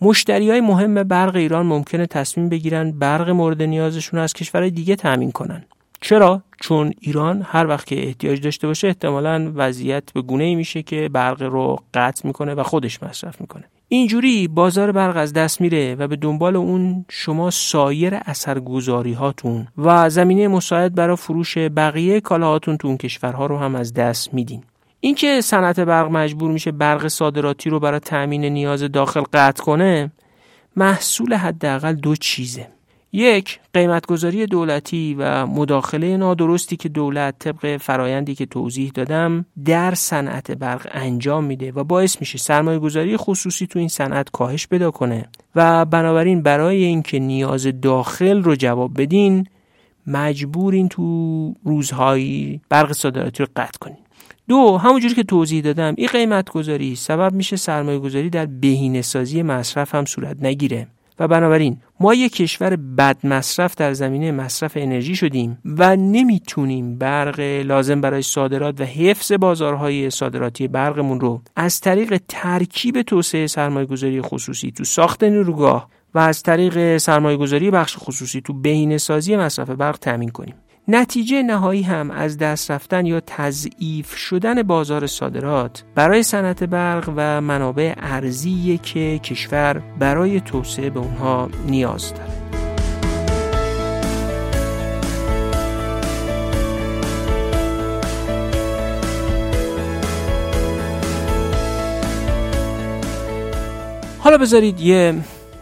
مشتری 0.00 0.50
های 0.50 0.60
مهم 0.60 1.02
برق 1.02 1.36
ایران 1.36 1.66
ممکنه 1.66 2.06
تصمیم 2.06 2.48
بگیرن 2.48 2.90
برق 2.90 3.30
مورد 3.30 3.62
نیازشون 3.62 4.20
از 4.20 4.32
کشورهای 4.32 4.70
دیگه 4.70 4.96
تأمین 4.96 5.32
کنن. 5.32 5.64
چرا؟ 6.00 6.42
چون 6.60 6.92
ایران 7.00 7.46
هر 7.46 7.66
وقت 7.66 7.86
که 7.86 8.06
احتیاج 8.06 8.40
داشته 8.40 8.66
باشه 8.66 8.86
احتمالا 8.86 9.52
وضعیت 9.54 10.12
به 10.12 10.22
گونه 10.22 10.44
ای 10.44 10.54
میشه 10.54 10.82
که 10.82 11.08
برق 11.12 11.42
رو 11.42 11.78
قطع 11.94 12.26
می‌کنه 12.26 12.54
و 12.54 12.62
خودش 12.62 13.02
مصرف 13.02 13.40
می‌کنه. 13.40 13.64
اینجوری 13.90 14.48
بازار 14.48 14.92
برق 14.92 15.16
از 15.16 15.32
دست 15.32 15.60
میره 15.60 15.94
و 15.94 16.08
به 16.08 16.16
دنبال 16.16 16.56
اون 16.56 17.04
شما 17.08 17.50
سایر 17.50 18.14
اثرگذاری 18.14 19.12
هاتون 19.12 19.68
و 19.78 20.10
زمینه 20.10 20.48
مساعد 20.48 20.94
برای 20.94 21.16
فروش 21.16 21.58
بقیه 21.58 22.20
کالاهاتون 22.20 22.76
تو 22.76 22.88
اون 22.88 22.96
کشورها 22.96 23.46
رو 23.46 23.58
هم 23.58 23.74
از 23.74 23.94
دست 23.94 24.34
میدین. 24.34 24.62
اینکه 25.00 25.40
صنعت 25.40 25.80
برق 25.80 26.10
مجبور 26.10 26.50
میشه 26.50 26.72
برق 26.72 27.08
صادراتی 27.08 27.70
رو 27.70 27.80
برای 27.80 28.00
تأمین 28.00 28.44
نیاز 28.44 28.82
داخل 28.82 29.22
قطع 29.32 29.62
کنه 29.64 30.10
محصول 30.76 31.34
حداقل 31.34 31.94
دو 31.94 32.16
چیزه. 32.16 32.68
یک 33.12 33.60
قیمتگذاری 33.74 34.46
دولتی 34.46 35.16
و 35.18 35.46
مداخله 35.46 36.16
نادرستی 36.16 36.76
که 36.76 36.88
دولت 36.88 37.38
طبق 37.38 37.76
فرایندی 37.76 38.34
که 38.34 38.46
توضیح 38.46 38.90
دادم 38.94 39.46
در 39.64 39.94
صنعت 39.94 40.50
برق 40.50 40.88
انجام 40.90 41.44
میده 41.44 41.72
و 41.72 41.84
باعث 41.84 42.20
میشه 42.20 42.38
سرمایه 42.38 42.78
گذاری 42.78 43.16
خصوصی 43.16 43.66
تو 43.66 43.78
این 43.78 43.88
صنعت 43.88 44.30
کاهش 44.30 44.66
پیدا 44.66 44.90
کنه. 44.90 45.28
و 45.54 45.84
بنابراین 45.84 46.42
برای 46.42 46.84
اینکه 46.84 47.18
نیاز 47.18 47.80
داخل 47.82 48.42
رو 48.42 48.54
جواب 48.54 49.02
بدین 49.02 49.46
مجبورین 50.06 50.88
تو 50.88 51.54
روزهایی 51.64 52.60
برق 52.68 52.92
صادراتی 52.92 53.42
رو 53.42 53.48
قطع 53.56 53.78
کنین. 53.80 53.98
دو 54.48 54.78
همونجوری 54.78 55.14
که 55.14 55.22
توضیح 55.22 55.62
دادم 55.62 55.94
این 55.96 56.08
قیمت 56.08 56.50
گذاری 56.50 56.96
سبب 56.96 57.32
میشه 57.32 57.56
سرمایه 57.56 57.98
گذاری 57.98 58.30
در 58.30 58.46
بهینه 58.46 59.02
سازی 59.02 59.42
مصرف 59.42 59.94
هم 59.94 60.04
صورت 60.04 60.36
نگیره. 60.42 60.88
و 61.18 61.28
بنابراین 61.28 61.76
ما 62.00 62.14
یک 62.14 62.32
کشور 62.32 62.76
بد 62.76 63.26
مصرف 63.26 63.74
در 63.74 63.92
زمینه 63.92 64.32
مصرف 64.32 64.72
انرژی 64.76 65.16
شدیم 65.16 65.58
و 65.64 65.96
نمی‌تونیم 65.96 66.98
برق 66.98 67.40
لازم 67.40 68.00
برای 68.00 68.22
صادرات 68.22 68.80
و 68.80 68.84
حفظ 68.84 69.32
بازارهای 69.32 70.10
صادراتی 70.10 70.68
برقمون 70.68 71.20
رو 71.20 71.42
از 71.56 71.80
طریق 71.80 72.20
ترکیب 72.28 73.02
توسعه 73.02 73.46
سرمایه 73.46 73.86
گذاری 73.86 74.22
خصوصی 74.22 74.70
تو 74.70 74.84
ساخت 74.84 75.24
نیروگاه 75.24 75.88
و 76.14 76.18
از 76.18 76.42
طریق 76.42 76.96
سرمایه 76.96 77.36
گذاری 77.36 77.70
بخش 77.70 77.96
خصوصی 77.98 78.40
تو 78.40 78.52
بهینه 78.52 78.98
سازی 78.98 79.36
مصرف 79.36 79.70
برق 79.70 79.98
تامین 79.98 80.28
کنیم. 80.28 80.54
نتیجه 80.90 81.42
نهایی 81.42 81.82
هم 81.82 82.10
از 82.10 82.38
دست 82.38 82.70
رفتن 82.70 83.06
یا 83.06 83.20
تضعیف 83.26 84.16
شدن 84.16 84.62
بازار 84.62 85.06
صادرات 85.06 85.84
برای 85.94 86.22
صنعت 86.22 86.64
برق 86.64 87.12
و 87.16 87.40
منابع 87.40 87.94
ارزی 87.96 88.78
که 88.82 89.18
کشور 89.18 89.82
برای 89.98 90.40
توسعه 90.40 90.90
به 90.90 91.00
اونها 91.00 91.48
نیاز 91.66 92.14
داره. 92.14 92.48
حالا 104.18 104.38
بذارید 104.38 104.80
یه 104.80 105.14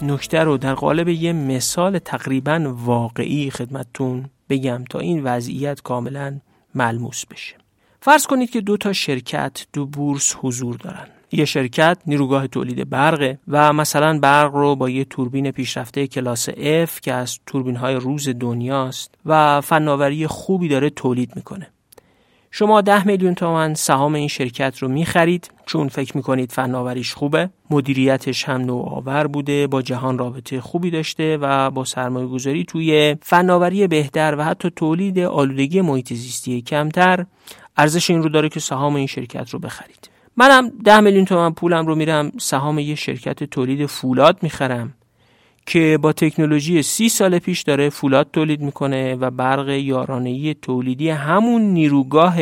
نکته 0.03 0.39
رو 0.39 0.59
در 0.59 0.74
قالب 0.74 1.09
یه 1.09 1.33
مثال 1.33 1.99
تقریبا 1.99 2.74
واقعی 2.85 3.51
خدمتتون 3.51 4.24
بگم 4.49 4.84
تا 4.90 4.99
این 4.99 5.24
وضعیت 5.24 5.80
کاملا 5.80 6.40
ملموس 6.74 7.26
بشه. 7.26 7.57
فرض 8.01 8.26
کنید 8.26 8.51
که 8.51 8.61
دو 8.61 8.76
تا 8.76 8.92
شرکت 8.92 9.66
دو 9.72 9.86
بورس 9.86 10.36
حضور 10.40 10.76
دارن. 10.76 11.07
یه 11.32 11.44
شرکت 11.44 11.99
نیروگاه 12.07 12.47
تولید 12.47 12.90
برقه 12.90 13.38
و 13.49 13.72
مثلا 13.72 14.18
برق 14.18 14.55
رو 14.55 14.76
با 14.76 14.90
یه 14.90 15.05
توربین 15.05 15.51
پیشرفته 15.51 16.07
کلاس 16.07 16.51
F 16.51 17.01
که 17.03 17.12
از 17.12 17.38
توربین 17.47 17.76
های 17.76 17.94
روز 17.94 18.28
دنیاست 18.28 19.14
و 19.26 19.61
فناوری 19.61 20.26
خوبی 20.26 20.68
داره 20.68 20.90
تولید 20.90 21.36
می‌کنه. 21.36 21.70
شما 22.59 22.81
ده 22.81 23.07
میلیون 23.07 23.35
تومن 23.35 23.75
سهام 23.75 24.15
این 24.15 24.29
شرکت 24.29 24.79
رو 24.79 24.89
می‌خرید. 24.89 25.51
چون 25.67 25.89
فکر 25.89 26.17
می‌کنید 26.17 26.53
فناوریش 26.53 27.15
خوبه 27.15 27.51
مدیریتش 27.71 28.45
هم 28.45 28.61
نوآور 28.61 29.27
بوده 29.27 29.67
با 29.67 29.83
جهان 29.83 30.19
رابطه 30.19 30.61
خوبی 30.61 30.91
داشته 30.91 31.39
و 31.41 31.71
با 31.71 31.85
سرمایه 31.85 32.27
گذاری 32.27 32.65
توی 32.65 33.17
فناوری 33.23 33.87
بهتر 33.87 34.35
و 34.39 34.45
حتی 34.45 34.71
تولید 34.77 35.19
آلودگی 35.19 35.81
محیط 35.81 36.13
زیستی 36.13 36.63
کمتر 36.63 37.27
ارزش 37.77 38.11
این 38.11 38.23
رو 38.23 38.29
داره 38.29 38.49
که 38.49 38.61
سهام 38.61 38.95
این 38.95 39.07
شرکت 39.07 39.51
رو 39.51 39.59
بخرید. 39.59 40.11
منم 40.37 40.73
ده 40.85 41.01
میلیون 41.01 41.25
تومن 41.25 41.53
پولم 41.53 41.87
رو 41.87 41.95
میرم 41.95 42.33
سهام 42.39 42.79
یه 42.79 42.95
شرکت 42.95 43.45
تولید 43.45 43.87
فولاد 43.87 44.39
می‌خرم. 44.43 44.95
که 45.67 45.99
با 46.03 46.12
تکنولوژی 46.12 46.83
سی 46.83 47.09
سال 47.09 47.39
پیش 47.39 47.62
داره 47.62 47.91
فولاد 47.91 48.29
تولید 48.33 48.61
می‌کنه 48.61 49.14
و 49.14 49.31
برق 49.31 49.69
یارانهی 49.69 50.55
تولیدی 50.55 51.11
همون 51.11 51.62
نیروگاه 51.62 52.37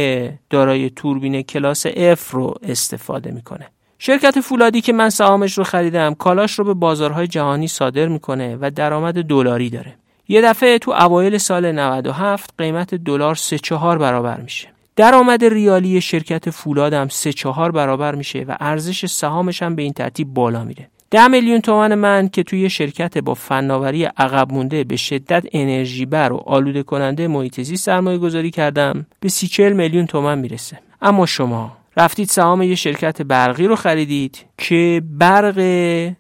دارای 0.51 0.91
توربین 0.91 1.43
کلاس 1.43 1.87
F 1.87 2.31
رو 2.31 2.55
استفاده 2.63 3.31
می‌کنه. 3.31 3.67
شرکت 3.99 4.41
فولادی 4.41 4.81
که 4.81 4.93
من 4.93 5.11
سهامش 5.11 5.59
رو 5.59 5.65
خریدم 5.65 6.15
کالاش 6.15 6.59
رو 6.59 6.65
به 6.65 6.75
بازارهای 6.75 7.27
جهانی 7.27 7.69
صادر 7.69 8.09
می‌کنه 8.09 8.59
و 8.61 8.71
درآمد 8.71 9.23
دلاری 9.23 9.71
داره. 9.71 9.95
یه 10.29 10.43
دفعه 10.43 10.79
تو 10.79 10.91
اوایل 10.91 11.39
سال 11.39 11.73
97 11.73 12.55
قیمت 12.59 12.95
دلار 12.95 13.35
3 13.35 13.59
4 13.59 13.99
برابر 13.99 14.41
میشه. 14.41 14.69
درآمد 14.97 15.45
ریالی 15.45 16.01
شرکت 16.01 16.51
فولاد 16.51 16.93
هم 16.93 17.09
3 17.09 17.33
4 17.33 17.71
برابر 17.71 18.15
میشه 18.15 18.45
و 18.49 18.57
ارزش 18.61 19.07
سهامش 19.07 19.63
هم 19.63 19.75
به 19.75 19.83
این 19.83 19.93
ترتیب 19.93 20.35
بالا 20.35 20.65
میره. 20.65 20.89
ده 21.11 21.29
میلیون 21.29 21.61
تومن 21.61 21.95
من 21.95 22.29
که 22.29 22.43
توی 22.43 22.71
شرکت 22.71 23.19
با 23.19 23.35
فناوری 23.35 24.05
عقب 24.05 24.53
مونده 24.53 24.85
به 24.85 24.97
شدت 24.97 25.45
انرژی 25.53 26.07
بر 26.07 26.33
و 26.33 26.37
آلوده 26.37 26.83
کننده 26.83 27.29
محیط 27.29 27.61
زیست 27.61 27.87
سرمایه 27.87 28.19
گذاری 28.19 28.51
کردم 28.51 29.07
به 29.21 29.29
سی 29.29 29.49
چل 29.49 29.73
میلیون 29.73 30.07
تومن 30.07 30.39
می‌رسه. 30.39 30.79
اما 31.03 31.27
شما 31.27 31.77
رفتید 31.97 32.29
سهام 32.29 32.63
یه 32.63 32.75
شرکت 32.75 33.23
برقی 33.23 33.67
رو 33.67 33.77
خریدید 33.77 34.45
که 34.59 35.03
برق 35.11 35.59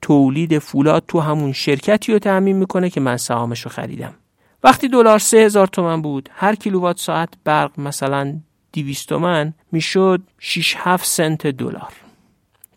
تولید 0.02 0.58
فولاد 0.58 1.04
تو 1.08 1.20
همون 1.20 1.52
شرکتی 1.52 2.12
رو 2.12 2.18
تعمین 2.18 2.56
می‌کنه 2.56 2.90
که 2.90 3.00
من 3.00 3.16
سهامش 3.16 3.60
رو 3.60 3.70
خریدم. 3.70 4.14
وقتی 4.64 4.88
دلار 4.88 5.18
سه 5.18 5.36
هزار 5.36 5.66
تومن 5.66 6.02
بود 6.02 6.28
هر 6.32 6.54
کیلووات 6.54 6.98
ساعت 6.98 7.28
برق 7.44 7.80
مثلا 7.80 8.40
200 8.72 9.08
تومن 9.08 9.54
می‌شد 9.72 10.22
6 10.38 10.74
7 10.78 11.06
سنت 11.06 11.46
دلار. 11.46 11.92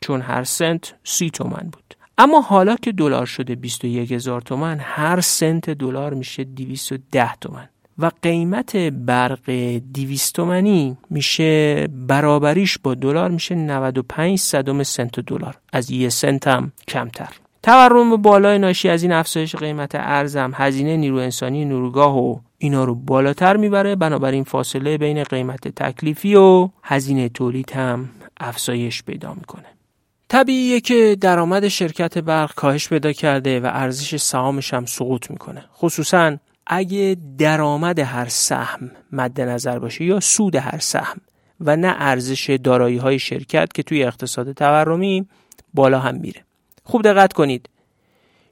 چون 0.01 0.21
هر 0.21 0.43
سنت 0.43 0.93
سی 1.03 1.29
تومن 1.29 1.69
بود. 1.71 1.86
اما 2.17 2.41
حالا 2.41 2.75
که 2.75 2.91
دلار 2.91 3.25
شده 3.25 3.55
21 3.55 4.11
هزار 4.11 4.41
تومن 4.41 4.77
هر 4.79 5.21
سنت 5.21 5.69
دلار 5.69 6.13
میشه 6.13 6.43
210 6.43 7.35
تومن 7.35 7.69
و 7.99 8.11
قیمت 8.21 8.75
برق 8.75 9.49
200 9.93 10.35
تومنی 10.35 10.97
میشه 11.09 11.87
برابریش 11.87 12.77
با 12.77 12.93
دلار 12.95 13.31
میشه 13.31 13.55
95 13.55 14.39
صدم 14.39 14.83
سنت 14.83 15.19
دلار. 15.19 15.57
از 15.73 15.91
یه 15.91 16.09
سنت 16.09 16.47
هم 16.47 16.71
کمتر. 16.87 17.29
تورم 17.63 18.15
بالای 18.15 18.59
ناشی 18.59 18.89
از 18.89 19.03
این 19.03 19.11
افزایش 19.11 19.55
قیمت 19.55 19.91
ارزم 19.95 20.51
هزینه 20.55 20.97
نیرو 20.97 21.17
انسانی 21.17 21.65
نیروگاه 21.65 22.17
و 22.17 22.39
اینا 22.57 22.83
رو 22.83 22.95
بالاتر 22.95 23.57
می‌بره. 23.57 23.95
بنابراین 23.95 24.43
فاصله 24.43 24.97
بین 24.97 25.23
قیمت 25.23 25.67
تکلیفی 25.67 26.35
و 26.35 26.69
هزینه 26.83 27.29
تولید 27.29 27.71
هم 27.71 28.09
افزایش 28.39 29.03
پیدا 29.03 29.33
می‌کنه. 29.33 29.76
طبیعیه 30.29 30.81
که 30.81 31.17
درآمد 31.21 31.67
شرکت 31.67 32.17
برق 32.17 32.53
کاهش 32.53 32.89
پیدا 32.89 33.11
کرده 33.11 33.59
و 33.59 33.69
ارزش 33.73 34.15
سهامش 34.15 34.73
هم 34.73 34.85
سقوط 34.85 35.31
می‌کنه. 35.31 35.65
خصوصا 35.77 36.37
اگه 36.67 37.17
درآمد 37.37 37.99
هر 37.99 38.27
سهم 38.27 38.91
مد 39.11 39.41
نظر 39.41 39.79
باشه 39.79 40.05
یا 40.05 40.19
سود 40.19 40.55
هر 40.55 40.79
سهم 40.79 41.21
و 41.61 41.75
نه 41.75 41.95
ارزش 41.99 42.59
دارایی 42.63 42.97
های 42.97 43.19
شرکت 43.19 43.73
که 43.73 43.83
توی 43.83 44.03
اقتصاد 44.03 44.51
تورمی 44.51 45.27
بالا 45.73 45.99
هم 45.99 46.15
میره. 46.15 46.41
خوب 46.83 47.01
دقت 47.01 47.33
کنید. 47.33 47.69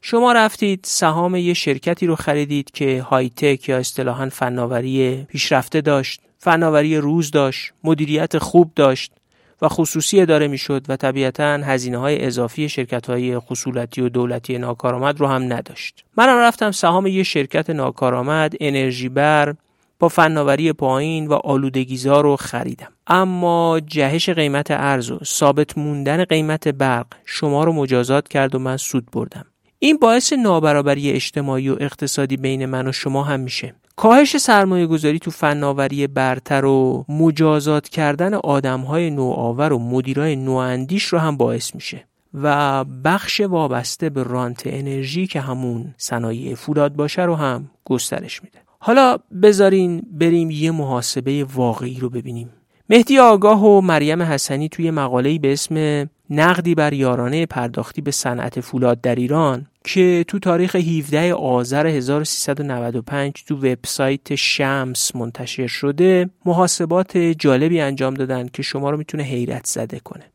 شما 0.01 0.31
رفتید 0.31 0.79
سهام 0.83 1.35
یه 1.35 1.53
شرکتی 1.53 2.07
رو 2.07 2.15
خریدید 2.15 2.71
که 2.71 3.01
های 3.01 3.29
تک 3.29 3.69
یا 3.69 3.77
اصطلاحا 3.77 4.29
فناوری 4.29 5.23
پیشرفته 5.23 5.81
داشت 5.81 6.21
فناوری 6.39 6.97
روز 6.97 7.31
داشت 7.31 7.73
مدیریت 7.83 8.37
خوب 8.37 8.71
داشت. 8.75 9.11
و 9.61 9.67
خصوصی 9.67 10.21
اداره 10.21 10.47
می‌شد 10.47 10.85
و 10.89 10.95
طبیعتا 10.95 11.43
هزینه 11.43 11.97
های 11.97 12.25
اضافی 12.25 12.69
شرکت 12.69 13.09
های 13.09 13.39
خصولتی 13.39 14.01
و 14.01 14.09
دولتی 14.09 14.57
ناکارآمد 14.57 15.19
رو 15.19 15.27
هم 15.27 15.53
نداشت. 15.53 16.05
منم 16.17 16.37
رفتم 16.37 16.71
سهام 16.71 17.07
یه 17.07 17.23
شرکت 17.23 17.69
ناکارآمد 17.69 18.53
انرژی 18.59 19.09
بر 19.09 19.55
با 19.99 20.07
فناوری 20.07 20.73
پایین 20.73 21.27
و 21.27 21.33
آلودگیزا 21.33 22.21
رو 22.21 22.35
خریدم. 22.35 22.91
اما 23.07 23.79
جهش 23.79 24.29
قیمت 24.29 24.67
ارز 24.71 25.11
و 25.11 25.19
ثابت 25.23 25.77
موندن 25.77 26.23
قیمت 26.23 26.67
برق 26.67 27.07
شما 27.25 27.63
رو 27.63 27.73
مجازات 27.73 28.27
کرد 28.27 28.55
و 28.55 28.59
من 28.59 28.77
سود 28.77 29.11
بردم. 29.11 29.45
این 29.79 29.97
باعث 29.97 30.33
نابرابری 30.33 31.11
اجتماعی 31.11 31.69
و 31.69 31.77
اقتصادی 31.79 32.37
بین 32.37 32.65
من 32.65 32.87
و 32.87 32.91
شما 32.91 33.23
هم 33.23 33.39
میشه. 33.39 33.75
کاهش 33.95 34.37
سرمایه 34.37 34.85
گذاری 34.85 35.19
تو 35.19 35.31
فناوری 35.31 36.07
برتر 36.07 36.65
و 36.65 37.05
مجازات 37.09 37.89
کردن 37.89 38.33
آدم 38.33 38.81
های 38.81 39.09
نوآور 39.09 39.73
و 39.73 39.79
مدیرای 39.79 40.35
نواندیش 40.35 41.03
رو 41.03 41.19
هم 41.19 41.37
باعث 41.37 41.75
میشه. 41.75 42.07
و 42.33 42.83
بخش 42.83 43.41
وابسته 43.41 44.09
به 44.09 44.23
رانت 44.23 44.61
انرژی 44.65 45.27
که 45.27 45.41
همون 45.41 45.95
صنایع 45.97 46.55
فولاد 46.55 46.95
باشه 46.95 47.21
رو 47.21 47.35
هم 47.35 47.69
گسترش 47.85 48.43
میده. 48.43 48.59
حالا 48.79 49.17
بذارین 49.41 50.03
بریم 50.11 50.51
یه 50.51 50.71
محاسبه 50.71 51.43
واقعی 51.43 51.99
رو 51.99 52.09
ببینیم. 52.09 52.49
مهدی 52.89 53.19
آگاه 53.19 53.65
و 53.65 53.81
مریم 53.81 54.21
حسنی 54.21 54.69
توی 54.69 54.91
مقاله‌ای 54.91 55.39
به 55.39 55.53
اسم 55.53 56.05
نقدی 56.29 56.75
بر 56.75 56.93
یارانه 56.93 57.45
پرداختی 57.45 58.01
به 58.01 58.11
صنعت 58.11 58.59
فولاد 58.59 59.01
در 59.01 59.15
ایران 59.15 59.67
که 59.83 60.25
تو 60.27 60.39
تاریخ 60.39 60.75
17 60.75 61.33
آذر 61.33 61.87
1395 61.87 63.43
تو 63.47 63.55
وبسایت 63.55 64.35
شمس 64.35 65.15
منتشر 65.15 65.67
شده 65.67 66.29
محاسبات 66.45 67.17
جالبی 67.17 67.81
انجام 67.81 68.13
دادن 68.13 68.47
که 68.47 68.63
شما 68.63 68.89
رو 68.89 68.97
می‌تونه 68.97 69.23
حیرت 69.23 69.65
زده 69.65 69.99
کنه. 69.99 70.25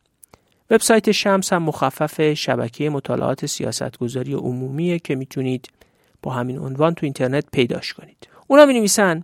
وبسایت 0.69 1.11
شمس 1.11 1.53
هم 1.53 1.63
مخفف 1.63 2.33
شبکه 2.33 2.89
مطالعات 2.89 3.45
سیاستگذاری 3.45 4.33
عمومیه 4.33 4.99
که 4.99 5.15
می‌تونید 5.15 5.69
با 6.21 6.31
همین 6.31 6.59
عنوان 6.59 6.93
تو 6.93 7.05
اینترنت 7.05 7.45
پیداش 7.51 7.93
کنید. 7.93 8.27
اونا 8.47 8.65
می 8.65 8.73
نویسن 8.73 9.23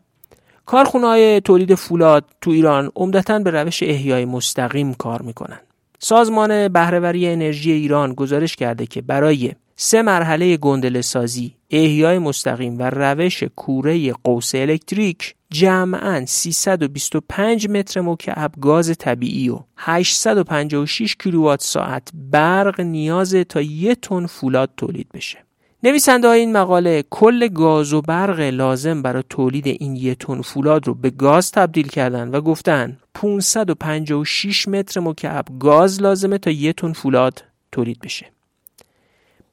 کارخونه 0.67 1.07
های 1.07 1.41
تولید 1.41 1.75
فولاد 1.75 2.25
تو 2.41 2.51
ایران 2.51 2.91
عمدتا 2.95 3.39
به 3.39 3.51
روش 3.51 3.83
احیای 3.83 4.25
مستقیم 4.25 4.93
کار 4.93 5.21
می‌کنن. 5.21 5.59
سازمان 5.99 6.67
بهرهوری 6.67 7.27
انرژی 7.27 7.71
ایران 7.71 8.13
گزارش 8.13 8.55
کرده 8.55 8.85
که 8.85 9.01
برای 9.01 9.51
سه 9.75 10.01
مرحله 10.01 10.57
گندل 10.57 11.01
سازی 11.01 11.53
احیای 11.69 12.19
مستقیم 12.19 12.79
و 12.79 12.89
روش 12.89 13.43
کوره 13.43 14.13
قوس 14.13 14.55
الکتریک 14.55 15.35
جمعا 15.51 16.25
325 16.25 17.69
متر 17.69 18.01
مکعب 18.01 18.51
گاز 18.61 18.97
طبیعی 18.97 19.49
و 19.49 19.59
856 19.77 21.15
کیلووات 21.15 21.61
ساعت 21.61 22.09
برق 22.13 22.81
نیاز 22.81 23.35
تا 23.49 23.61
یک 23.61 24.01
تن 24.01 24.25
فولاد 24.25 24.69
تولید 24.77 25.07
بشه. 25.13 25.46
نویسنده 25.83 26.29
این 26.29 26.57
مقاله 26.57 27.03
کل 27.09 27.47
گاز 27.47 27.93
و 27.93 28.01
برق 28.01 28.39
لازم 28.39 29.01
برای 29.01 29.23
تولید 29.29 29.67
این 29.67 29.95
یک 29.95 30.17
تن 30.17 30.41
فولاد 30.41 30.87
رو 30.87 30.93
به 30.93 31.09
گاز 31.09 31.51
تبدیل 31.51 31.87
کردن 31.87 32.29
و 32.29 32.41
گفتن 32.41 32.97
556 33.13 34.67
متر 34.67 34.99
مکعب 34.99 35.45
گاز 35.59 36.01
لازمه 36.01 36.37
تا 36.37 36.51
یک 36.51 36.75
تن 36.75 36.93
فولاد 36.93 37.43
تولید 37.71 37.99
بشه. 37.99 38.25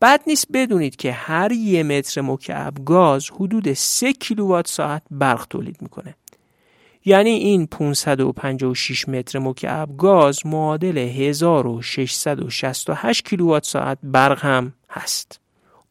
بد 0.03 0.21
نیست 0.27 0.47
بدونید 0.53 0.97
که 0.97 1.13
هر 1.13 1.53
یه 1.53 1.83
متر 1.83 2.21
مکعب 2.21 2.85
گاز 2.85 3.31
حدود 3.31 3.73
3 3.73 4.13
کیلووات 4.13 4.69
ساعت 4.69 5.03
برق 5.11 5.47
تولید 5.51 5.83
می‌کنه. 5.83 6.15
یعنی 7.05 7.31
این 7.31 7.67
556 7.67 9.09
متر 9.09 9.39
مکعب 9.39 9.97
گاز 9.97 10.47
معادل 10.47 10.99
1668 10.99 13.25
کیلووات 13.25 13.65
ساعت 13.65 13.99
برق 14.03 14.45
هم 14.45 14.73
هست. 14.91 15.44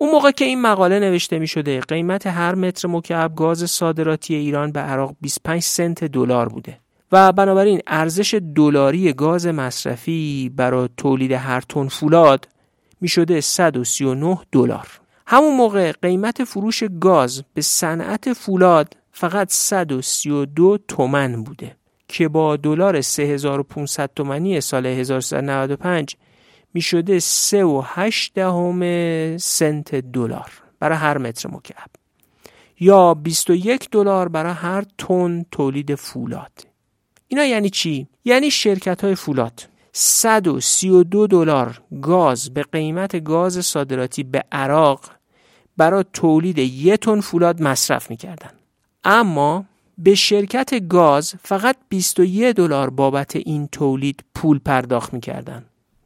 اون 0.03 0.11
موقع 0.11 0.31
که 0.31 0.45
این 0.45 0.61
مقاله 0.61 0.99
نوشته 0.99 1.39
می 1.39 1.47
شده 1.47 1.79
قیمت 1.79 2.27
هر 2.27 2.55
متر 2.55 2.87
مکعب 2.87 3.35
گاز 3.35 3.71
صادراتی 3.71 4.35
ایران 4.35 4.71
به 4.71 4.79
عراق 4.79 5.15
25 5.21 5.61
سنت 5.61 6.03
دلار 6.03 6.49
بوده. 6.49 6.79
و 7.11 7.31
بنابراین 7.31 7.81
ارزش 7.87 8.41
دلاری 8.55 9.13
گاز 9.13 9.47
مصرفی 9.47 10.51
برای 10.55 10.89
تولید 10.97 11.31
هر 11.31 11.61
تن 11.61 11.87
فولاد 11.87 12.47
می 13.01 13.07
شده 13.07 13.41
139 13.41 14.37
دلار. 14.51 14.87
همون 15.27 15.57
موقع 15.57 15.91
قیمت 15.91 16.43
فروش 16.43 16.83
گاز 17.01 17.43
به 17.53 17.61
صنعت 17.61 18.33
فولاد 18.33 18.97
فقط 19.11 19.51
132 19.51 20.77
تومن 20.87 21.43
بوده 21.43 21.75
که 22.07 22.27
با 22.27 22.55
دلار 22.55 23.01
3500 23.01 24.09
تومانی 24.15 24.61
سال 24.61 24.85
1395 24.85 26.15
می 26.73 26.81
شده 26.81 27.19
3 27.19 27.63
و 27.63 27.81
8 27.85 28.33
دهم 28.33 29.37
سنت 29.37 29.95
دلار 29.95 30.51
برای 30.79 30.97
هر 30.97 31.17
متر 31.17 31.49
مکعب. 31.49 31.89
یا 32.79 33.13
21 33.13 33.89
دلار 33.89 34.27
برای 34.27 34.53
هر 34.53 34.83
تن 34.97 35.45
تولید 35.51 35.95
فولاد. 35.95 36.51
اینا 37.27 37.45
یعنی 37.45 37.69
چی؟ 37.69 38.07
یعنی 38.25 38.51
شرکت 38.51 39.03
های 39.03 39.15
فولاد 39.15 39.67
132 39.91 41.27
دلار 41.27 41.81
گاز 42.01 42.53
به 42.53 42.63
قیمت 42.63 43.23
گاز 43.23 43.65
صادراتی 43.65 44.23
به 44.23 44.43
عراق 44.51 45.05
برای 45.77 46.05
تولید 46.13 46.57
یک 46.57 46.99
تن 46.99 47.19
فولاد 47.21 47.61
مصرف 47.61 48.09
می‌کردن. 48.09 48.49
اما 49.03 49.65
به 49.97 50.15
شرکت 50.15 50.87
گاز 50.87 51.35
فقط 51.43 51.75
21 51.89 52.55
دلار 52.55 52.89
بابت 52.89 53.35
این 53.35 53.67
تولید 53.67 54.23
پول 54.35 54.59
پرداخت 54.59 55.13
می‌کردن. 55.13 55.65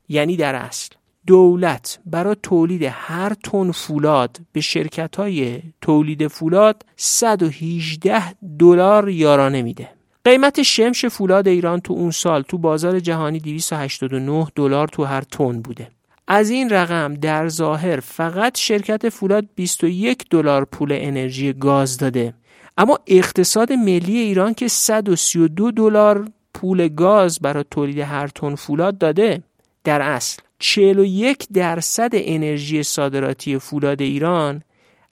یعنی 0.10 0.38
در 0.38 0.56
اصل. 0.56 0.90
دولت 1.28 2.00
برای 2.06 2.36
تولید 2.44 2.84
هر 2.84 3.34
تن 3.44 3.72
فولاد 3.72 4.40
به 4.52 4.62
شرکت 4.62 5.16
های 5.16 5.62
تولید 5.82 6.28
فولاد 6.28 6.86
118 6.96 8.34
دلار 8.60 9.10
یارانه 9.10 9.62
میده. 9.62 9.90
قیمت 10.24 10.62
شمش 10.62 11.06
فولاد 11.06 11.48
ایران 11.48 11.80
تو 11.80 11.94
اون 11.94 12.12
سال 12.12 12.42
تو 12.42 12.58
بازار 12.58 13.00
جهانی 13.00 13.40
289 13.40 14.48
دلار 14.56 14.88
تو 14.88 15.04
هر 15.04 15.22
تن 15.22 15.62
بوده. 15.62 15.92
از 16.28 16.50
این 16.50 16.70
رقم 16.70 17.14
در 17.14 17.48
ظاهر 17.48 18.00
فقط 18.00 18.58
شرکت 18.58 19.10
فولاد 19.10 19.46
21 19.56 20.26
دلار 20.30 20.66
پول 20.66 20.92
انرژی 20.92 21.54
گاز 21.54 21.98
داده. 21.98 22.34
اما 22.78 23.00
اقتصاد 23.08 23.74
ملی 23.74 24.18
ایران 24.18 24.54
که 24.54 24.68
132 24.68 25.72
دلار 25.72 26.28
پول 26.54 26.88
گاز 26.88 27.40
برای 27.40 27.66
تولید 27.72 28.00
هر 28.00 28.28
تن 28.28 28.56
فولاد 28.56 28.98
داده 28.98 29.44
در 29.88 30.02
اصل. 30.02 30.42
41 30.60 31.48
درصد 31.54 32.10
انرژی 32.14 32.84
صادراتی 32.84 33.58
فولاد 33.58 34.02
ایران 34.02 34.64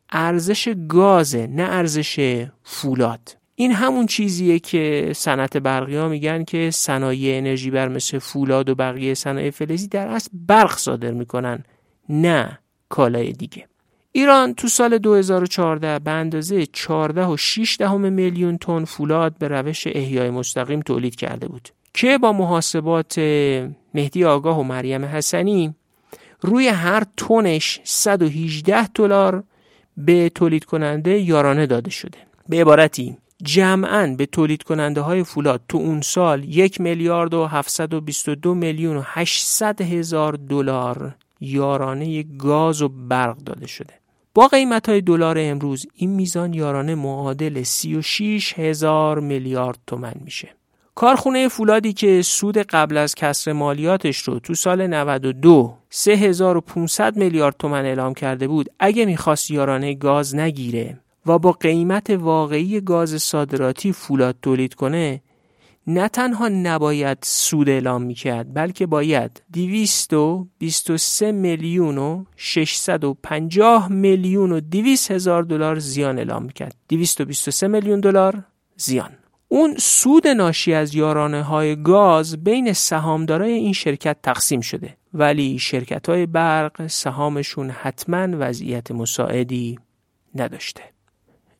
ارزش 0.09 0.75
گازه 0.89 1.47
نه 1.47 1.63
ارزش 1.63 2.45
فولاد. 2.63 3.37
این 3.55 3.71
همون 3.71 4.05
چیزیه 4.05 4.59
که 4.59 5.11
صنعت 5.15 5.57
برقی 5.57 5.95
ها 5.95 6.07
میگن 6.07 6.43
که 6.43 6.69
صنایع 6.71 7.37
انرژی 7.37 7.71
بر 7.71 7.87
مثل 7.87 8.19
فولاد 8.19 8.69
و 8.69 8.75
بقیه 8.75 9.13
صنایع 9.13 9.49
فلزی 9.49 9.87
در 9.87 10.07
اصل 10.07 10.29
برق 10.33 10.77
صادر 10.77 11.11
می‌کنن 11.11 11.63
نه 12.09 12.59
کالای 12.89 13.31
دیگه. 13.31 13.67
ایران 14.11 14.53
تو 14.53 14.67
سال 14.67 14.97
2014 14.97 15.99
به 15.99 16.11
اندازه 16.11 16.65
14 16.65 17.25
و 17.25 17.37
6 17.37 17.75
دهم 17.79 18.13
میلیون 18.13 18.57
تن 18.57 18.85
فولاد 18.85 19.37
به 19.37 19.47
روش 19.47 19.87
احیای 19.87 20.29
مستقیم 20.29 20.79
تولید 20.79 21.15
کرده 21.15 21.47
بود. 21.47 21.69
که 21.95 22.17
با 22.17 22.33
محاسبات 22.33 23.19
مهدی 23.93 24.25
آگاه 24.25 24.59
و 24.59 24.63
مریم 24.63 25.05
حسنی 25.05 25.75
روی 26.41 26.67
هر 26.67 27.03
تونش 27.17 27.81
118 27.83 28.87
دلار 28.87 29.43
به 29.97 30.29
تولید 30.29 30.65
کننده 30.65 31.19
یارانه 31.19 31.65
داده 31.65 31.89
شده. 31.89 32.17
به 32.49 32.61
عبارتی 32.61 33.17
جمعا 33.43 34.15
به 34.17 34.25
تولید 34.25 34.63
کننده 34.63 35.01
های 35.01 35.23
فولاد 35.23 35.61
تو 35.69 35.77
اون 35.77 36.01
سال 36.01 36.43
یک 36.43 36.81
میلیارد 36.81 37.33
و 37.33 37.45
722 37.45 38.53
میلیون 38.53 38.97
و 38.97 39.01
800 39.05 39.81
هزار 39.81 40.33
دلار 40.33 41.15
یارانه 41.39 42.23
گاز 42.23 42.81
و 42.81 42.89
برق 42.89 43.37
داده 43.37 43.67
شده. 43.67 43.93
با 44.33 44.47
قیمت 44.47 44.89
های 44.89 45.01
دلار 45.01 45.35
امروز 45.39 45.85
این 45.93 46.09
میزان 46.09 46.53
یارانه 46.53 46.95
معادل 46.95 47.63
36 47.63 48.59
هزار 48.59 49.19
میلیارد 49.19 49.79
تومن 49.87 50.13
میشه. 50.21 50.49
کارخونه 50.95 51.47
فولادی 51.47 51.93
که 51.93 52.21
سود 52.21 52.57
قبل 52.57 52.97
از 52.97 53.15
کسر 53.15 53.53
مالیاتش 53.53 54.17
رو 54.17 54.39
تو 54.39 54.53
سال 54.53 54.87
92 54.87 55.77
3500 55.89 57.17
میلیارد 57.17 57.55
تومن 57.59 57.85
اعلام 57.85 58.13
کرده 58.13 58.47
بود 58.47 58.69
اگه 58.79 59.05
می‌خواست 59.05 59.51
یارانه 59.51 59.93
گاز 59.93 60.35
نگیره 60.35 60.99
و 61.25 61.39
با 61.39 61.51
قیمت 61.51 62.09
واقعی 62.09 62.81
گاز 62.81 63.21
صادراتی 63.21 63.91
فولاد 63.91 64.35
تولید 64.41 64.73
کنه 64.73 65.21
نه 65.87 66.07
تنها 66.07 66.47
نباید 66.47 67.17
سود 67.21 67.69
اعلام 67.69 68.01
می‌کرد 68.03 68.53
بلکه 68.53 68.85
باید 68.85 69.43
223 69.53 71.31
میلیون 71.31 71.97
و 71.97 72.23
650 72.35 73.91
میلیون 73.91 74.51
و 74.51 74.59
200 74.59 75.11
هزار 75.11 75.43
دلار 75.43 75.79
زیان 75.79 76.17
اعلام 76.17 76.43
می‌کرد. 76.43 76.75
223 76.89 77.67
میلیون 77.67 77.99
دلار 77.99 78.43
زیان. 78.75 79.09
اون 79.55 79.75
سود 79.77 80.27
ناشی 80.27 80.73
از 80.73 80.95
یارانه 80.95 81.43
های 81.43 81.75
گاز 81.75 82.43
بین 82.43 82.73
سهامدارای 82.73 83.51
این 83.51 83.73
شرکت 83.73 84.17
تقسیم 84.23 84.61
شده 84.61 84.97
ولی 85.13 85.59
شرکت 85.59 86.09
های 86.09 86.25
برق 86.25 86.87
سهامشون 86.87 87.69
حتما 87.69 88.27
وضعیت 88.39 88.91
مساعدی 88.91 89.79
نداشته 90.35 90.81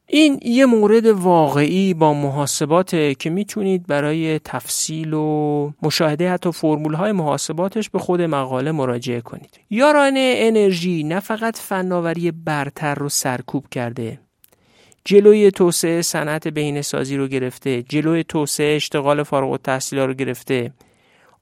این 0.07 0.39
یه 0.43 0.65
مورد 0.65 1.05
واقعی 1.05 1.93
با 1.93 2.13
محاسبات 2.13 3.17
که 3.19 3.29
می‌تونید 3.29 3.87
برای 3.87 4.39
تفصیل 4.39 5.13
و 5.13 5.71
مشاهده 5.81 6.31
حتی 6.31 6.51
فرمول 6.51 6.93
های 6.93 7.11
محاسباتش 7.11 7.89
به 7.89 7.99
خود 7.99 8.21
مقاله 8.21 8.71
مراجعه 8.71 9.21
کنید. 9.21 9.59
یارانه 9.69 10.33
انرژی 10.37 11.03
نه 11.03 11.19
فقط 11.19 11.57
فناوری 11.57 12.31
برتر 12.31 12.95
رو 12.95 13.09
سرکوب 13.09 13.69
کرده 13.71 14.19
جلوی 15.07 15.51
توسعه 15.51 16.01
صنعت 16.01 16.47
بهینه‌سازی 16.47 17.17
رو 17.17 17.27
گرفته 17.27 17.83
جلوی 17.83 18.23
توسعه 18.23 18.75
اشتغال 18.75 19.23
فارغ 19.23 19.51
التحصیل 19.51 19.99
رو 19.99 20.13
گرفته. 20.13 20.71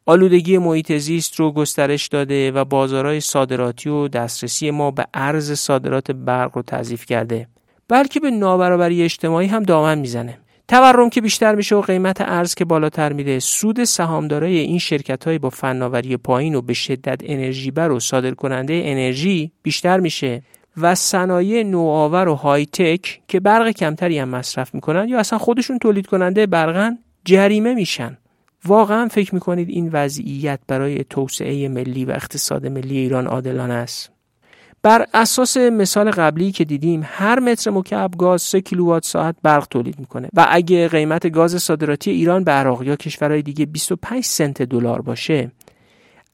آلودگی 0.05 0.57
محیط 0.57 0.91
زیست 0.91 1.35
رو 1.35 1.51
گسترش 1.51 2.07
داده 2.07 2.51
و 2.51 2.65
بازارهای 2.65 3.19
صادراتی 3.19 3.89
و 3.89 4.07
دسترسی 4.07 4.71
ما 4.71 4.91
به 4.91 5.05
ارز 5.13 5.51
صادرات 5.51 6.11
برق 6.11 6.51
رو 6.55 6.61
تضعیف 6.61 7.05
کرده. 7.05 7.47
بلکه 7.87 8.19
به 8.19 8.31
نابرابری 8.31 9.03
اجتماعی 9.03 9.47
هم 9.47 9.63
دامن 9.63 9.97
می‌زنه. 9.97 10.37
تورم 10.67 11.09
که 11.09 11.21
بیشتر 11.21 11.55
میشه 11.55 11.75
و 11.75 11.81
قیمت 11.81 12.21
ارز 12.21 12.53
که 12.53 12.65
بالاتر 12.65 13.13
میره 13.13 13.39
سود 13.39 13.83
سهامدارای 13.83 14.57
این 14.57 14.79
شرکت 14.79 15.23
های 15.23 15.39
با 15.39 15.49
فناوری 15.49 16.17
پایین 16.17 16.55
و 16.55 16.61
به 16.61 16.73
شدت 16.73 17.21
انرژی 17.23 17.71
بر 17.71 17.91
و 17.91 17.99
صادر 17.99 18.31
کننده 18.31 18.81
انرژی 18.85 19.51
بیشتر 19.63 19.99
میشه. 19.99 20.41
و 20.77 20.95
صنایع 20.95 21.63
نوآور 21.63 22.27
و 22.27 22.35
های 22.35 22.65
تک 22.65 23.21
که 23.27 23.39
برق 23.39 23.69
کمتری 23.69 24.19
هم 24.19 24.29
مصرف 24.29 24.75
می‌کنن 24.75 25.09
یا 25.09 25.19
اصلا 25.19 25.39
خودشون 25.39 25.79
تولید 25.79 26.07
کننده 26.07 26.45
برقن 26.45 26.97
جریمه 27.25 27.73
میشن. 27.73 28.17
واقعا 28.65 29.07
فکر 29.07 29.33
می‌کنید 29.33 29.69
این 29.69 29.89
وضعیت 29.93 30.59
برای 30.67 31.03
توسعه 31.03 31.67
ملی 31.67 32.05
و 32.05 32.11
اقتصاد 32.11 32.67
ملی 32.67 32.97
ایران 32.97 33.27
عادلانه 33.27 33.73
است؟ 33.73 34.09
بر 34.83 35.05
اساس 35.13 35.57
مثال 35.57 36.11
قبلی 36.11 36.51
که 36.51 36.63
دیدیم 36.63 37.01
هر 37.03 37.39
متر 37.39 37.71
مکعب 37.71 38.11
گاز 38.17 38.41
3 38.41 38.61
کیلووات 38.61 39.05
ساعت 39.05 39.35
برق 39.43 39.67
تولید 39.69 39.99
می‌کنه 39.99 40.29
و 40.33 40.47
اگه 40.49 40.87
قیمت 40.87 41.31
گاز 41.31 41.63
صادراتی 41.63 42.11
ایران 42.11 42.43
به 42.43 42.51
عراق 42.51 42.83
یا 42.83 42.95
کشورهای 42.95 43.41
دیگه 43.41 43.65
25 43.65 44.23
سنت 44.23 44.61
دلار 44.61 45.01
باشه 45.01 45.51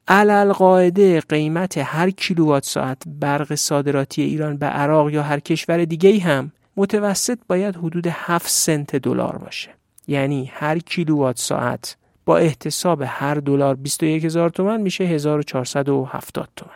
علل 0.10 0.51
قاعده 0.53 1.22
قیمت 1.22 1.78
هر 1.78 2.10
کیلووات 2.10 2.66
ساعت 2.66 3.01
برق 3.05 3.55
صادراتی 3.55 4.22
ایران 4.22 4.57
به 4.57 4.66
عراق 4.66 5.10
یا 5.10 5.24
هر 5.24 5.39
کشور 5.39 5.86
دیگه 5.86 6.20
هم 6.20 6.51
متوسط 6.78 7.39
باید 7.47 7.76
حدود 7.76 8.07
7 8.07 8.47
سنت 8.47 8.95
دلار 8.95 9.38
باشه. 9.38 9.70
یعنی 10.07 10.51
هر 10.53 10.80
کیلووات 10.80 11.38
ساعت 11.38 11.97
با 12.26 12.38
احتساب 12.38 13.03
هر 13.05 13.36
دلار 13.36 13.76
21 13.76 14.26
هزار 14.26 14.49
تومن 14.49 14.82
میشه 14.82 15.03
1470 15.03 16.49
تومن 16.55 16.72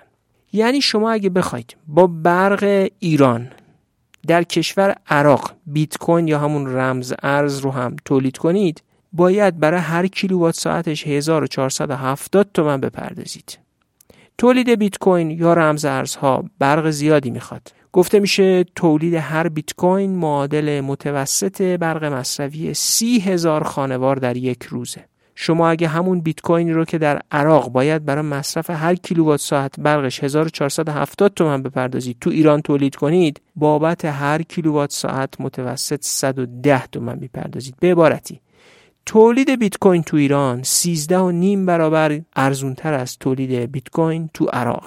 یعنی 0.53 0.81
شما 0.81 1.11
اگه 1.11 1.29
بخواید 1.29 1.75
با 1.87 2.07
برق 2.07 2.89
ایران 2.99 3.47
در 4.27 4.43
کشور 4.43 4.95
عراق 5.07 5.51
بیت 5.65 5.97
کوین 5.97 6.27
یا 6.27 6.39
همون 6.39 6.75
رمز 6.75 7.13
ارز 7.23 7.59
رو 7.59 7.71
هم 7.71 7.95
تولید 8.05 8.37
کنید 8.37 8.83
باید 9.13 9.59
برای 9.59 9.79
هر 9.79 10.07
کیلووات 10.07 10.55
ساعتش 10.55 11.07
1470 11.07 12.49
تومن 12.53 12.81
بپردازید. 12.81 13.59
تولید 14.37 14.69
بیت 14.69 14.97
کوین 14.97 15.31
یا 15.31 15.53
رمز 15.53 15.85
ارزها 15.85 16.43
برق 16.59 16.89
زیادی 16.89 17.31
می‌خواد. 17.31 17.71
گفته 17.91 18.19
میشه 18.19 18.63
تولید 18.63 19.13
هر 19.13 19.49
بیت 19.49 19.73
کوین 19.73 20.15
معادل 20.15 20.81
متوسط 20.81 21.61
برق 21.61 22.03
مصرفی 22.03 22.73
سی 22.73 23.19
هزار 23.19 23.63
خانوار 23.63 24.15
در 24.15 24.37
یک 24.37 24.63
روزه. 24.63 25.05
شما 25.35 25.69
اگه 25.69 25.87
همون 25.87 26.21
بیت 26.21 26.41
کوین 26.41 26.73
رو 26.73 26.85
که 26.85 26.97
در 26.97 27.21
عراق 27.31 27.69
باید 27.69 28.05
برای 28.05 28.21
مصرف 28.21 28.69
هر 28.69 28.95
کیلووات 28.95 29.39
ساعت 29.39 29.79
برقش 29.79 30.23
1470 30.23 31.33
تومن 31.33 31.63
بپردازید 31.63 32.17
تو 32.21 32.29
ایران 32.29 32.61
تولید 32.61 32.95
کنید 32.95 33.41
بابت 33.55 34.05
هر 34.05 34.41
کیلووات 34.41 34.91
ساعت 34.91 35.41
متوسط 35.41 35.99
110 36.01 36.87
تومن 36.87 37.19
می‌پردازید 37.19 37.75
به 37.79 37.91
عبارتی 37.91 38.39
تولید 39.05 39.59
بیت 39.59 39.77
کوین 39.77 40.03
تو 40.03 40.17
ایران 40.17 40.63
13 40.63 41.17
و 41.17 41.31
نیم 41.31 41.65
برابر 41.65 42.21
ارزونتر 42.35 42.93
از 42.93 43.17
تولید 43.17 43.71
بیت 43.71 43.89
کوین 43.89 44.29
تو 44.33 44.45
عراق. 44.45 44.83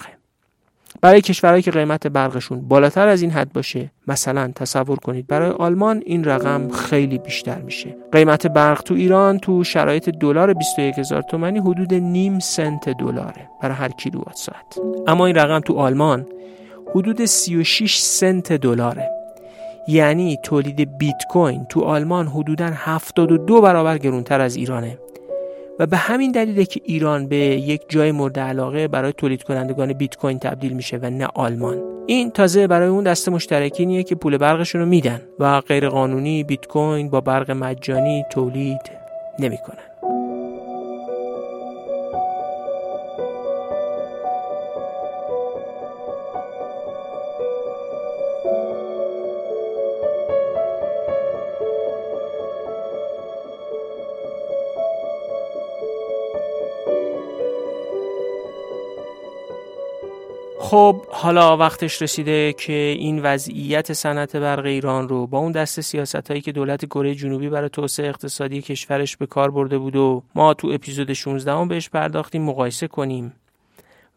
برای 1.01 1.21
کشورهایی 1.21 1.62
که 1.62 1.71
قیمت 1.71 2.07
برقشون 2.07 2.61
بالاتر 2.61 3.09
از 3.09 3.23
این 3.23 3.31
حد 3.31 3.53
باشه 3.53 3.91
مثلا 4.09 4.53
تصور 4.55 4.97
کنید 4.99 5.27
برای 5.27 5.51
آلمان 5.51 6.03
این 6.07 6.25
رقم 6.25 6.69
خیلی 6.69 7.19
بیشتر 7.19 7.61
میشه. 7.61 7.97
قیمت 8.12 8.47
برق 8.47 8.83
تو 8.83 8.95
ایران 8.95 9.39
تو 9.39 9.64
شرایط 9.64 10.09
دلار 10.09 10.53
21 10.53 10.99
هزار 10.99 11.23
تومانی 11.23 11.59
حدود 11.59 11.95
نیم 11.95 12.39
سنت 12.39 12.89
دلاره 12.89 13.49
برای 13.62 13.75
هر 13.77 13.89
کیلووات 13.89 14.37
ساعت. 14.37 14.79
اما 15.07 15.27
این 15.27 15.37
رقم 15.37 15.61
تو 15.61 15.75
آلمان 15.75 16.27
حدود 16.95 17.25
36 17.25 17.99
سنت 17.99 18.53
دلاره. 18.53 19.11
یعنی 19.89 20.39
تولید 20.43 20.99
بیت 20.99 21.24
کوین 21.30 21.64
تو 21.64 21.82
آلمان 21.84 22.26
حدودا 22.26 22.70
72 22.74 23.61
برابر 23.61 23.99
گرونتر 23.99 24.41
از 24.41 24.57
ایرانه. 24.57 24.99
و 25.78 25.87
به 25.87 25.97
همین 25.97 26.32
دلیله 26.32 26.64
که 26.64 26.80
ایران 26.84 27.26
به 27.26 27.37
یک 27.37 27.82
جای 27.89 28.12
مورد 28.12 28.39
علاقه 28.39 28.89
برای 28.89 29.12
تولید 29.12 29.43
کنندگان 29.43 29.93
بیت 29.93 30.16
کوین 30.16 30.39
تبدیل 30.39 30.72
میشه 30.72 30.97
و 31.03 31.11
نه 31.11 31.28
آلمان. 31.34 31.82
این 32.07 32.30
تازه 32.30 32.66
برای 32.66 32.89
اون 32.89 33.05
دست 33.05 33.28
مشترکینیه 33.28 34.03
که 34.03 34.14
پول 34.14 34.37
برقشون 34.37 34.80
رو 34.80 34.87
میدن 34.87 35.20
و 35.39 35.61
غیر 35.61 35.89
قانونی 35.89 36.45
بیت 36.45 36.66
کوین 36.66 37.11
با 37.11 37.20
برق 37.20 37.51
مجانی 37.51 38.24
تولید 38.30 38.80
نمی‌کنن. 39.39 39.96
خب 60.67 61.03
حالا 61.11 61.57
وقتش 61.57 62.03
رسیده 62.03 62.53
که 62.53 62.73
این 62.99 63.23
وضعیت 63.23 63.93
صنعت 63.93 64.37
برق 64.37 64.64
ایران 64.64 65.09
رو 65.09 65.27
با 65.27 65.39
اون 65.39 65.53
دست 65.53 65.81
سیاست 65.81 66.29
هایی 66.29 66.41
که 66.41 66.53
دولت 66.53 66.85
کره 66.85 67.14
جنوبی 67.14 67.49
برای 67.49 67.69
توسعه 67.69 68.09
اقتصادی 68.09 68.62
کشورش 68.62 69.17
به 69.17 69.27
کار 69.27 69.51
برده 69.51 69.79
بود 69.79 69.97
و 69.97 70.23
ما 70.35 70.55
تو 70.55 70.69
اپیزود 70.69 71.12
16 71.12 71.53
هم 71.53 71.69
بهش 71.69 71.89
پرداختیم 71.89 72.43
مقایسه 72.43 72.89
کنیم. 72.89 73.33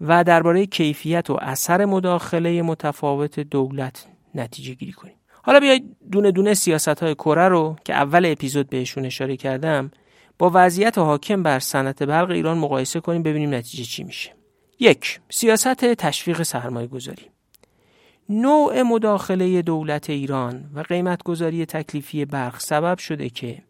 و 0.01 0.23
درباره 0.23 0.65
کیفیت 0.65 1.29
و 1.29 1.37
اثر 1.41 1.85
مداخله 1.85 2.61
متفاوت 2.61 3.39
دولت 3.39 4.07
نتیجه 4.35 4.73
گیری 4.73 4.91
کنیم. 4.91 5.15
حالا 5.41 5.59
بیاید 5.59 5.95
دونه 6.11 6.31
دونه 6.31 6.53
سیاست 6.53 7.03
های 7.03 7.15
کره 7.15 7.47
رو 7.47 7.75
که 7.85 7.93
اول 7.93 8.25
اپیزود 8.25 8.69
بهشون 8.69 9.05
اشاره 9.05 9.37
کردم 9.37 9.91
با 10.37 10.51
وضعیت 10.53 10.97
حاکم 10.97 11.43
بر 11.43 11.59
صنعت 11.59 12.03
برق 12.03 12.29
ایران 12.29 12.57
مقایسه 12.57 12.99
کنیم 12.99 13.23
ببینیم 13.23 13.53
نتیجه 13.53 13.83
چی 13.83 14.03
میشه. 14.03 14.38
یک 14.79 15.19
سیاست 15.29 15.85
تشویق 15.85 16.43
سرمایه 16.43 16.87
گذاری 16.87 17.23
نوع 18.29 18.81
مداخله 18.81 19.61
دولت 19.61 20.09
ایران 20.09 20.69
و 20.73 20.79
قیمت 20.79 21.23
گذاری 21.23 21.65
تکلیفی 21.65 22.25
برق 22.25 22.59
سبب 22.59 22.97
شده 22.97 23.29
که 23.29 23.61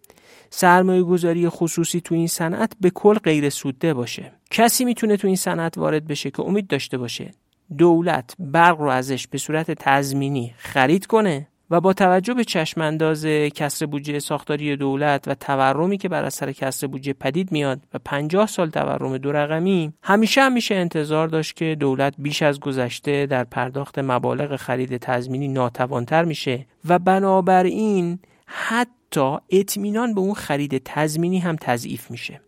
سرمایه 0.50 1.04
گذاری 1.04 1.50
خصوصی 1.50 2.02
تو 2.02 2.16
این 2.16 2.28
صنعت 2.28 2.72
به 2.82 2.90
کل 2.90 3.16
غیر 3.16 3.50
سوده 3.50 3.94
باشه. 3.94 4.32
کسی 4.52 4.86
می‌تونه 4.86 5.18
تو 5.18 5.28
این 5.28 5.36
صنعت 5.36 5.78
وارد 5.78 6.08
بشه 6.08 6.32
که 6.32 6.42
امید 6.42 6.68
داشته 6.68 6.98
باشه 6.98 7.32
دولت 7.78 8.36
برق 8.40 8.80
رو 8.80 8.90
ازش 8.90 9.28
به 9.28 9.38
صورت 9.38 9.72
تضمینی 9.72 10.54
خرید 10.58 11.06
کنه؟ 11.06 11.48
و 11.72 11.82
با 11.82 11.94
توجه 11.94 12.34
به 12.34 12.44
چشمانداز 12.44 13.26
کسر 13.26 13.86
بودجه 13.86 14.20
ساختاری 14.20 14.76
دولت 14.76 15.28
و 15.28 15.34
تورمی 15.34 15.98
که 15.98 16.10
بر 16.10 16.24
اثر 16.24 16.52
کسر 16.52 16.88
بودجه 16.88 17.14
پدید 17.14 17.52
میاد 17.52 17.82
و 17.94 18.00
50 18.06 18.48
سال 18.48 18.70
تورم 18.70 19.18
دو 19.18 19.32
رقمی 19.32 19.94
همیشه 20.04 20.42
همیشه 20.42 20.76
انتظار 20.76 21.28
داشت 21.28 21.56
که 21.56 21.76
دولت 21.80 22.14
بیش 22.18 22.42
از 22.42 22.60
گذشته 22.60 23.26
در 23.26 23.44
پرداخت 23.44 24.00
مبالغ 24.00 24.56
خرید 24.56 24.98
تضمینی 24.98 25.48
ناتوانتر 25.48 26.24
میشه 26.24 26.66
و 26.86 27.00
بنابراین 27.00 28.20
حتی 28.46 29.38
اطمینان 29.50 30.14
به 30.14 30.22
اون 30.22 30.34
خرید 30.34 30.82
تضمینی 30.86 31.40
هم 31.40 31.56
تضعیف 31.56 32.12
میشه. 32.12 32.42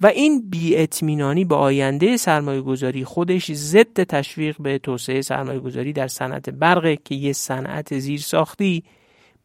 و 0.00 0.06
این 0.06 0.50
بیاطمینانی 0.50 1.44
به 1.44 1.54
آینده 1.54 2.16
سرمایه 2.16 2.60
گذاری 2.60 3.04
خودش 3.04 3.52
ضد 3.52 4.02
تشویق 4.02 4.56
به 4.58 4.78
توسعه 4.78 5.22
سرمایه 5.22 5.58
گذاری 5.58 5.92
در 5.92 6.08
صنعت 6.08 6.50
برق 6.50 6.98
که 7.04 7.14
یه 7.14 7.32
صنعت 7.32 7.98
زیرساختی 7.98 8.84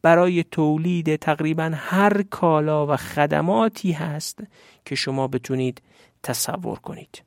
برای 0.02 0.44
تولید 0.44 1.16
تقریبا 1.16 1.72
هر 1.76 2.22
کالا 2.22 2.88
و 2.88 2.96
خدماتی 2.96 3.92
هست 3.92 4.40
که 4.86 4.96
شما 4.96 5.28
بتونید 5.28 5.82
تصور 6.24 6.80
کنید. 6.80 7.24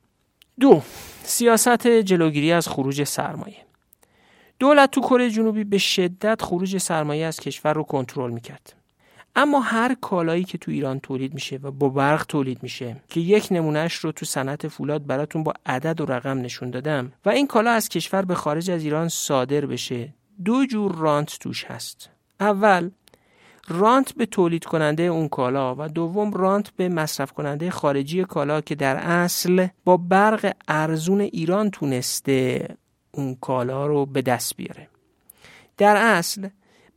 دو 0.59 0.81
سیاست 1.23 1.87
جلوگیری 1.87 2.51
از 2.51 2.67
خروج 2.67 3.03
سرمایه. 3.03 3.57
دولت 4.59 4.91
تو 4.91 5.01
کره 5.01 5.29
جنوبی 5.29 5.63
به 5.63 5.77
شدت 5.77 6.41
خروج 6.41 6.77
سرمایه 6.77 7.25
از 7.25 7.39
کشور 7.39 7.73
رو 7.73 7.83
کنترل 7.83 8.31
می‌کرد. 8.31 8.78
اما 9.35 9.59
هر 9.59 9.95
کالایی 10.01 10.43
که 10.43 10.57
تو 10.57 10.71
ایران 10.71 10.99
تولید 10.99 11.33
میشه 11.33 11.59
و 11.63 11.71
با 11.71 11.89
برق 11.89 12.25
تولید 12.25 12.63
میشه 12.63 12.95
که 13.09 13.19
یک 13.19 13.47
نمونهش 13.51 13.95
رو 13.95 14.11
تو 14.11 14.25
صنعت 14.25 14.67
فولاد 14.67 15.05
براتون 15.05 15.43
با 15.43 15.53
عدد 15.65 16.01
و 16.01 16.05
رقم 16.05 16.37
نشون 16.41 16.69
دادم 16.69 17.11
و 17.25 17.29
این 17.29 17.47
کالا 17.47 17.71
از 17.71 17.89
کشور 17.89 18.21
به 18.21 18.35
خارج 18.35 18.71
از 18.71 18.83
ایران 18.83 19.07
صادر 19.07 19.65
بشه 19.65 20.13
دو 20.45 20.65
جور 20.65 20.95
رانت 20.95 21.39
توش 21.39 21.65
هست. 21.65 22.09
اول 22.39 22.89
رانت 23.67 24.13
به 24.13 24.25
تولید 24.25 24.65
کننده 24.65 25.03
اون 25.03 25.27
کالا 25.27 25.75
و 25.75 25.87
دوم 25.87 26.31
رانت 26.31 26.69
به 26.69 26.89
مصرف 26.89 27.31
کننده 27.31 27.71
خارجی 27.71 28.23
کالا 28.23 28.61
که 28.61 28.75
در 28.75 28.95
اصل 28.95 29.67
با 29.85 29.97
برق 29.97 30.53
ارزون 30.67 31.21
ایران 31.21 31.71
تونسته 31.71 32.67
اون 33.11 33.35
کالا 33.35 33.87
رو 33.87 34.05
به 34.05 34.21
دست 34.21 34.55
بیاره. 34.55 34.89
در 35.77 35.95
اصل 35.95 36.49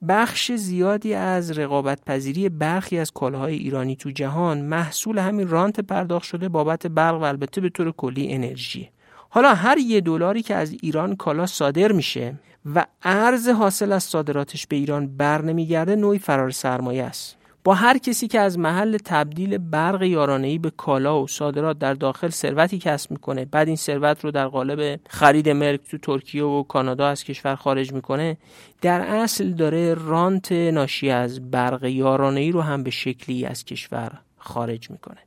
بخش 0.09 0.53
زیادی 0.53 1.15
از 1.15 1.59
رقابت 1.59 2.05
پذیری 2.05 2.49
برخی 2.49 2.99
از 2.99 3.11
کالاهای 3.11 3.55
ایرانی 3.55 3.97
تو 3.97 4.11
جهان 4.11 4.61
محصول 4.61 5.19
همین 5.19 5.49
رانت 5.49 5.81
پرداخت 5.81 6.25
شده 6.25 6.49
بابت 6.49 6.87
برق 6.87 7.21
و 7.21 7.23
البته 7.23 7.61
به 7.61 7.69
طور 7.69 7.93
کلی 7.93 8.33
انرژی. 8.33 8.91
حالا 9.31 9.55
هر 9.55 9.79
یه 9.79 10.01
دلاری 10.01 10.43
که 10.43 10.55
از 10.55 10.73
ایران 10.83 11.17
کالا 11.17 11.47
صادر 11.47 11.93
میشه 11.93 12.35
و 12.75 12.87
ارز 13.03 13.49
حاصل 13.49 13.93
از 13.93 14.05
صادراتش 14.05 14.67
به 14.67 14.77
ایران 14.77 15.17
بر 15.17 15.43
نمیگرده 15.43 15.97
نوعی 15.97 16.19
فرار 16.19 16.51
سرمایه 16.51 17.05
است. 17.05 17.37
با 17.65 17.75
هر 17.75 17.99
کسی 17.99 18.29
که 18.29 18.41
از 18.41 18.59
محل 18.59 18.97
تبدیل 19.05 19.59
برق 19.59 20.03
یارانه‌ای 20.03 20.59
به 20.59 20.71
کالا 20.71 21.23
و 21.23 21.27
صادرات 21.27 21.79
در 21.79 21.95
داخل 21.95 22.29
ثروتی 22.29 22.79
کسب 22.79 23.11
می‌کنه 23.11 23.45
بعد 23.45 23.67
این 23.67 23.77
ثروت 23.77 24.25
رو 24.25 24.31
در 24.31 24.49
قالب 24.49 25.01
خرید 25.09 25.49
ملک 25.49 25.81
تو 25.91 25.99
ترکیه 25.99 26.45
و 26.45 26.63
کانادا 26.63 27.09
از 27.09 27.25
کشور 27.25 27.55
خارج 27.55 27.93
می‌کنه 27.93 28.37
در 28.81 29.01
اصل 29.01 29.51
داره 29.51 29.95
رانت 29.95 30.53
ناشی 30.53 31.11
از 31.11 31.51
برق 31.51 31.85
یارانه‌ای 31.85 32.51
رو 32.51 32.61
هم 32.61 32.83
به 32.83 32.91
شکلی 32.91 33.47
از 33.47 33.65
کشور 33.65 34.19
خارج 34.39 34.91
می‌کنه. 34.91 35.21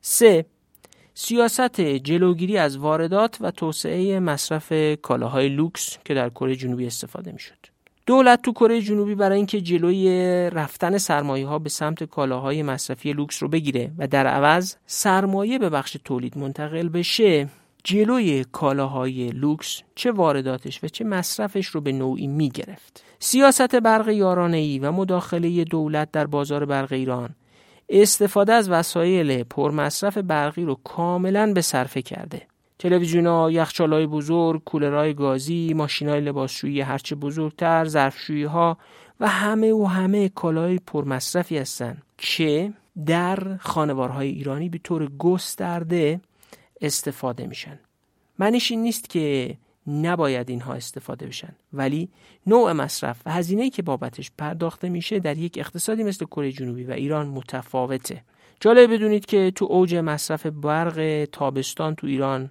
سه 0.00 0.44
سیاست 1.14 1.80
جلوگیری 1.80 2.58
از 2.58 2.76
واردات 2.76 3.38
و 3.40 3.50
توسعه 3.50 4.20
مصرف 4.20 4.72
کالاهای 5.02 5.48
لوکس 5.48 5.98
که 6.04 6.14
در 6.14 6.28
کره 6.30 6.56
جنوبی 6.56 6.86
استفاده 6.86 7.32
می‌شد. 7.32 7.73
دولت 8.06 8.42
تو 8.42 8.52
کره 8.52 8.80
جنوبی 8.80 9.14
برای 9.14 9.36
اینکه 9.36 9.60
جلوی 9.60 10.08
رفتن 10.50 10.98
سرمایه 10.98 11.46
ها 11.46 11.58
به 11.58 11.68
سمت 11.68 12.04
کالاهای 12.04 12.62
مصرفی 12.62 13.12
لوکس 13.12 13.42
رو 13.42 13.48
بگیره 13.48 13.92
و 13.98 14.06
در 14.06 14.26
عوض 14.26 14.76
سرمایه 14.86 15.58
به 15.58 15.70
بخش 15.70 15.96
تولید 16.04 16.38
منتقل 16.38 16.88
بشه 16.88 17.48
جلوی 17.84 18.44
کالاهای 18.52 19.28
لوکس 19.28 19.82
چه 19.94 20.12
وارداتش 20.12 20.84
و 20.84 20.88
چه 20.88 21.04
مصرفش 21.04 21.66
رو 21.66 21.80
به 21.80 21.92
نوعی 21.92 22.26
می 22.26 22.48
گرفت. 22.48 23.04
سیاست 23.18 23.74
برق 23.74 24.08
یارانه 24.08 24.56
ای 24.56 24.78
و 24.78 24.92
مداخله 24.92 25.64
دولت 25.64 26.10
در 26.10 26.26
بازار 26.26 26.64
برق 26.64 26.92
ایران 26.92 27.34
استفاده 27.88 28.52
از 28.52 28.70
وسایل 28.70 29.44
پرمصرف 29.44 30.18
برقی 30.18 30.64
رو 30.64 30.74
کاملا 30.84 31.52
به 31.52 31.60
صرفه 31.60 32.02
کرده 32.02 32.42
تلویزیون 32.78 33.52
یخچال 33.52 34.06
بزرگ، 34.06 34.64
کولرهای 34.64 35.14
گازی، 35.14 35.74
ماشین 35.74 36.08
های 36.08 36.20
لباسشویی 36.20 36.80
هرچه 36.80 37.14
بزرگتر، 37.14 37.84
ظرفشویی 37.84 38.44
ها 38.44 38.78
و 39.20 39.28
همه 39.28 39.72
و 39.72 39.84
همه 39.84 40.28
کالای 40.28 40.78
پرمصرفی 40.78 41.58
هستند 41.58 42.02
که 42.18 42.72
در 43.06 43.56
خانوارهای 43.56 44.28
ایرانی 44.28 44.68
به 44.68 44.78
طور 44.78 45.10
گسترده 45.18 46.20
استفاده 46.80 47.46
میشن. 47.46 47.78
معنیش 48.38 48.70
این 48.70 48.82
نیست 48.82 49.10
که 49.10 49.56
نباید 49.86 50.50
اینها 50.50 50.74
استفاده 50.74 51.26
بشن 51.26 51.54
ولی 51.72 52.08
نوع 52.46 52.72
مصرف 52.72 53.22
و 53.26 53.32
هزینه‌ای 53.32 53.70
که 53.70 53.82
بابتش 53.82 54.30
پرداخته 54.38 54.88
میشه 54.88 55.18
در 55.18 55.38
یک 55.38 55.58
اقتصادی 55.58 56.02
مثل 56.02 56.24
کره 56.24 56.52
جنوبی 56.52 56.84
و 56.84 56.92
ایران 56.92 57.26
متفاوته 57.26 58.22
جالب 58.60 58.94
بدونید 58.94 59.26
که 59.26 59.52
تو 59.54 59.64
اوج 59.64 59.94
مصرف 59.94 60.46
برق 60.46 61.28
تابستان 61.32 61.94
تو 61.94 62.06
ایران 62.06 62.50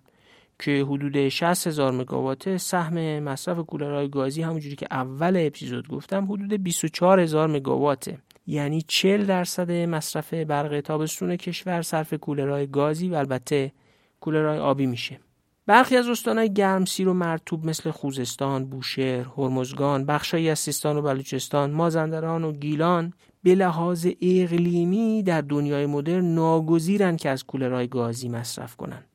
که 0.59 0.85
حدود 0.89 1.29
60 1.29 1.67
هزار 1.67 1.91
مگاوات 1.91 2.57
سهم 2.57 3.19
مصرف 3.19 3.57
کولرهای 3.57 4.09
گازی 4.09 4.41
همونجوری 4.41 4.75
که 4.75 4.87
اول 4.91 5.43
اپیزود 5.45 5.87
گفتم 5.87 6.31
حدود 6.31 6.53
24 6.53 7.19
هزار 7.19 7.47
مگاواته 7.47 8.17
یعنی 8.47 8.81
40 8.81 9.25
درصد 9.25 9.71
مصرف 9.71 10.33
برق 10.33 10.81
تابستون 10.81 11.35
کشور 11.35 11.81
صرف 11.81 12.13
کولرهای 12.13 12.67
گازی 12.67 13.09
و 13.09 13.15
البته 13.15 13.71
کولرهای 14.19 14.59
آبی 14.59 14.85
میشه 14.85 15.19
برخی 15.65 15.97
از 15.97 16.07
استانهای 16.07 16.53
گرمسیر 16.53 17.07
و 17.07 17.13
مرتوب 17.13 17.65
مثل 17.65 17.91
خوزستان، 17.91 18.65
بوشهر، 18.65 19.25
هرمزگان، 19.37 20.05
بخشایی 20.05 20.49
از 20.49 20.59
سیستان 20.59 20.97
و 20.97 21.01
بلوچستان، 21.01 21.71
مازندران 21.71 22.43
و 22.43 22.51
گیلان 22.51 23.13
به 23.43 23.55
لحاظ 23.55 24.07
اقلیمی 24.21 25.23
در 25.23 25.41
دنیای 25.41 25.85
مدرن 25.85 26.25
ناگزیرن 26.25 27.17
که 27.17 27.29
از 27.29 27.43
کولرهای 27.43 27.87
گازی 27.87 28.29
مصرف 28.29 28.75
کنند. 28.75 29.12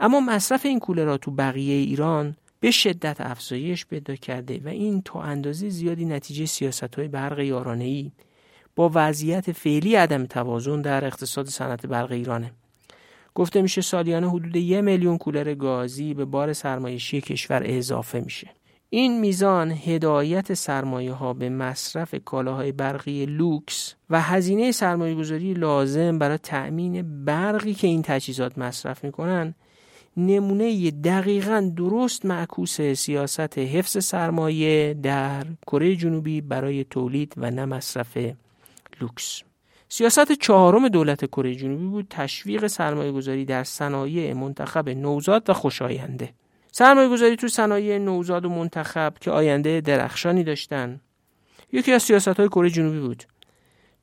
اما 0.00 0.20
مصرف 0.20 0.66
این 0.66 0.78
کولرها 0.78 1.16
تو 1.16 1.30
بقیه 1.30 1.74
ایران 1.74 2.36
به 2.60 2.70
شدت 2.70 3.20
افزایش 3.20 3.86
پیدا 3.86 4.14
کرده 4.14 4.60
و 4.64 4.68
این 4.68 5.02
تا 5.02 5.22
اندازه 5.22 5.68
زیادی 5.68 6.04
نتیجه 6.04 6.46
سیاست 6.46 6.94
های 6.94 7.08
برق 7.08 7.38
یارانه 7.38 7.84
ای 7.84 8.12
با 8.76 8.90
وضعیت 8.94 9.52
فعلی 9.52 9.94
عدم 9.94 10.26
توازن 10.26 10.82
در 10.82 11.04
اقتصاد 11.04 11.46
صنعت 11.46 11.86
برق 11.86 12.12
ایرانه. 12.12 12.52
گفته 13.34 13.62
میشه 13.62 13.80
سالیانه 13.80 14.30
حدود 14.30 14.56
یک 14.56 14.78
میلیون 14.78 15.18
کولر 15.18 15.54
گازی 15.54 16.14
به 16.14 16.24
بار 16.24 16.52
سرمایشی 16.52 17.20
کشور 17.20 17.62
اضافه 17.64 18.20
میشه. 18.20 18.50
این 18.90 19.20
میزان 19.20 19.70
هدایت 19.70 20.54
سرمایه 20.54 21.12
ها 21.12 21.32
به 21.32 21.48
مصرف 21.48 22.14
کالاهای 22.24 22.72
برقی 22.72 23.26
لوکس 23.26 23.94
و 24.10 24.20
هزینه 24.20 24.72
سرمایه 24.72 25.14
گذاری 25.14 25.54
لازم 25.54 26.18
برای 26.18 26.38
تأمین 26.38 27.24
برقی 27.24 27.74
که 27.74 27.86
این 27.86 28.02
تجهیزات 28.02 28.58
مصرف 28.58 29.04
می‌کنن 29.04 29.54
نمونه 30.16 30.90
دقیقا 30.90 31.72
درست 31.76 32.26
معکوس 32.26 32.80
سیاست 32.80 33.58
حفظ 33.58 34.04
سرمایه 34.04 34.94
در 35.02 35.46
کره 35.66 35.96
جنوبی 35.96 36.40
برای 36.40 36.84
تولید 36.84 37.34
و 37.36 37.50
نه 37.50 37.64
مصرف 37.64 38.18
لوکس. 39.00 39.42
سیاست 39.88 40.32
چهارم 40.32 40.88
دولت 40.88 41.24
کره 41.24 41.54
جنوبی 41.54 41.86
بود 41.86 42.06
تشویق 42.10 42.66
سرمایه 42.66 43.12
گذاری 43.12 43.44
در 43.44 43.64
صنایع 43.64 44.34
منتخب 44.34 44.88
نوزاد 44.88 45.50
و 45.50 45.52
خوشاینده 45.52 46.32
سرمایه 46.72 47.08
گذاری 47.08 47.36
تو 47.36 47.48
صنایع 47.48 47.98
نوزاد 47.98 48.44
و 48.44 48.48
منتخب 48.48 49.14
که 49.20 49.30
آینده 49.30 49.80
درخشانی 49.80 50.44
داشتن. 50.44 51.00
یکی 51.72 51.92
از 51.92 52.02
سیاست 52.02 52.28
های 52.28 52.48
کره 52.48 52.70
جنوبی 52.70 53.00
بود. 53.00 53.24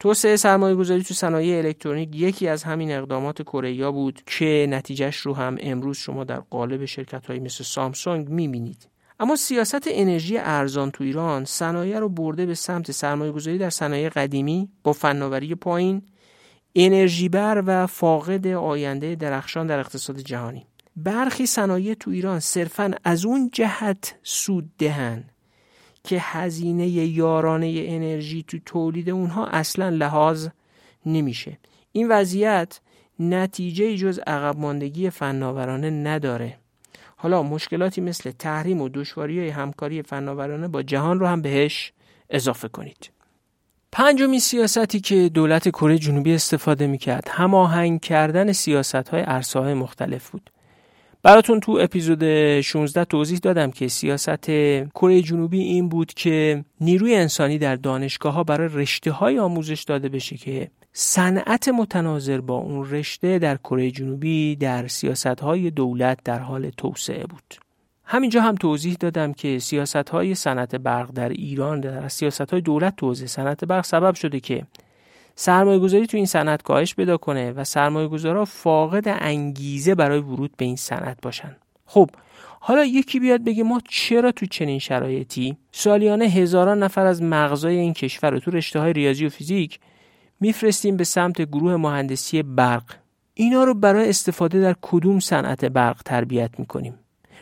توسعه 0.04 0.36
سرمایه 0.36 0.76
گذاری 0.76 1.04
تو 1.04 1.14
صنایع 1.14 1.58
الکترونیک 1.58 2.10
یکی 2.16 2.48
از 2.48 2.64
همین 2.64 2.92
اقدامات 2.92 3.42
کره 3.42 3.92
بود 3.92 4.22
که 4.26 4.68
نتیجهش 4.70 5.18
رو 5.18 5.34
هم 5.34 5.58
امروز 5.60 5.98
شما 5.98 6.24
در 6.24 6.40
قالب 6.40 6.86
شرکت 6.86 7.26
های 7.26 7.40
مثل 7.40 7.64
سامسونگ 7.64 8.30
می‌بینید. 8.30 8.90
اما 9.20 9.36
سیاست 9.36 9.88
انرژی 9.88 10.38
ارزان 10.38 10.92
تو 10.92 11.04
ایران 11.04 11.46
صنایع 11.46 12.00
رو 12.00 12.10
برده 12.10 12.46
به 12.46 12.54
سمت 12.54 12.92
سرمایه 12.92 13.32
گذاری 13.32 13.58
در 13.58 13.70
صنایع 13.70 14.10
قدیمی 14.10 14.70
با 14.84 14.94
فناوری 14.94 15.56
پایین 15.56 16.02
انرژی 16.76 17.30
بر 17.30 17.64
و 17.66 17.88
فاقد 17.88 18.48
آینده 18.48 19.16
درخشان 19.16 19.68
در 19.68 19.80
اقتصاد 19.80 20.20
جهانی. 20.20 20.68
برخی 20.96 21.46
صنایع 21.46 21.94
تو 21.94 22.12
ایران 22.12 22.40
صرفا 22.40 22.92
از 23.04 23.26
اون 23.26 23.50
جهت 23.54 24.16
سود 24.24 24.70
دهن 24.78 25.24
که 26.04 26.18
هزینه 26.20 26.88
یارانه 26.88 27.86
انرژی 27.88 28.44
تو 28.48 28.58
تولید 28.66 29.10
اونها 29.10 29.48
اصلا 29.48 29.90
لحاظ 29.90 30.48
نمیشه. 31.06 31.58
این 31.92 32.08
وضعیت 32.08 32.80
نتیجه 33.20 33.98
جز 33.98 34.20
عقب 34.20 34.60
ماندگی 34.60 35.10
فناورانه 35.10 35.90
نداره. 35.90 36.58
حالا 37.16 37.44
مشکلاتی 37.44 38.02
مثل 38.02 38.32
تحریم 38.32 38.82
و 38.82 38.90
دشواری 38.90 39.40
های 39.40 39.50
همکاری 39.50 40.02
فناورانه 40.02 40.68
با 40.68 40.84
جهان 40.84 41.20
رو 41.20 41.28
هم 41.28 41.42
بهش 41.42 41.94
اضافه 42.30 42.68
کنید. 42.68 43.10
پنجمین 43.92 44.40
سیاستی 44.40 45.00
که 45.00 45.30
دولت 45.30 45.70
کره 45.70 45.98
جنوبی 45.98 46.34
استفاده 46.34 46.88
می‌کرد 46.88 47.28
هماهنگ 47.32 48.02
کردن 48.02 48.52
سیاست 48.52 49.10
های 49.56 49.74
مختلف 49.74 50.30
بود. 50.30 50.50
براتون 51.24 51.60
تو 51.60 51.78
اپیزود 51.82 52.62
16 52.62 53.06
توضیح 53.06 53.38
دادم 53.38 53.72
که 53.72 53.88
سیاست 53.88 54.46
کره 54.90 55.22
جنوبی 55.22 55.60
این 55.60 55.90
بود 55.90 56.14
که 56.14 56.66
نیروی 56.82 57.16
انسانی 57.16 57.58
در 57.58 57.76
دانشگاه 57.76 58.34
ها 58.34 58.44
برای 58.44 58.70
رشته 58.74 59.12
های 59.12 59.40
آموزش 59.40 59.84
داده 59.84 60.10
بشه 60.10 60.38
که 60.38 60.72
صنعت 60.94 61.68
متناظر 61.68 62.42
با 62.42 62.56
اون 62.56 62.90
رشته 62.90 63.40
در 63.40 63.58
کره 63.58 63.92
جنوبی 63.92 64.56
در 64.56 64.88
سیاست 64.88 65.26
های 65.26 65.72
دولت 65.72 66.20
در 66.24 66.40
حال 66.40 66.70
توسعه 66.70 67.26
بود. 67.26 67.56
همینجا 68.06 68.42
هم 68.42 68.56
توضیح 68.56 68.96
دادم 69.00 69.34
که 69.34 69.60
سیاست 69.60 70.10
های 70.10 70.36
صنعت 70.36 70.76
برق 70.76 71.12
در 71.12 71.30
ایران 71.30 71.80
در 71.80 72.08
سیاست 72.08 72.52
های 72.52 72.62
دولت 72.62 72.96
توسعه 72.96 73.28
صنعت 73.28 73.66
برق 73.66 73.86
سبب 73.86 74.16
شده 74.16 74.40
که 74.40 74.66
سرمایه 75.36 75.80
گذاری 75.80 76.08
تو 76.08 76.18
این 76.18 76.26
صنعت 76.26 76.62
کاهش 76.62 76.96
پیدا 76.96 77.18
کنه 77.18 77.52
و 77.52 77.64
سرمایه 77.64 78.08
گذارا 78.08 78.46
فاقد 78.46 79.04
انگیزه 79.08 79.96
برای 79.96 80.20
ورود 80.20 80.52
به 80.58 80.66
این 80.66 80.76
صنعت 80.76 81.18
باشن. 81.22 81.56
خب 81.86 82.10
حالا 82.60 82.86
یکی 82.86 83.20
بیاد 83.20 83.44
بگه 83.44 83.64
ما 83.64 83.82
چرا 83.90 84.32
تو 84.32 84.46
چنین 84.46 84.80
شرایطی؟ 84.80 85.58
سالیانه 85.72 86.26
هزاران 86.26 86.84
نفر 86.84 87.06
از 87.06 87.22
مغزای 87.22 87.78
این 87.78 87.94
کشور 87.94 88.30
رو 88.30 88.40
تو 88.40 88.52
رشته 88.52 88.80
های 88.80 88.94
ریاضی 88.94 89.26
و 89.26 89.30
فیزیک 89.30 89.80
میفرستیم 90.40 90.98
به 90.98 91.04
سمت 91.04 91.42
گروه 91.42 91.76
مهندسی 91.76 92.44
برق. 92.44 92.84
اینا 93.34 93.64
رو 93.64 93.74
برای 93.74 94.10
استفاده 94.10 94.62
در 94.62 94.76
کدوم 94.82 95.20
صنعت 95.20 95.66
برق 95.66 96.02
تربیت 96.06 96.60
می‌کنیم؟ 96.60 97.00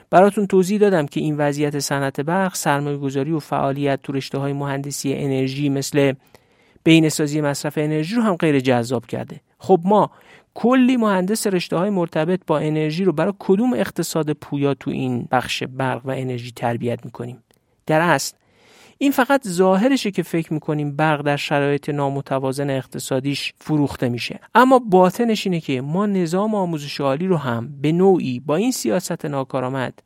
براتون 0.09 0.47
توضیح 0.47 0.79
دادم 0.79 1.05
که 1.05 1.19
این 1.19 1.37
وضعیت 1.37 1.79
صنعت 1.79 2.21
برق 2.21 2.55
سرمایه 2.55 2.97
گذاری 2.97 3.31
و 3.31 3.39
فعالیت 3.39 3.99
تو 4.03 4.13
رشته 4.13 4.37
های 4.37 4.53
مهندسی 4.53 5.13
انرژی 5.13 5.69
مثل 5.69 6.13
بین 6.83 7.09
سازی 7.09 7.41
مصرف 7.41 7.77
انرژی 7.77 8.15
رو 8.15 8.21
هم 8.21 8.35
غیر 8.35 8.59
جذاب 8.59 9.05
کرده. 9.05 9.41
خب 9.57 9.79
ما 9.83 10.11
کلی 10.53 10.97
مهندس 10.97 11.47
رشته 11.47 11.77
های 11.77 11.89
مرتبط 11.89 12.41
با 12.47 12.59
انرژی 12.59 13.03
رو 13.03 13.11
برای 13.11 13.33
کدوم 13.39 13.73
اقتصاد 13.73 14.31
پویا 14.33 14.73
تو 14.73 14.91
این 14.91 15.27
بخش 15.31 15.63
برق 15.63 16.05
و 16.05 16.09
انرژی 16.09 16.51
تربیت 16.51 17.05
می‌کنیم؟ 17.05 17.43
در 17.85 18.01
اصل 18.01 18.35
این 18.97 19.11
فقط 19.11 19.47
ظاهرشه 19.47 20.11
که 20.11 20.23
فکر 20.23 20.53
می‌کنیم 20.53 20.95
برق 20.95 21.21
در 21.21 21.37
شرایط 21.37 21.89
نامتوازن 21.89 22.69
اقتصادیش 22.69 23.53
فروخته 23.57 24.09
میشه. 24.09 24.39
اما 24.55 24.79
باطنش 24.79 25.47
اینه 25.47 25.59
که 25.59 25.81
ما 25.81 26.05
نظام 26.05 26.55
آموزش 26.55 27.01
عالی 27.01 27.27
رو 27.27 27.37
هم 27.37 27.81
به 27.81 27.91
نوعی 27.91 28.39
با 28.39 28.55
این 28.55 28.71
سیاست 28.71 29.25
ناکارآمد 29.25 29.99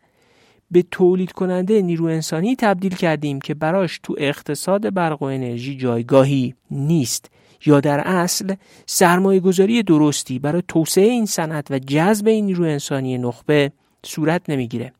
به 0.75 0.83
تولید 0.91 1.31
کننده 1.31 1.81
نیرو 1.81 2.05
انسانی 2.05 2.55
تبدیل 2.55 2.95
کردیم 2.95 3.41
که 3.41 3.53
براش 3.53 3.99
تو 4.03 4.15
اقتصاد 4.17 4.93
برق 4.93 5.21
و 5.21 5.25
انرژی 5.25 5.77
جایگاهی 5.77 6.55
نیست 6.71 7.31
یا 7.65 7.79
در 7.79 7.99
اصل 7.99 8.55
سرمایه 8.85 9.39
گذاری 9.39 9.83
درستی 9.83 10.39
برای 10.39 10.63
توسعه 10.67 11.05
این 11.05 11.25
صنعت 11.25 11.71
و 11.71 11.79
جذب 11.79 12.27
این 12.27 12.45
نیرو 12.45 12.63
انسانی 12.63 13.17
نخبه 13.17 13.71
صورت 14.05 14.49
نمی‌گیره. 14.49 14.93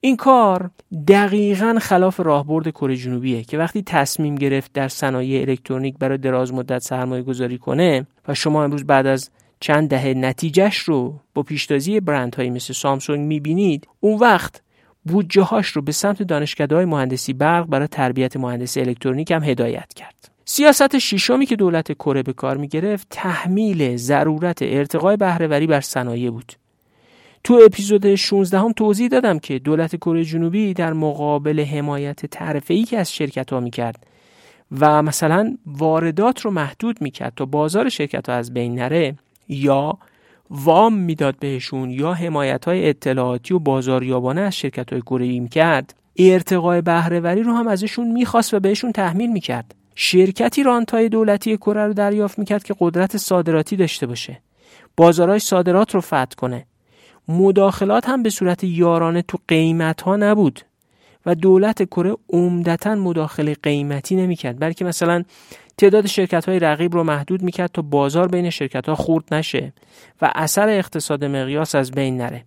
این 0.00 0.16
کار 0.16 0.70
دقیقا 1.08 1.78
خلاف 1.80 2.20
راهبرد 2.20 2.68
کره 2.68 2.96
جنوبیه 2.96 3.42
که 3.42 3.58
وقتی 3.58 3.82
تصمیم 3.82 4.34
گرفت 4.34 4.72
در 4.72 4.88
صنایع 4.88 5.40
الکترونیک 5.40 5.98
برای 5.98 6.18
دراز 6.18 6.52
مدت 6.54 6.78
سرمایه 6.78 7.22
گذاری 7.22 7.58
کنه 7.58 8.06
و 8.28 8.34
شما 8.34 8.64
امروز 8.64 8.84
بعد 8.84 9.06
از 9.06 9.30
چند 9.60 9.88
دهه 9.88 10.14
نتیجهش 10.14 10.78
رو 10.78 11.20
با 11.34 11.42
پیشتازی 11.42 12.00
برندهایی 12.00 12.50
مثل 12.50 12.72
سامسونگ 12.72 13.26
می‌بینید 13.26 13.88
اون 14.00 14.18
وقت 14.18 14.62
بودجه 15.04 15.42
هاش 15.42 15.68
رو 15.68 15.82
به 15.82 15.92
سمت 15.92 16.22
دانشکده 16.22 16.74
های 16.74 16.84
مهندسی 16.84 17.32
برق 17.32 17.66
برای 17.66 17.86
تربیت 17.86 18.36
مهندسی 18.36 18.80
الکترونیک 18.80 19.30
هم 19.30 19.42
هدایت 19.42 19.94
کرد. 19.94 20.30
سیاست 20.44 20.98
ششمی 20.98 21.46
که 21.46 21.56
دولت 21.56 21.92
کره 21.92 22.22
به 22.22 22.32
کار 22.32 22.56
می 22.56 22.68
گرفت 22.68 23.06
تحمیل 23.10 23.96
ضرورت 23.96 24.58
ارتقای 24.62 25.16
بهرهوری 25.16 25.66
بر 25.66 25.80
صنایع 25.80 26.30
بود. 26.30 26.52
تو 27.44 27.60
اپیزود 27.66 28.14
16 28.14 28.58
هم 28.58 28.72
توضیح 28.72 29.08
دادم 29.08 29.38
که 29.38 29.58
دولت 29.58 29.96
کره 29.96 30.24
جنوبی 30.24 30.74
در 30.74 30.92
مقابل 30.92 31.60
حمایت 31.60 32.26
تعرفه‌ای 32.26 32.84
که 32.84 32.98
از 32.98 33.12
شرکت 33.12 33.52
ها 33.52 33.60
می 33.60 33.70
کرد 33.70 34.06
و 34.80 35.02
مثلا 35.02 35.56
واردات 35.66 36.40
رو 36.40 36.50
محدود 36.50 37.02
می 37.02 37.10
کرد 37.10 37.32
تا 37.36 37.44
بازار 37.44 37.88
شرکت 37.88 38.28
ها 38.28 38.34
از 38.34 38.54
بین 38.54 38.74
نره 38.74 39.14
یا 39.48 39.98
وام 40.54 40.94
می‌داد 40.94 41.36
بهشون 41.38 41.90
یا 41.90 42.12
حمایت 42.12 42.64
های 42.64 42.88
اطلاعاتی 42.88 43.54
و 43.54 43.58
بازاریابانه 43.58 44.40
از 44.40 44.56
شرکت 44.56 44.92
های 44.92 45.02
کره 45.02 45.48
کرد. 45.48 45.94
ارتقای 46.16 46.80
بهرهوری 46.80 47.42
رو 47.42 47.52
هم 47.52 47.68
ازشون 47.68 48.12
می‌خواست 48.12 48.54
و 48.54 48.60
بهشون 48.60 48.92
تحمیل 48.92 49.32
می‌کرد. 49.32 49.74
شرکتی 49.94 50.62
رانتای 50.62 51.08
دولتی 51.08 51.56
کره 51.56 51.86
رو 51.86 51.92
دریافت 51.92 52.38
می‌کرد 52.38 52.64
که 52.64 52.74
قدرت 52.78 53.16
صادراتی 53.16 53.76
داشته 53.76 54.06
باشه. 54.06 54.40
بازارهای 54.96 55.38
صادرات 55.38 55.94
رو 55.94 56.00
فتح 56.00 56.34
کنه. 56.36 56.66
مداخلات 57.28 58.08
هم 58.08 58.22
به 58.22 58.30
صورت 58.30 58.64
یارانه 58.64 59.22
تو 59.22 59.38
قیمت 59.48 60.00
ها 60.00 60.16
نبود. 60.16 60.60
و 61.26 61.34
دولت 61.34 61.82
کره 61.82 62.16
عمدتا 62.28 62.94
مداخله 62.94 63.54
قیمتی 63.62 64.16
نمی‌کرد 64.16 64.60
بلکه 64.60 64.84
مثلا 64.84 65.24
تعداد 65.78 66.06
شرکت 66.06 66.48
های 66.48 66.58
رقیب 66.58 66.94
رو 66.94 67.04
محدود 67.04 67.42
می‌کرد 67.42 67.70
تا 67.74 67.82
بازار 67.82 68.28
بین 68.28 68.50
شرکت 68.50 68.88
ها 68.88 68.94
خورد 68.94 69.34
نشه 69.34 69.72
و 70.22 70.32
اثر 70.34 70.68
اقتصاد 70.68 71.24
مقیاس 71.24 71.74
از 71.74 71.90
بین 71.90 72.16
نره. 72.16 72.44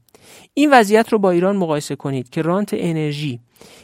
این 0.54 0.74
وضعیت 0.74 1.10
رو 1.10 1.20
با 1.20 1.32
ایران 1.32 1.58
مقایسه 1.58 1.96
کنید 1.96 2.30
که 2.30 2.42
رانت 2.42 2.70
انرژی 2.74 3.40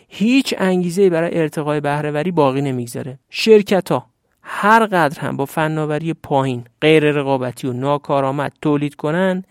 هیچ 0.09 0.53
انگیزه 0.57 1.09
برای 1.09 1.39
ارتقای 1.39 1.81
بهرهوری 1.81 2.31
باقی 2.31 2.61
نمی‌گذاره. 2.61 3.19
شرکت 3.29 3.91
ها 3.91 4.05
هر 4.43 4.85
قدر 4.85 5.19
هم 5.19 5.37
با 5.37 5.45
فناوری 5.45 6.13
پایین 6.13 6.63
غیر 6.81 7.11
رقابتی 7.11 7.67
و 7.67 7.73
ناکارآمد 7.73 8.53
تولید 8.61 8.95
کنن 8.95 9.43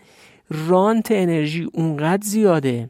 رانت 0.49 1.07
انرژی 1.11 1.67
اونقدر 1.73 2.23
زیاده 2.23 2.89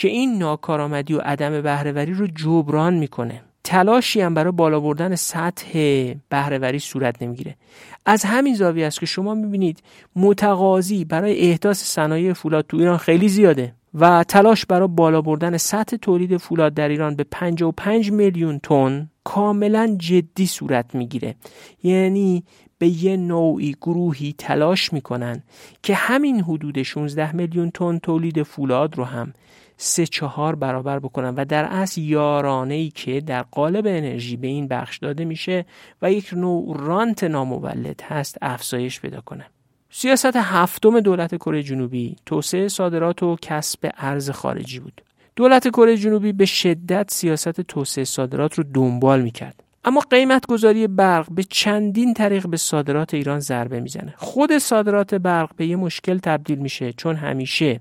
که 0.00 0.08
این 0.08 0.38
ناکارآمدی 0.38 1.14
و 1.14 1.18
عدم 1.18 1.62
بهرهوری 1.62 2.12
رو 2.12 2.26
جبران 2.26 2.94
می‌کنه. 2.94 3.42
تلاشی 3.64 4.20
هم 4.20 4.34
برای 4.34 4.52
بالا 4.52 4.80
بردن 4.80 5.14
سطح 5.14 5.72
بهرهوری 6.28 6.78
صورت 6.78 7.22
نمی‌گیره. 7.22 7.56
از 8.06 8.24
همین 8.24 8.54
زاویه 8.54 8.86
است 8.86 9.00
که 9.00 9.06
شما 9.06 9.34
می‌بینید 9.34 9.82
متقاضی 10.16 11.04
برای 11.04 11.40
احداث 11.40 11.84
صنایع 11.84 12.32
فولاد 12.32 12.66
تو 12.66 12.76
ایران 12.76 12.96
خیلی 12.96 13.28
زیاده 13.28 13.74
و 13.94 14.24
تلاش 14.24 14.66
برای 14.66 14.88
بالا 14.88 15.22
بردن 15.22 15.56
سطح 15.56 15.96
تولید 15.96 16.36
فولاد 16.36 16.74
در 16.74 16.88
ایران 16.88 17.16
به 17.16 17.24
55 17.30 18.12
میلیون 18.12 18.58
تن 18.58 19.10
کاملا 19.24 19.96
جدی 19.98 20.46
صورت 20.46 20.94
می‌گیره. 20.94 21.34
یعنی 21.82 22.44
به 22.78 22.88
یه 22.88 23.16
نوعی 23.16 23.76
گروهی 23.80 24.34
تلاش 24.38 24.92
می‌کنن 24.92 25.42
که 25.82 25.94
همین 25.94 26.40
حدود 26.40 26.82
16 26.82 27.36
میلیون 27.36 27.70
تن 27.70 27.98
تولید 27.98 28.42
فولاد 28.42 28.98
رو 28.98 29.04
هم 29.04 29.32
سه 29.82 30.06
چهار 30.06 30.54
برابر 30.54 30.98
بکنن 30.98 31.34
و 31.34 31.44
در 31.44 31.64
اصل 31.64 32.00
یارانه 32.00 32.74
ای 32.74 32.88
که 32.88 33.20
در 33.20 33.42
قالب 33.42 33.86
انرژی 33.86 34.36
به 34.36 34.46
این 34.46 34.68
بخش 34.68 34.98
داده 34.98 35.24
میشه 35.24 35.64
و 36.02 36.12
یک 36.12 36.30
نوع 36.32 36.76
رانت 36.78 37.24
نامولد 37.24 38.00
هست 38.04 38.38
افزایش 38.42 39.00
پیدا 39.00 39.20
کنه. 39.20 39.46
سیاست 39.90 40.36
هفتم 40.36 41.00
دولت 41.00 41.34
کره 41.34 41.62
جنوبی 41.62 42.16
توسعه 42.26 42.68
صادرات 42.68 43.22
و 43.22 43.36
کسب 43.42 43.90
ارز 43.98 44.30
خارجی 44.30 44.80
بود. 44.80 45.02
دولت 45.36 45.68
کره 45.68 45.96
جنوبی 45.96 46.32
به 46.32 46.44
شدت 46.44 47.10
سیاست 47.10 47.60
توسعه 47.60 48.04
صادرات 48.04 48.54
رو 48.54 48.64
دنبال 48.74 49.22
می‌کرد. 49.22 49.62
اما 49.84 50.00
قیمت 50.10 50.46
گذاری 50.46 50.86
برق 50.86 51.26
به 51.30 51.42
چندین 51.42 52.14
طریق 52.14 52.46
به 52.46 52.56
صادرات 52.56 53.14
ایران 53.14 53.40
ضربه 53.40 53.80
می‌زنه. 53.80 54.14
خود 54.16 54.58
صادرات 54.58 55.14
برق 55.14 55.50
به 55.56 55.66
یه 55.66 55.76
مشکل 55.76 56.18
تبدیل 56.18 56.58
میشه 56.58 56.92
چون 56.92 57.16
همیشه 57.16 57.80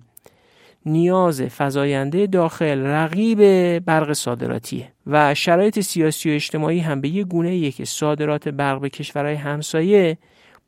نیاز 0.86 1.42
فزاینده 1.58 2.28
داخل 2.28 2.80
رقیب 2.80 3.40
برق 3.80 4.14
صادراتیه 4.14 4.92
و 5.08 5.36
شرایط 5.36 5.80
سیاسی 5.80 6.32
و 6.32 6.34
اجتماعی 6.34 6.80
هم 6.80 7.02
به 7.02 7.10
یه 7.10 7.24
گونه 7.24 7.72
که 7.72 7.86
صادرات 7.86 8.48
برق 8.48 8.82
به 8.82 8.90
کشورهای 8.90 9.36
همسایه 9.36 10.18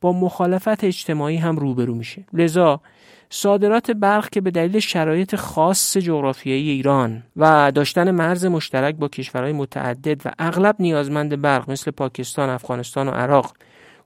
با 0.02 0.14
مخالفت 0.14 0.84
اجتماعی 0.84 1.38
هم 1.38 1.56
روبرو 1.56 1.96
میشه 1.96 2.26
لذا 2.34 2.82
صادرات 3.30 3.92
برق 3.92 4.30
که 4.30 4.42
به 4.42 4.52
دلیل 4.52 4.80
شرایط 4.80 5.36
خاص 5.36 5.98
جغرافیایی 5.98 6.70
ایران 6.70 7.24
و 7.36 7.72
داشتن 7.76 8.12
مرز 8.12 8.46
مشترک 8.46 8.96
با 8.96 9.08
کشورهای 9.08 9.54
متعدد 9.54 10.22
و 10.26 10.32
اغلب 10.40 10.76
نیازمند 10.80 11.42
برق 11.42 11.72
مثل 11.72 11.92
پاکستان، 11.92 12.50
افغانستان 12.50 13.08
و 13.08 13.12
عراق 13.12 13.54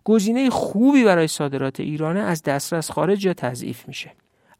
گزینه 0.03 0.49
خوبی 0.49 1.03
برای 1.03 1.27
صادرات 1.27 1.79
ایرانه 1.79 2.19
از 2.19 2.43
دسترس 2.43 2.91
خارج 2.91 3.25
یا 3.25 3.33
تضعیف 3.33 3.87
میشه. 3.87 4.11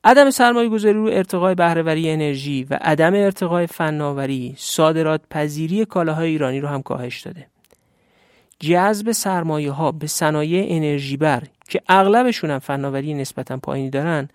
عدم 0.05 0.29
سرمایه 0.29 0.69
گذاری 0.69 0.93
رو 0.93 1.09
ارتقای 1.13 1.55
بهرهوری 1.55 2.09
انرژی 2.09 2.63
و 2.63 2.79
عدم 2.81 3.13
ارتقای 3.13 3.67
فناوری 3.67 4.55
صادرات 4.57 5.21
پذیری 5.29 5.85
کالاهای 5.85 6.29
ایرانی 6.29 6.59
رو 6.59 6.67
هم 6.67 6.81
کاهش 6.81 7.21
داده. 7.21 7.47
جذب 8.59 9.11
سرمایه 9.11 9.71
ها 9.71 9.91
به 9.91 10.07
صنایع 10.07 10.65
انرژی 10.69 11.17
بر 11.17 11.43
که 11.69 11.81
اغلبشون 11.89 12.51
هم 12.51 12.59
فناوری 12.59 13.13
نسبتا 13.13 13.57
پایینی 13.57 13.89
دارن 13.89 14.29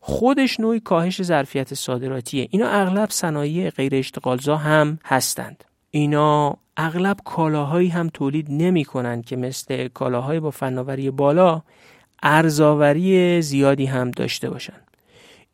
خودش 0.00 0.60
نوعی 0.60 0.80
کاهش 0.80 1.22
ظرفیت 1.22 1.74
صادراتیه. 1.74 2.48
اینا 2.50 2.68
اغلب 2.68 3.10
صنایع 3.10 3.70
غیر 3.70 3.94
اشتغالزا 3.94 4.56
هم 4.56 4.98
هستند. 5.04 5.64
اینا 5.90 6.56
اغلب 6.76 7.16
کالاهایی 7.24 7.88
هم 7.88 8.08
تولید 8.08 8.46
نمی 8.50 8.84
کنند 8.84 9.24
که 9.24 9.36
مثل 9.36 9.88
کالاهای 9.88 10.40
با 10.40 10.50
فناوری 10.50 11.10
بالا 11.10 11.62
ارزاوری 12.22 13.42
زیادی 13.42 13.86
هم 13.86 14.10
داشته 14.10 14.50
باشند 14.50 14.86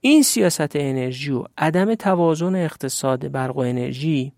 این 0.05 0.23
سیاست 0.23 0.77
انرژی 0.77 1.33
و 1.33 1.45
عدم 1.59 1.95
توازن 1.95 2.55
اقتصاد 2.55 3.33
برق 3.33 3.57
و 3.57 3.61
انرژی 3.61 4.33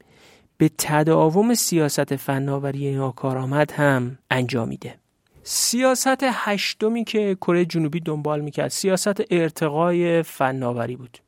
به 0.56 0.70
تداوم 0.78 1.54
سیاست 1.54 2.16
فناوری 2.16 2.94
ناکارآمد 2.94 3.72
هم 3.72 4.18
انجامیده 4.30 4.94
سیاست 5.42 6.18
هشتمی 6.22 7.04
که 7.04 7.34
کره 7.34 7.64
جنوبی 7.64 8.00
دنبال 8.00 8.40
می‌کرد 8.40 8.68
سیاست 8.68 9.20
ارتقای 9.30 10.22
فناوری 10.22 10.96
بود. 10.96 11.18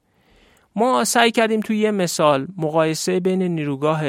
ما 0.75 1.05
سعی 1.05 1.31
کردیم 1.31 1.61
توی 1.61 1.79
یه 1.79 1.91
مثال 1.91 2.47
مقایسه 2.57 3.21
بین 3.21 3.43
نیروگاه 3.43 4.03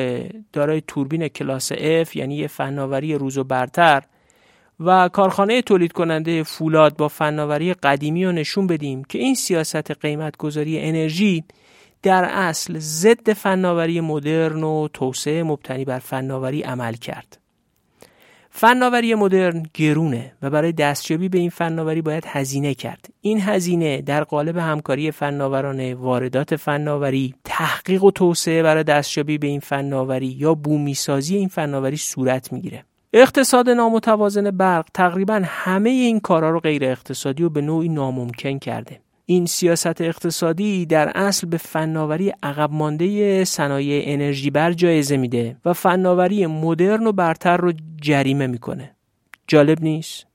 دارای 0.53 0.81
توربین 0.87 1.27
کلاس 1.27 1.73
F 1.73 2.15
یعنی 2.15 2.35
یه 2.35 2.47
فناوری 2.47 3.15
روز 3.15 3.37
و 3.37 3.43
برتر 3.43 4.03
و 4.79 5.09
کارخانه 5.09 5.61
تولید 5.61 5.91
کننده 5.91 6.43
فولاد 6.43 6.97
با 6.97 7.07
فناوری 7.07 7.73
قدیمی 7.73 8.25
رو 8.25 8.31
نشون 8.31 8.67
بدیم 8.67 9.03
که 9.03 9.19
این 9.19 9.35
سیاست 9.35 9.91
قیمت 9.91 10.37
گذاری 10.37 10.79
انرژی 10.79 11.43
در 12.03 12.23
اصل 12.23 12.79
ضد 12.79 13.33
فناوری 13.33 14.01
مدرن 14.01 14.63
و 14.63 14.87
توسعه 14.93 15.43
مبتنی 15.43 15.85
بر 15.85 15.99
فناوری 15.99 16.61
عمل 16.61 16.93
کرد. 16.93 17.37
فناوری 18.49 19.15
مدرن 19.15 19.65
گرونه 19.73 20.33
و 20.41 20.49
برای 20.49 20.71
دستیابی 20.71 21.29
به 21.29 21.37
این 21.37 21.49
فناوری 21.49 22.01
باید 22.01 22.23
هزینه 22.27 22.73
کرد. 22.73 23.09
این 23.21 23.41
هزینه 23.41 24.01
در 24.01 24.23
قالب 24.23 24.57
همکاری 24.57 25.11
فناورانه، 25.11 25.95
واردات 25.95 26.55
فناوری، 26.55 27.33
تحقیق 27.43 28.03
و 28.03 28.11
توسعه 28.11 28.63
برای 28.63 28.83
دستیابی 28.83 29.37
به 29.37 29.47
این 29.47 29.59
فناوری 29.59 30.27
یا 30.27 30.53
بومیسازی 30.53 31.37
این 31.37 31.47
فناوری 31.47 31.97
صورت 31.97 32.53
می‌گیره. 32.53 32.83
اقتصاد 33.13 33.69
نامتوازن 33.69 34.51
برق 34.51 34.85
تقریبا 34.93 35.41
همه 35.45 35.89
این 35.89 36.19
کارا 36.19 36.49
رو 36.49 36.59
غیر 36.59 36.85
اقتصادی 36.85 37.43
و 37.43 37.49
به 37.49 37.61
نوعی 37.61 37.89
ناممکن 37.89 38.59
کرده. 38.59 38.99
این 39.25 39.45
سیاست 39.45 40.01
اقتصادی 40.01 40.85
در 40.85 41.11
اصل 41.15 41.47
به 41.47 41.57
فناوری 41.57 42.33
عقب 42.43 42.71
مانده 42.71 43.45
صنایع 43.45 44.03
انرژی 44.05 44.49
بر 44.49 44.73
جایزه 44.73 45.17
میده 45.17 45.57
و 45.65 45.73
فناوری 45.73 46.45
مدرن 46.45 47.07
و 47.07 47.11
برتر 47.11 47.57
رو 47.57 47.73
جریمه 48.01 48.47
می‌کنه. 48.47 48.95
جالب 49.47 49.81
نیست؟ 49.81 50.25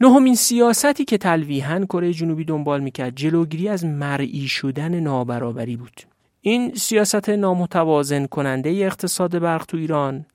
نهمین 0.00 0.34
سیاستی 0.34 1.04
که 1.04 1.18
تلویحا 1.18 1.84
کره 1.84 2.12
جنوبی 2.12 2.44
دنبال 2.44 2.80
می‌کرد 2.80 3.16
جلوگیری 3.16 3.68
از 3.68 3.84
مرئی 3.84 4.48
شدن 4.48 5.00
نابرابری 5.00 5.76
بود. 5.76 6.00
این 6.40 6.74
سیاست 6.74 7.28
نامتوازن 7.28 8.26
کننده 8.26 8.70
اقتصاد 8.70 9.38
برق 9.38 9.64
تو 9.64 9.76
ایران 9.76 10.26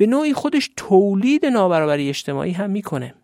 به 0.00 0.06
نوعی 0.06 0.32
خودش 0.32 0.70
تولید 0.76 1.46
نابرابری 1.46 2.08
اجتماعی 2.08 2.52
هم 2.52 2.70
می‌کنه. 2.70 3.14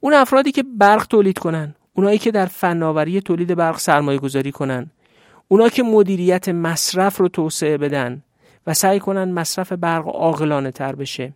اون 0.00 0.14
افرادی 0.14 0.52
که 0.52 0.62
برق 0.62 1.06
تولید 1.06 1.38
کنن 1.38 1.74
اونایی 1.94 2.18
که 2.18 2.30
در 2.30 2.46
فناوری 2.46 3.20
تولید 3.20 3.54
برق 3.54 3.78
سرمایه 3.78 4.18
گذاری 4.18 4.52
کنن 4.52 4.90
اونا 5.48 5.68
که 5.68 5.82
مدیریت 5.82 6.48
مصرف 6.48 7.16
رو 7.16 7.28
توسعه 7.28 7.78
بدن 7.78 8.22
و 8.66 8.74
سعی 8.74 9.00
کنن 9.00 9.32
مصرف 9.32 9.72
برق 9.72 10.08
عاقلانه 10.08 10.70
تر 10.70 10.94
بشه 10.94 11.32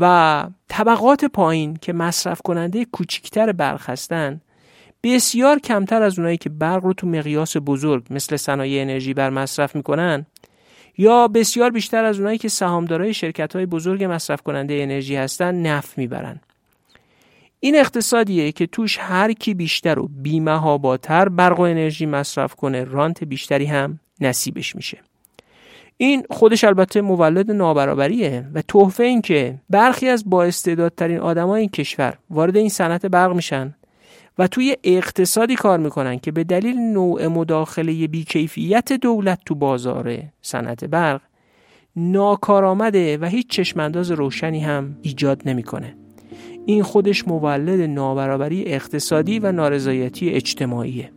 و 0.00 0.44
طبقات 0.68 1.24
پایین 1.24 1.76
که 1.76 1.92
مصرف 1.92 2.42
کننده 2.42 2.84
کوچکتر 2.84 3.52
برق 3.52 3.90
هستن 3.90 4.40
بسیار 5.02 5.58
کمتر 5.58 6.02
از 6.02 6.18
اونایی 6.18 6.36
که 6.36 6.50
برق 6.50 6.84
رو 6.84 6.92
تو 6.92 7.06
مقیاس 7.06 7.56
بزرگ 7.66 8.06
مثل 8.10 8.36
صنایع 8.36 8.82
انرژی 8.82 9.14
بر 9.14 9.30
مصرف 9.30 9.76
می‌کنن 9.76 10.26
یا 11.00 11.28
بسیار 11.28 11.70
بیشتر 11.70 12.04
از 12.04 12.18
اونایی 12.18 12.38
که 12.38 12.48
سهامدارای 12.48 13.14
شرکت 13.14 13.56
های 13.56 13.66
بزرگ 13.66 14.04
مصرف 14.04 14.42
کننده 14.42 14.74
انرژی 14.74 15.16
هستن 15.16 15.54
نفت 15.54 15.98
می‌برن. 15.98 16.40
این 17.60 17.76
اقتصادیه 17.76 18.52
که 18.52 18.66
توش 18.66 18.98
هر 18.98 19.32
کی 19.32 19.54
بیشتر 19.54 19.98
و 19.98 20.08
بیمهاباتر 20.22 21.28
برق 21.28 21.60
و 21.60 21.62
انرژی 21.62 22.06
مصرف 22.06 22.54
کنه 22.54 22.84
رانت 22.84 23.24
بیشتری 23.24 23.64
هم 23.64 24.00
نصیبش 24.20 24.76
میشه. 24.76 24.98
این 25.96 26.22
خودش 26.30 26.64
البته 26.64 27.00
مولد 27.00 27.50
نابرابریه 27.50 28.46
و 28.54 28.62
تحفه 28.62 29.04
این 29.04 29.22
که 29.22 29.54
برخی 29.70 30.08
از 30.08 30.30
با 30.30 30.44
استعدادترین 30.44 31.18
آدمای 31.18 31.60
این 31.60 31.70
کشور 31.70 32.18
وارد 32.30 32.56
این 32.56 32.68
صنعت 32.68 33.06
برق 33.06 33.32
میشن 33.32 33.74
و 34.40 34.46
توی 34.46 34.76
اقتصادی 34.84 35.56
کار 35.56 35.78
می‌کنن 35.78 36.18
که 36.18 36.32
به 36.32 36.44
دلیل 36.44 36.78
نوع 36.78 37.26
مداخله 37.26 38.06
بیکیفیت 38.06 38.92
دولت 38.92 39.38
تو 39.46 39.54
بازار 39.54 40.18
صنعت 40.42 40.84
برق 40.84 41.20
ناکارآمده 41.96 43.18
و 43.18 43.24
هیچ 43.24 43.48
چشمانداز 43.50 44.10
روشنی 44.10 44.60
هم 44.60 44.96
ایجاد 45.02 45.42
نمی‌کنه. 45.46 45.96
این 46.66 46.82
خودش 46.82 47.28
مولد 47.28 47.80
نابرابری 47.80 48.64
اقتصادی 48.66 49.38
و 49.38 49.52
نارضایتی 49.52 50.30
اجتماعیه 50.30 51.10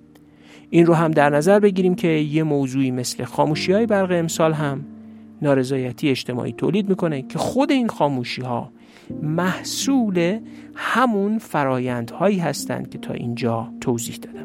این 0.69 0.85
رو 0.85 0.93
هم 0.93 1.11
در 1.11 1.29
نظر 1.29 1.59
بگیریم 1.59 1.95
که 1.95 2.07
یه 2.07 2.43
موضوعی 2.43 2.91
مثل 2.91 3.23
خاموشی 3.23 3.71
های 3.71 3.85
برق 3.85 4.11
امسال 4.11 4.53
هم 4.53 4.85
نارضایتی 5.41 6.09
اجتماعی 6.09 6.53
تولید 6.53 6.89
می‌کنه 6.89 7.21
که 7.21 7.37
خود 7.37 7.71
این 7.71 7.87
خاموشی 7.87 8.41
ها 8.41 8.71
محصول 9.21 10.39
همون 10.75 11.37
فرایندهایی 11.37 12.39
هستند 12.39 12.89
که 12.89 12.97
تا 12.97 13.13
اینجا 13.13 13.69
توضیح 13.81 14.15
دادم. 14.15 14.43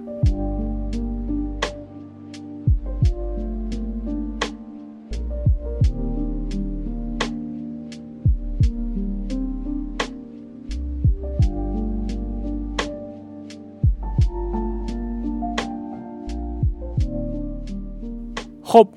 خب 18.63 18.89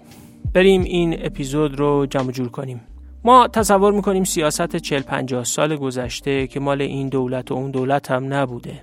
بریم 0.54 0.82
این 0.82 1.26
اپیزود 1.26 1.80
رو 1.80 2.06
جمع 2.06 2.32
جور 2.32 2.50
کنیم. 2.50 2.91
ما 3.24 3.48
تصور 3.48 3.94
می‌کنیم 3.94 4.24
سیاست 4.24 4.76
40 4.76 5.02
50 5.02 5.44
سال 5.44 5.76
گذشته 5.76 6.48
که 6.48 6.60
مال 6.60 6.82
این 6.82 7.10
دولت 7.10 7.52
و 7.52 7.54
اون 7.54 7.72
دولت 7.72 8.12
هم 8.12 8.34
نبوده 8.34 8.82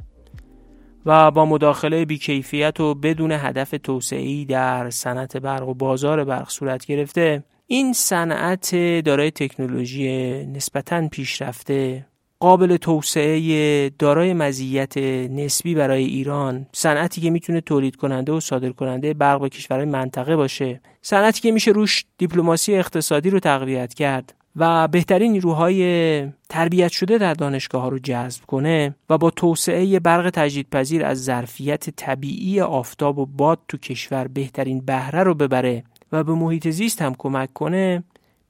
و 1.06 1.30
با 1.30 1.44
مداخله 1.44 2.04
بیکیفیت 2.04 2.80
و 2.80 2.94
بدون 2.94 3.32
هدف 3.32 3.74
توسعه‌ای 3.82 4.44
در 4.44 4.90
صنعت 4.90 5.36
برق 5.36 5.68
و 5.68 5.74
بازار 5.74 6.24
برق 6.24 6.48
صورت 6.48 6.86
گرفته 6.86 7.44
این 7.66 7.92
صنعت 7.92 8.76
دارای 9.00 9.30
تکنولوژی 9.30 10.08
نسبتا 10.46 11.08
پیشرفته 11.08 12.06
قابل 12.40 12.76
توسعه 12.76 13.90
دارای 13.90 14.32
مزیت 14.32 14.96
نسبی 15.30 15.74
برای 15.74 16.04
ایران 16.04 16.66
صنعتی 16.72 17.20
که 17.20 17.30
می‌تونه 17.30 17.60
تولید 17.60 17.96
کننده 17.96 18.32
و 18.32 18.40
صادر 18.40 18.70
کننده 18.70 19.14
برق 19.14 19.40
به 19.40 19.48
کشورهای 19.48 19.86
منطقه 19.86 20.36
باشه. 20.36 20.80
صنعتی 21.08 21.40
که 21.40 21.52
میشه 21.52 21.70
روش 21.70 22.04
دیپلماسی 22.18 22.74
اقتصادی 22.74 23.30
رو 23.30 23.40
تقویت 23.40 23.94
کرد 23.94 24.34
و 24.56 24.88
بهترین 24.88 25.32
نیروهای 25.32 26.32
تربیت 26.48 26.90
شده 26.90 27.18
در 27.18 27.34
دانشگاه 27.34 27.82
ها 27.82 27.88
رو 27.88 27.98
جذب 27.98 28.44
کنه 28.46 28.94
و 29.10 29.18
با 29.18 29.30
توسعه 29.30 30.00
برق 30.00 30.30
تجدیدپذیر 30.30 31.04
از 31.04 31.24
ظرفیت 31.24 31.90
طبیعی 31.90 32.60
آفتاب 32.60 33.18
و 33.18 33.26
باد 33.26 33.58
تو 33.68 33.78
کشور 33.78 34.28
بهترین 34.28 34.80
بهره 34.80 35.22
رو 35.22 35.34
ببره 35.34 35.84
و 36.12 36.24
به 36.24 36.32
محیط 36.32 36.68
زیست 36.68 37.02
هم 37.02 37.14
کمک 37.18 37.52
کنه 37.52 38.04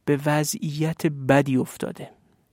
به 0.04 0.18
وضعیت 0.26 1.06
بدی 1.06 1.56
افتاده. 1.56 2.10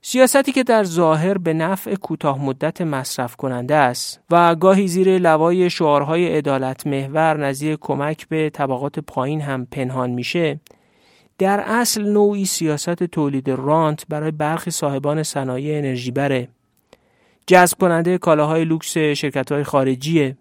سیاستی 0.08 0.52
که 0.52 0.62
در 0.62 0.84
ظاهر 0.84 1.38
به 1.38 1.54
نفع 1.54 1.94
کوتاه 1.94 2.44
مدت 2.44 2.80
مصرف 2.80 3.36
کننده 3.36 3.74
است 3.74 4.20
و 4.30 4.54
گاهی 4.54 4.88
زیر 4.88 5.18
لوای 5.18 5.70
شعارهای 5.70 6.38
عدالت 6.38 6.86
محور 6.86 7.46
نظیر 7.46 7.76
کمک 7.80 8.28
به 8.28 8.50
طبقات 8.50 8.98
پایین 8.98 9.40
هم 9.40 9.66
پنهان 9.66 10.10
میشه 10.10 10.60
در 11.38 11.60
اصل 11.66 12.02
نوعی 12.02 12.44
سیاست 12.44 13.04
تولید 13.04 13.50
رانت 13.50 14.04
برای 14.08 14.30
برخی 14.30 14.70
صاحبان 14.70 15.22
صنایع 15.22 15.78
انرژی 15.78 16.10
بره. 16.10 16.48
جذب 17.46 17.78
کننده 17.78 18.18
کالاهای 18.18 18.64
لوکس 18.64 18.98
شرکت 18.98 19.52
های 19.52 19.64
خارجیه. 19.64 20.36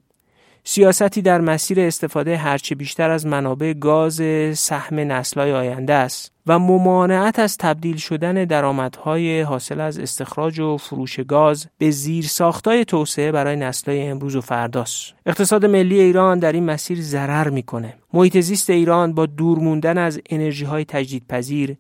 سیاستی 0.68 1.22
در 1.22 1.42
مسیر 1.42 1.80
استفاده 1.80 2.38
هرچه 2.38 2.76
بیشتر 2.76 3.10
از 3.10 3.26
منابع 3.26 3.74
گاز 3.74 4.22
سهم 4.58 5.00
نسلهای 5.00 5.52
آینده 5.52 5.94
است 5.94 6.32
و 6.48 6.60
ممانعت 6.60 7.40
از 7.40 7.58
تبدیل 7.58 7.98
شدن 7.98 8.46
درآمدهای 8.46 9.42
حاصل 9.42 9.82
از 9.82 10.00
استخراج 10.00 10.60
و 10.60 10.78
فروش 10.78 11.20
گاز 11.20 11.68
به 11.78 11.92
زیر 11.92 12.26
ساختای 12.26 12.86
توسعه 12.86 13.32
برای 13.32 13.56
نسلهای 13.56 14.08
امروز 14.08 14.36
و 14.36 14.42
فرداست. 14.42 15.14
اقتصاد 15.26 15.66
ملی 15.66 16.00
ایران 16.00 16.40
در 16.40 16.52
این 16.52 16.66
مسیر 16.66 17.02
ضرر 17.02 17.50
می‌کنه. 17.50 17.94
محیط 18.14 18.40
زیست 18.40 18.70
ایران 18.70 19.14
با 19.14 19.26
دور 19.26 19.60
موندن 19.60 19.98
از 19.98 20.22
انرژی 20.30 20.66
های 20.66 20.86
تجدیدپذیر 20.86 21.76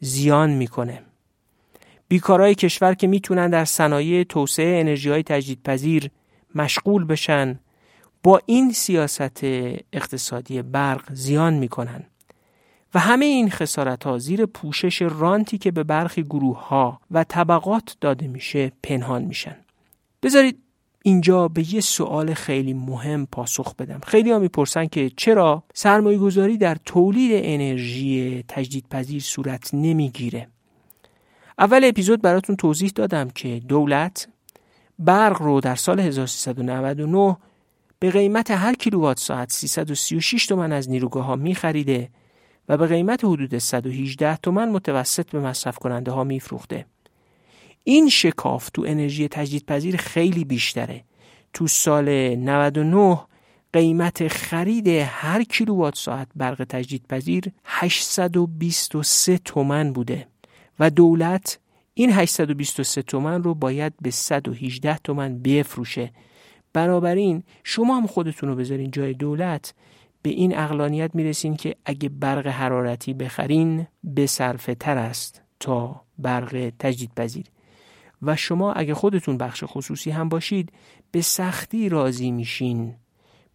زیان 0.00 0.50
می‌کنه. 0.50 1.02
بیکارای 2.08 2.54
کشور 2.54 2.94
که 2.94 3.06
می‌تونن 3.06 3.50
در 3.50 3.64
صنایع 3.64 4.24
توسعه 4.24 4.80
انرژی 4.80 5.10
های 5.10 5.22
تجدیدپذیر 5.22 6.10
مشغول 6.54 7.04
بشن 7.04 7.58
با 8.22 8.40
این 8.46 8.72
سیاست 8.72 9.44
اقتصادی 9.92 10.62
برق 10.62 11.14
زیان 11.14 11.54
می‌کنن. 11.54 12.04
و 12.94 12.98
همه 12.98 13.24
این 13.24 13.50
خسارت 13.50 14.04
ها 14.04 14.18
زیر 14.18 14.46
پوشش 14.46 15.02
رانتی 15.02 15.58
که 15.58 15.70
به 15.70 15.84
برخی 15.84 16.22
گروه 16.22 16.68
ها 16.68 17.00
و 17.10 17.24
طبقات 17.24 17.96
داده 18.00 18.28
میشه 18.28 18.72
پنهان 18.82 19.22
میشن. 19.22 19.56
بذارید 20.22 20.58
اینجا 21.02 21.48
به 21.48 21.74
یه 21.74 21.80
سوال 21.80 22.34
خیلی 22.34 22.72
مهم 22.72 23.26
پاسخ 23.26 23.74
بدم. 23.74 24.00
خیلی 24.06 24.30
ها 24.30 24.38
می‌پرسن 24.38 24.86
که 24.86 25.10
چرا 25.16 25.62
سرمایه 25.74 26.18
گذاری 26.18 26.58
در 26.58 26.76
تولید 26.84 27.30
انرژی 27.34 28.44
تجدیدپذیر 28.48 29.22
صورت 29.22 29.74
نمی‌گیره؟ 29.74 30.48
اول 31.58 31.84
اپیزود 31.84 32.22
براتون 32.22 32.56
توضیح 32.56 32.92
دادم 32.94 33.30
که 33.30 33.60
دولت 33.68 34.28
برق 34.98 35.42
رو 35.42 35.60
در 35.60 35.74
سال 35.74 36.00
1399 36.00 37.36
به 38.00 38.10
قیمت 38.10 38.50
هر 38.50 38.74
کیلووات 38.74 39.18
ساعت 39.18 39.52
336 39.52 40.46
تومن 40.46 40.72
از 40.72 40.90
نیروگاه 40.90 41.24
ها 41.24 41.36
می 41.36 41.54
خریده 41.54 42.08
و 42.68 42.76
به 42.76 42.86
قیمت 42.86 43.24
حدود 43.24 43.58
118 43.58 44.36
تومن 44.36 44.68
متوسط 44.68 45.30
به 45.30 45.40
مصرف 45.40 45.78
کننده 45.78 46.10
ها 46.10 46.24
می 46.24 46.40
فروخته. 46.40 46.86
این 47.84 48.08
شکاف 48.08 48.70
تو 48.70 48.84
انرژی 48.86 49.28
تجدیدپذیر 49.28 49.96
خیلی 49.96 50.44
بیشتره. 50.44 51.04
تو 51.52 51.66
سال 51.66 52.34
99 52.34 53.20
قیمت 53.72 54.28
خرید 54.28 54.88
هر 54.88 55.42
کیلووات 55.42 55.94
ساعت 55.94 56.28
برق 56.36 56.64
تجدیدپذیر 56.64 57.44
823 57.64 59.38
تومن 59.38 59.92
بوده 59.92 60.26
و 60.78 60.90
دولت 60.90 61.58
این 61.94 62.12
823 62.12 63.02
تومن 63.02 63.42
رو 63.42 63.54
باید 63.54 63.92
به 64.02 64.10
118 64.10 64.98
تومن 64.98 65.38
بفروشه 65.42 66.12
بنابراین 66.72 67.42
شما 67.64 67.96
هم 67.96 68.06
خودتون 68.06 68.48
رو 68.48 68.56
بذارین 68.56 68.90
جای 68.90 69.14
دولت 69.14 69.74
به 70.22 70.30
این 70.30 70.58
اقلانیت 70.58 71.14
می‌رسین 71.14 71.56
که 71.56 71.76
اگه 71.84 72.08
برق 72.08 72.46
حرارتی 72.46 73.14
بخرین 73.14 73.86
به 74.04 74.26
صرفه 74.26 74.74
تر 74.74 74.98
است 74.98 75.42
تا 75.60 76.00
برق 76.18 76.72
تجدید 76.78 77.10
پذیر. 77.16 77.46
و 78.22 78.36
شما 78.36 78.72
اگه 78.72 78.94
خودتون 78.94 79.38
بخش 79.38 79.64
خصوصی 79.66 80.10
هم 80.10 80.28
باشید 80.28 80.72
به 81.10 81.20
سختی 81.20 81.88
راضی 81.88 82.30
میشین. 82.30 82.94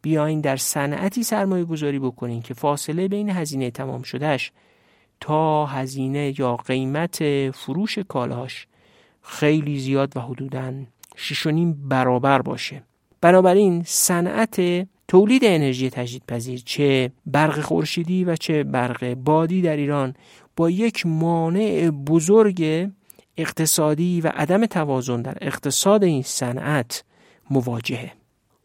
بیاین 0.02 0.42
در 0.42 0.58
صنعتی 0.58 1.24
سرمایه 1.24 1.64
گذاری 1.64 2.00
بکنین 2.00 2.42
که 2.42 2.54
فاصله 2.54 3.08
بین 3.08 3.30
هزینه 3.30 3.72
تمام 3.72 4.02
شدهش 4.02 4.52
تا 5.20 5.66
هزینه 5.66 6.40
یا 6.40 6.56
قیمت 6.56 7.50
فروش 7.52 8.00
کالاش 8.00 8.68
خیلی 9.22 9.80
زیاد 9.80 10.18
و 10.18 10.20
حدوداً 10.20 10.74
شیشونیم 11.16 11.90
برابر 11.90 12.42
باشه. 12.42 12.84
بنابراین 13.22 13.84
صنعت 13.86 14.88
تولید 15.08 15.42
انرژی 15.46 15.90
تجدیدپذیر 15.90 16.62
چه 16.66 17.12
برق 17.26 17.62
خورشیدی 17.62 18.24
و 18.24 18.36
چه 18.36 18.64
برق 18.64 19.14
بادی 19.14 19.62
در 19.62 19.78
ایران 19.78 20.14
با 20.56 20.70
یک 20.70 21.06
مانع 21.06 21.90
بزرگ 21.90 22.90
اقتصادی 23.38 24.22
و 24.22 24.28
عدم 24.28 24.66
توازن 24.66 25.22
در 25.22 25.38
اقتصاد 25.42 26.04
این 26.04 26.22
صنعت 26.22 27.04
مواجهه. 27.50 28.12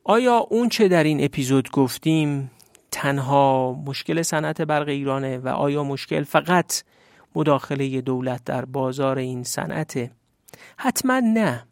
آیا 0.04 0.36
اون 0.36 0.68
چه 0.68 0.88
در 0.88 1.04
این 1.04 1.24
اپیزود 1.24 1.70
گفتیم 1.70 2.50
تنها 2.90 3.82
مشکل 3.86 4.22
صنعت 4.22 4.62
برق 4.62 4.88
ایرانه 4.88 5.38
و 5.38 5.48
آیا 5.48 5.84
مشکل 5.84 6.22
فقط 6.22 6.82
مداخله 7.34 8.00
دولت 8.00 8.44
در 8.44 8.64
بازار 8.64 9.18
این 9.18 9.42
صنعته؟ 9.42 10.10
حتما 10.76 11.20
نه. 11.20 11.66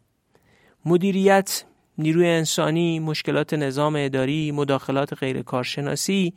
مدیریت 0.85 1.63
نیروی 1.99 2.27
انسانی، 2.27 2.99
مشکلات 2.99 3.53
نظام 3.53 3.95
اداری، 3.97 4.51
مداخلات 4.51 5.13
غیر 5.13 5.41
کارشناسی 5.41 6.33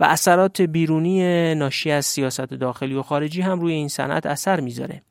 و 0.00 0.04
اثرات 0.04 0.60
بیرونی 0.60 1.54
ناشی 1.54 1.90
از 1.90 2.06
سیاست 2.06 2.40
داخلی 2.40 2.94
و 2.94 3.02
خارجی 3.02 3.42
هم 3.42 3.60
روی 3.60 3.72
این 3.72 3.88
صنعت 3.88 4.26
اثر 4.26 4.60
می‌ذاره. 4.60 5.02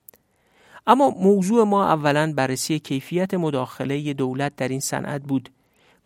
اما 0.87 1.09
موضوع 1.09 1.63
ما 1.63 1.88
اولا 1.88 2.34
بررسی 2.35 2.80
کیفیت 2.80 3.34
مداخله 3.34 4.13
دولت 4.13 4.55
در 4.55 4.67
این 4.67 4.80
صنعت 4.80 5.22
بود 5.22 5.49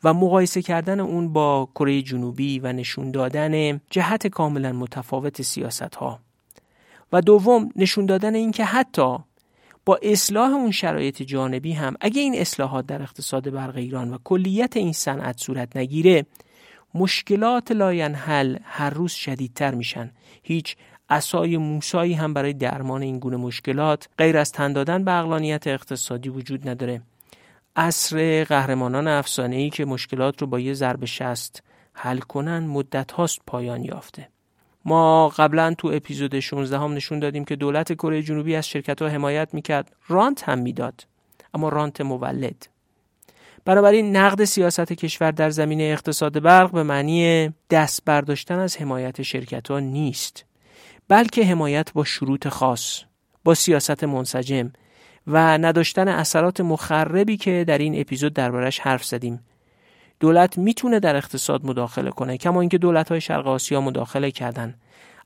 و 0.04 0.14
مقایسه 0.14 0.62
کردن 0.62 1.00
اون 1.00 1.34
با 1.34 1.70
کره 1.76 2.02
جنوبی 2.02 2.60
و 2.60 2.74
نشون 2.74 3.12
دادن 3.12 3.82
جهت 3.90 4.28
کاملا 4.28 4.72
متفاوت 4.72 5.42
سیاست 5.42 5.96
ها. 5.96 6.20
و 7.14 7.22
دوم 7.22 7.70
نشون 7.76 8.06
دادن 8.06 8.36
اینکه 8.36 8.66
حتی 8.66 9.18
با 9.92 10.00
اصلاح 10.02 10.52
اون 10.52 10.72
شرایط 10.72 11.22
جانبی 11.22 11.74
هم 11.74 11.96
اگه 12.02 12.22
این 12.22 12.36
اصلاحات 12.36 12.86
در 12.86 13.02
اقتصاد 13.02 13.50
برق 13.50 13.76
ایران 13.76 14.14
و 14.14 14.18
کلیت 14.24 14.78
این 14.78 14.94
صنعت 14.94 15.40
صورت 15.40 15.78
نگیره 15.78 16.26
مشکلات 16.94 17.72
لاینحل 17.72 18.58
هر 18.64 18.90
روز 18.90 19.12
شدیدتر 19.12 19.74
میشن. 19.76 20.12
هیچ 20.44 20.76
عصای 21.10 21.58
موسایی 21.58 22.14
هم 22.14 22.34
برای 22.34 22.54
درمان 22.54 23.02
این 23.02 23.20
گونه 23.20 23.38
مشکلات 23.38 24.10
غیر 24.18 24.38
از 24.38 24.52
تن 24.52 24.74
دادن 24.74 25.04
به 25.04 25.20
عقلانیت 25.20 25.68
اقتصادی 25.68 26.30
وجود 26.30 26.70
نداره. 26.70 27.02
عصر 27.76 28.44
قهرمانان 28.44 29.08
افسانه‌ای 29.08 29.70
که 29.70 29.86
مشکلات 29.86 30.42
رو 30.42 30.48
با 30.48 30.60
یه 30.60 30.74
ضرب 30.74 31.06
شست 31.06 31.64
حل 31.94 32.20
کنن 32.20 32.60
مدت 32.60 33.12
هاست 33.12 33.40
پایان 33.48 33.84
یافته. 33.84 34.30
ما 34.86 35.30
قبلا 35.30 35.74
تو 35.78 35.88
اپیزود 35.88 36.40
16 36.40 36.80
هم 36.80 36.94
نشون 36.94 37.20
دادیم 37.20 37.46
که 37.46 37.56
دولت 37.56 37.94
کره 37.94 38.22
جنوبی 38.22 38.56
از 38.56 38.68
شرکت 38.68 39.02
ها 39.02 39.08
حمایت 39.08 39.54
می‌کرد. 39.54 39.96
رانت 40.08 40.50
هم 40.50 40.60
می‌داد 40.60 41.08
اما 41.54 41.70
رانت 41.70 42.02
مولد. 42.02 42.68
بنابراین 43.66 44.18
نقد 44.18 44.44
سیاست 44.44 44.94
کشور 44.94 45.32
در 45.32 45.50
زمینه 45.50 45.84
اقتصاد 45.84 46.40
برق 46.40 46.72
به 46.72 46.84
معنی 46.84 47.50
دست 47.70 48.06
برداشتن 48.06 48.60
از 48.60 48.78
حمایت 48.78 49.22
شرکت 49.22 49.72
ها 49.72 49.80
نیست 49.80 50.46
بلکه 51.08 51.46
حمایت 51.46 51.94
با 51.94 52.04
شروط 52.04 52.48
خاص 52.48 53.02
با 53.44 53.54
سیاست 53.54 54.04
منسجم 54.04 54.72
و 55.28 55.58
نداشتن 55.58 56.08
اثرات 56.08 56.62
مخربی 56.62 57.38
که 57.38 57.66
در 57.68 57.78
این 57.78 58.00
اپیزود 58.00 58.34
دربارش 58.34 58.80
حرف 58.80 59.06
زدیم. 59.06 59.40
دولت 60.22 60.58
می‌تونه 60.58 61.00
در 61.00 61.16
اقتصاد 61.16 61.66
مداخله 61.66 62.12
کنه 62.12 62.38
کما 62.38 62.62
اینکه 62.62 62.78
دولت 62.78 63.10
های 63.10 63.22
شرق 63.22 63.48
آسیا 63.48 63.82
مداخله 63.82 64.32
کردن. 64.32 64.76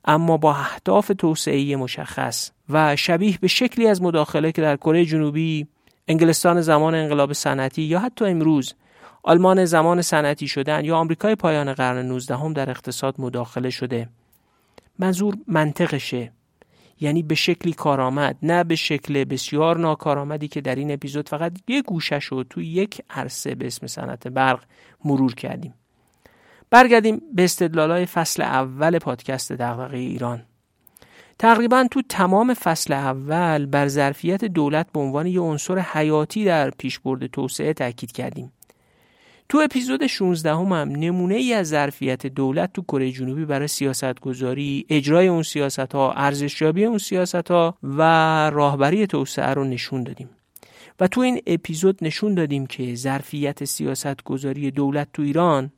اما 0.06 0.38
با 0.38 0.52
اهداف 0.56 1.12
توسعه 1.18 1.76
مشخص 1.76 2.52
و 2.70 2.96
شبیه 2.96 3.38
به 3.42 3.48
شکلی 3.48 3.88
از 3.88 4.02
مداخله 4.02 4.52
که 4.52 4.62
در 4.62 4.78
کره 4.78 5.06
جنوبی 5.06 5.68
انگلستان 6.08 6.62
زمان 6.62 6.96
انقلاب 6.96 7.34
صنعتی 7.34 7.82
یا 7.82 8.00
حتی 8.00 8.26
امروز 8.26 8.74
آلمان 9.24 9.66
زمان 9.66 10.02
صنعتی 10.02 10.48
شدن 10.48 10.86
یا 10.86 10.98
آمریکای 10.98 11.36
پایان 11.36 11.74
قرن 11.74 12.06
19 12.06 12.36
هم 12.36 12.54
در 12.54 12.70
اقتصاد 12.70 13.16
مداخله 13.18 13.70
شده. 13.70 14.10
منظور 15.00 15.38
منطقشه. 15.48 16.32
یعنی 17.00 17.24
به 17.24 17.36
شکلی 17.36 17.74
کارآمد 17.74 18.38
نه 18.42 18.64
به 18.64 18.76
شکل 18.76 19.24
بسیار 19.24 19.78
ناکارآمدی 19.78 20.48
که 20.48 20.62
در 20.62 20.76
این 20.76 20.92
اپیزود 20.92 21.30
فقط 21.30 21.54
یک 21.68 21.86
گوشه 21.86 22.20
شد 22.20 22.48
تو 22.50 22.62
یک 22.62 23.02
عرصه 23.10 23.56
به 23.56 23.68
اسم 23.68 23.88
صنعت 23.88 24.28
برق 24.28 24.64
مرور 25.06 25.36
کردیم. 25.36 25.74
برگردیم 26.70 27.22
به 27.34 27.44
استدلالای 27.44 28.06
فصل 28.06 28.42
اول 28.42 29.00
پادکست 29.00 29.52
دغدغه 29.52 29.98
ایران. 29.98 30.44
تقریبا 31.40 31.88
تو 31.92 32.02
تمام 32.10 32.54
فصل 32.54 32.94
اول 32.94 33.66
بر 33.66 33.88
ظرفیت 33.88 34.46
دولت 34.46 34.92
به 34.92 35.00
عنوان 35.00 35.28
یک 35.28 35.38
عنصر 35.38 35.80
حیاتی 35.80 36.46
در 36.46 36.70
پیشبرد 36.70 37.28
توسعه 37.28 37.74
تاکید 37.74 38.12
کردیم. 38.12 38.52
تو 39.50 39.58
اپیزود 39.64 40.08
16 40.08 40.54
هم, 40.54 40.72
هم 40.72 40.90
نمونه 40.90 41.36
ای 41.36 41.54
از 41.54 41.68
ظرفیت 41.68 42.28
دولت 42.28 42.74
تو 42.74 42.82
کره 42.82 43.12
جنوبی 43.12 43.46
برای 43.46 43.68
سیاست 43.68 44.20
گذاری، 44.20 44.86
اجرای 44.90 45.28
اون 45.28 45.44
سیاست 45.44 45.80
ها، 45.80 46.12
ارزشیابی 46.12 46.86
اون 46.86 46.98
سیاست 46.98 47.52
ها 47.52 47.78
و 47.84 48.02
راهبری 48.50 49.08
توسعه 49.08 49.54
رو 49.54 49.64
نشون 49.64 50.04
دادیم. 50.04 50.30
و 51.00 51.08
تو 51.08 51.22
این 51.22 51.42
اپیزود 51.48 51.98
نشون 52.02 52.36
دادیم 52.36 52.66
که 52.66 52.96
ظرفیت 52.96 53.64
سیاست 53.64 54.24
گذاری 54.24 54.72
دولت 54.72 55.08
تو 55.14 55.22
ایران 55.22 55.72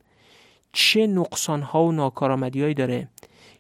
چه 0.72 1.08
نقصان 1.08 1.62
ها 1.62 1.86
و 1.86 1.92
ناکارآمدی 1.92 2.74
داره 2.74 3.08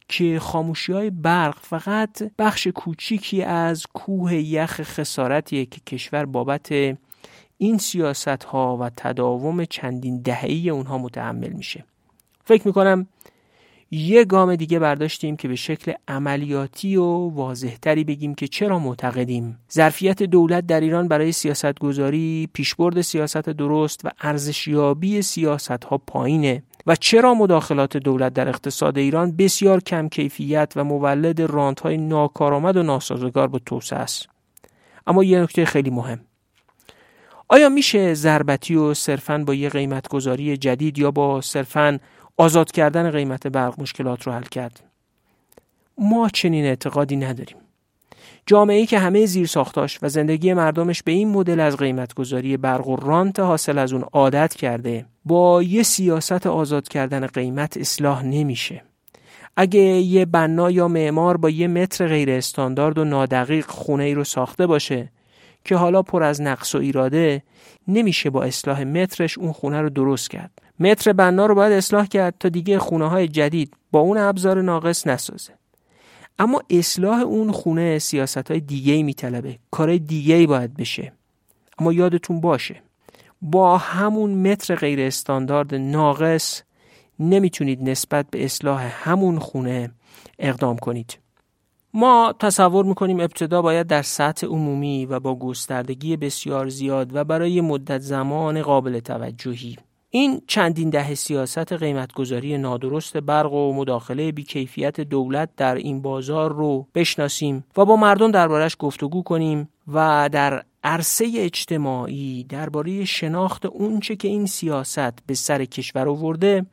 که 0.10 0.40
خاموشی 0.40 0.94
های 0.94 1.10
برق 1.10 1.58
فقط 1.62 2.32
بخش 2.40 2.68
کوچیکی 2.68 3.44
از 3.44 3.84
کوه 3.94 4.36
یخ 4.36 4.82
خسارتیه 4.82 5.66
که 5.66 5.80
کشور 5.80 6.26
بابت 6.26 6.98
این 7.58 7.78
سیاست 7.78 8.44
ها 8.44 8.78
و 8.78 8.90
تداوم 8.90 9.66
چندین 9.66 10.22
دههی 10.22 10.70
اونها 10.70 10.98
متحمل 10.98 11.50
میشه. 11.50 11.86
فکر 12.46 12.68
می‌کنم 12.68 13.08
یه 13.92 14.26
گام 14.26 14.56
دیگه 14.56 14.80
برداشتیم 14.80 15.36
که 15.36 15.48
به 15.48 15.56
شکل 15.56 15.94
عملیاتی 16.08 16.96
و 16.96 17.04
واضحتری 17.30 18.04
بگیم 18.04 18.36
که 18.36 18.48
چرا 18.48 18.80
معتقدیم. 18.80 19.60
ظرفیت 19.74 20.24
دولت 20.24 20.68
در 20.68 20.80
ایران 20.80 21.08
برای 21.08 21.32
سیاست 21.32 21.80
گذاری 21.80 22.50
پیشبرد 22.54 23.02
سیاست 23.02 23.50
درست 23.50 24.02
و 24.06 24.10
ارزشیابی 24.22 25.22
سیاست 25.22 25.84
ها 25.84 25.98
پایینه 25.98 26.64
و 26.88 26.96
چرا 26.96 27.34
مداخلات 27.34 27.98
دولت 27.98 28.34
در 28.34 28.50
اقتصاد 28.50 28.98
ایران 28.98 29.32
بسیار 29.32 29.82
کم 29.82 30.10
کیفیت 30.10 30.74
و 30.76 30.84
مولد 30.84 31.40
های 31.80 31.98
ناکارآمد 31.98 32.78
و 32.78 32.84
ناسازگار 32.84 33.48
با 33.48 33.60
توسعه 33.60 34.00
است. 34.00 34.30
اما 35.08 35.24
یه 35.24 35.42
نکته 35.42 35.66
خیلی 35.66 35.90
مهم. 35.90 36.20
آیا 37.50 37.70
میشه 37.70 38.14
ضربتی 38.14 38.76
و 38.76 38.94
صرفا 38.94 39.44
با 39.48 39.54
یه 39.54 39.70
قیمت 39.70 40.08
گذاری 40.08 40.58
جدید 40.58 40.98
یا 40.98 41.12
با 41.12 41.42
صرفا 41.42 42.00
آزاد 42.38 42.72
کردن 42.72 43.12
قیمت 43.12 43.48
برق 43.48 43.82
مشکلات 43.82 44.24
رو 44.24 44.34
حل 44.34 44.44
کرد؟ 44.44 44.84
ما 45.98 46.30
چنین 46.30 46.66
اعتقادی 46.66 47.16
نداریم. 47.16 47.58
جامعه 48.46 48.78
ای 48.78 48.86
که 48.86 49.00
همه 49.00 49.26
زیر 49.26 49.48
ساختاش 49.48 50.00
و 50.02 50.10
زندگی 50.10 50.54
مردمش 50.54 51.04
به 51.04 51.12
این 51.12 51.30
مدل 51.30 51.60
از 51.60 51.78
قیمت 51.78 52.14
گذاری 52.14 52.58
برق 52.58 52.88
و 52.88 52.96
رانت 52.96 53.40
حاصل 53.40 53.78
از 53.78 53.94
اون 53.94 54.02
عادت 54.14 54.54
کرده 54.54 55.06
با 55.26 55.64
یه 55.64 55.84
سیاست 55.84 56.48
آزاد 56.48 56.88
کردن 56.88 57.28
قیمت 57.28 57.78
اصلاح 57.78 58.26
نمیشه. 58.26 58.84
اگه 59.58 59.82
یه 59.82 60.26
بنا 60.26 60.72
یا 60.72 60.88
معمار 60.88 61.38
با 61.38 61.50
یه 61.50 61.68
متر 61.68 62.08
غیر 62.08 62.32
استاندارد 62.32 62.98
و 62.98 63.06
نادقیق 63.06 63.66
خونه 63.66 64.04
ای 64.04 64.14
رو 64.14 64.24
ساخته 64.24 64.68
باشه 64.68 65.12
که 65.68 65.76
حالا 65.76 66.02
پر 66.02 66.24
از 66.24 66.42
نقص 66.42 66.76
و 66.76 66.78
ایراده 66.78 67.44
نمیشه 67.88 68.30
با 68.30 68.44
اصلاح 68.44 68.84
مترش 68.84 69.38
اون 69.38 69.52
خونه 69.52 69.82
رو 69.82 69.90
درست 69.90 70.30
کرد. 70.30 70.52
متر 70.80 71.14
بنا 71.14 71.46
رو 71.46 71.56
باید 71.56 71.74
اصلاح 71.74 72.06
کرد 72.06 72.36
تا 72.40 72.50
دیگه 72.50 72.80
خونه 72.80 73.10
های 73.10 73.28
جدید 73.28 73.74
با 73.92 74.00
اون 74.00 74.18
ابزار 74.18 74.62
ناقص 74.62 75.08
نسازه. 75.08 75.54
اما 76.40 76.62
اصلاح 76.70 77.20
اون 77.20 77.52
خونه 77.52 78.00
سیاست 78.00 78.52
های 78.52 78.60
دیگه 78.60 78.94
ای 78.94 79.04
میطلبه. 79.04 79.60
کار 79.72 79.98
دیگه 79.98 80.36
ای 80.36 80.48
باید 80.48 80.78
بشه. 80.78 81.14
اما 81.80 81.94
یادتون 81.94 82.42
باشه 82.42 82.82
با 83.42 83.78
همون 83.78 84.52
متر 84.52 84.76
غیر 84.76 85.00
استاندارد 85.02 85.76
ناقص 85.76 86.62
نمی‌تونید 87.20 87.90
نسبت 87.90 88.26
به 88.32 88.46
اصلاح 88.46 89.10
همون 89.10 89.40
خونه 89.40 89.92
اقدام 90.40 90.78
کنید. 90.78 91.18
ما 91.94 92.34
تصور 92.40 92.86
می‌کنیم 92.86 93.20
ابتدا 93.20 93.62
باید 93.62 93.88
در 93.88 94.02
سطح 94.02 94.48
عمومی 94.48 95.06
و 95.06 95.20
با 95.20 95.36
گستردگی 95.36 96.18
بسیار 96.18 96.70
زیاد 96.70 97.16
و 97.16 97.24
برای 97.24 97.62
مدت 97.62 98.00
زمان 98.00 98.62
قابل 98.62 99.00
توجهی. 99.00 99.76
این 100.10 100.42
چندین 100.48 100.90
دهه 100.90 101.16
سیاست 101.16 101.74
قیمتگذاری 101.74 102.58
نادرست 102.58 103.18
برق 103.18 103.54
و 103.54 103.74
مداخله 103.74 104.32
بیکیفیت 104.32 105.02
دولت 105.02 105.50
در 105.58 105.76
این 105.76 106.02
بازار 106.02 106.54
رو 106.54 106.88
بشناسیم 106.96 107.64
و 107.78 107.86
با 107.86 107.96
مردم 107.96 108.32
دربارش 108.32 108.76
گفتگو 108.80 109.24
کنیم 109.24 109.70
و 109.94 110.30
در 110.32 110.64
عرصه 110.84 111.32
اجتماعی 111.36 112.44
درباره 112.44 113.06
شناخت 113.06 113.66
اونچه 113.66 114.16
که 114.16 114.28
این 114.28 114.46
سیاست 114.46 115.26
به 115.26 115.34
سر 115.34 115.66
کشور 115.66 116.10
آورده 116.10 116.66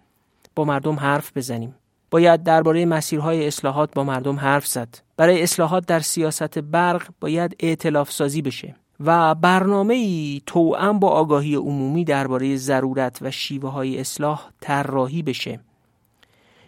با 0.57 0.65
مردم 0.65 0.95
حرف 0.95 1.37
بزنیم. 1.37 1.75
باید 2.11 2.43
درباره 2.43 2.87
مسیرهای 2.87 3.47
اصلاحات 3.47 3.95
با 3.95 4.05
مردم 4.05 4.37
حرف 4.37 4.67
زد. 4.67 4.89
برای 5.17 5.43
اصلاحات 5.43 5.87
در 5.87 6.01
سیاست 6.01 6.59
برق 6.59 7.09
باید 7.21 7.57
ائتلاف 7.61 8.13
سازی 8.13 8.43
بشه 8.43 8.75
و 9.01 9.35
برنامه 9.35 9.95
ای 9.95 10.43
توأم 10.47 10.99
با 10.99 11.09
آگاهی 11.09 11.55
عمومی 11.55 12.05
درباره 12.05 12.57
ضرورت 12.57 13.19
و 13.23 13.31
شیوه 13.31 13.71
های 13.71 14.01
اصلاح 14.01 14.51
طراحی 14.61 15.23
بشه. 15.23 15.61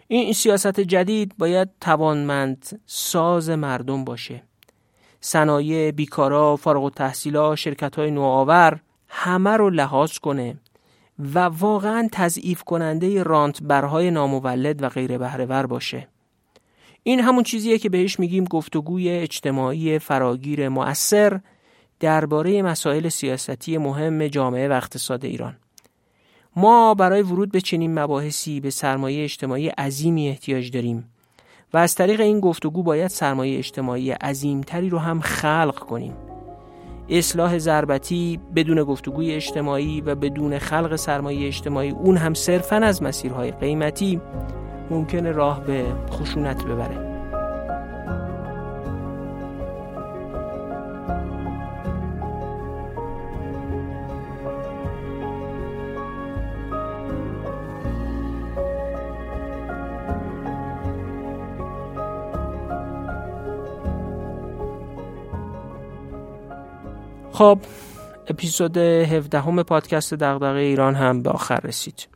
این 0.07 0.33
سیاست 0.33 0.79
جدید 0.79 1.33
باید 1.37 1.69
توانمند 1.81 2.81
ساز 2.85 3.49
مردم 3.49 4.03
باشه. 4.03 4.43
صنایع 5.21 5.91
بیکارا 5.91 6.55
فارغ 6.55 6.83
التحصیلا 6.83 7.55
شرکت 7.55 7.95
های 7.95 8.11
نوآور 8.11 8.79
همه 9.07 9.49
رو 9.49 9.69
لحاظ 9.69 10.17
کنه. 10.17 10.57
و 11.19 11.39
واقعا 11.39 12.09
تضعیف 12.11 12.63
کننده 12.63 13.23
رانت 13.23 13.63
برهای 13.63 14.11
نامولد 14.11 14.83
و 14.83 14.89
غیر 14.89 15.17
بهرهور 15.17 15.65
باشه. 15.65 16.07
این 17.03 17.19
همون 17.19 17.43
چیزیه 17.43 17.77
که 17.77 17.89
بهش 17.89 18.19
میگیم 18.19 18.43
گفتگوی 18.43 19.09
اجتماعی 19.09 19.99
فراگیر 19.99 20.69
مؤثر 20.69 21.39
درباره 21.99 22.61
مسائل 22.61 23.09
سیاستی 23.09 23.77
مهم 23.77 24.27
جامعه 24.27 24.69
و 24.69 24.71
اقتصاد 24.71 25.25
ایران. 25.25 25.57
ما 26.55 26.93
برای 26.93 27.21
ورود 27.21 27.51
به 27.51 27.61
چنین 27.61 27.99
مباحثی 27.99 28.59
به 28.59 28.69
سرمایه 28.69 29.23
اجتماعی 29.23 29.67
عظیمی 29.67 30.29
احتیاج 30.29 30.71
داریم 30.71 31.11
و 31.73 31.77
از 31.77 31.95
طریق 31.95 32.19
این 32.19 32.39
گفتگو 32.39 32.83
باید 32.83 33.07
سرمایه 33.07 33.57
اجتماعی 33.57 34.11
عظیمتری 34.11 34.89
رو 34.89 34.97
هم 34.97 35.21
خلق 35.21 35.79
کنیم. 35.79 36.26
اصلاح 37.09 37.57
ضربتی 37.57 38.39
بدون 38.55 38.83
گفتگوی 38.83 39.31
اجتماعی 39.33 40.01
و 40.01 40.15
بدون 40.15 40.59
خلق 40.59 40.95
سرمایه 40.95 41.47
اجتماعی 41.47 41.89
اون 41.89 42.17
هم 42.17 42.33
صرفا 42.33 42.75
از 42.75 43.03
مسیرهای 43.03 43.51
قیمتی 43.51 44.21
ممکنه 44.89 45.31
راه 45.31 45.63
به 45.63 45.85
خشونت 46.11 46.63
ببره. 46.63 47.06
خب 67.37 67.59
اپیزود 68.27 68.77
17 68.77 69.39
همه 69.39 69.63
پادکست 69.63 70.13
دغدغه 70.13 70.59
ایران 70.59 70.95
هم 70.95 71.21
به 71.21 71.29
آخر 71.29 71.59
رسید. 71.63 72.07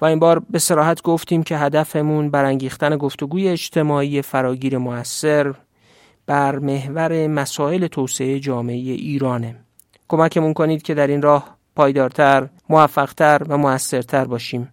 و 0.00 0.04
این 0.04 0.18
بار 0.18 0.38
به 0.50 0.58
سراحت 0.58 1.02
گفتیم 1.02 1.42
که 1.42 1.56
هدفمون 1.56 2.30
برانگیختن 2.30 2.96
گفتگوی 2.96 3.48
اجتماعی 3.48 4.22
فراگیر 4.22 4.78
موثر 4.78 5.54
بر 6.26 6.58
محور 6.58 7.26
مسائل 7.26 7.86
توسعه 7.86 8.40
جامعه 8.40 8.76
ایرانه. 8.76 9.56
کمکمون 10.08 10.54
کنید 10.54 10.82
که 10.82 10.94
در 10.94 11.06
این 11.06 11.22
راه 11.22 11.56
پایدارتر، 11.76 12.48
موفقتر 12.68 13.42
و 13.48 13.58
موثرتر 13.58 14.24
باشیم. 14.24 14.68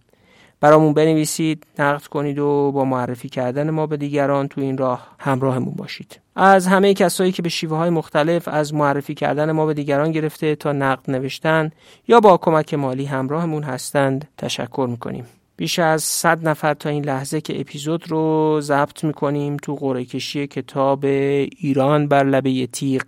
برامون 0.60 0.94
بنویسید 0.94 1.66
نقد 1.78 2.06
کنید 2.06 2.38
و 2.38 2.72
با 2.72 2.84
معرفی 2.84 3.28
کردن 3.28 3.70
ما 3.70 3.86
به 3.86 3.96
دیگران 3.96 4.48
تو 4.48 4.60
این 4.60 4.78
راه 4.78 5.08
همراهمون 5.18 5.74
باشید. 5.74 6.20
از 6.42 6.66
همه 6.66 6.94
کسایی 6.94 7.32
که 7.32 7.42
به 7.42 7.48
شیوه 7.48 7.76
های 7.76 7.90
مختلف 7.90 8.48
از 8.48 8.74
معرفی 8.74 9.14
کردن 9.14 9.52
ما 9.52 9.66
به 9.66 9.74
دیگران 9.74 10.12
گرفته 10.12 10.54
تا 10.56 10.72
نقد 10.72 11.10
نوشتن 11.10 11.70
یا 12.08 12.20
با 12.20 12.36
کمک 12.36 12.74
مالی 12.74 13.04
همراهمون 13.04 13.62
هستند 13.62 14.28
تشکر 14.38 14.86
می‌کنیم. 14.90 15.26
بیش 15.56 15.78
از 15.78 16.02
100 16.02 16.48
نفر 16.48 16.74
تا 16.74 16.88
این 16.88 17.04
لحظه 17.04 17.40
که 17.40 17.60
اپیزود 17.60 18.10
رو 18.10 18.58
ضبط 18.60 19.04
می‌کنیم 19.04 19.56
تو 19.56 19.74
قرعه 19.74 20.04
کشی 20.04 20.46
کتاب 20.46 21.04
ایران 21.04 22.08
بر 22.08 22.24
لبه 22.24 22.66
تیغ 22.66 23.02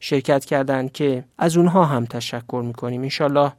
شرکت 0.00 0.44
کردند 0.44 0.92
که 0.92 1.24
از 1.38 1.56
اونها 1.56 1.84
هم 1.84 2.04
تشکر 2.04 2.62
می‌کنیم. 2.66 3.02
انشالله 3.02 3.52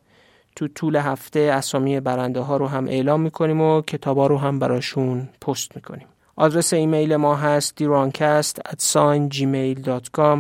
تو 0.56 0.68
طول 0.68 0.96
هفته 0.96 1.40
اسامی 1.40 2.00
برنده 2.00 2.40
ها 2.40 2.58
رو 2.58 2.68
هم 2.68 2.88
اعلام 2.88 3.22
می‌کنیم 3.22 3.62
و 3.62 3.82
کتابا 3.82 4.28
رو 4.28 4.38
هم 4.38 4.60
براشون 4.60 5.30
پست 5.42 5.76
می‌کنیم. 5.76 6.08
آدرس 6.40 6.74
ایمیل 6.74 7.16
ما 7.16 7.36
هست 7.36 7.76
دیرانکست 7.76 8.62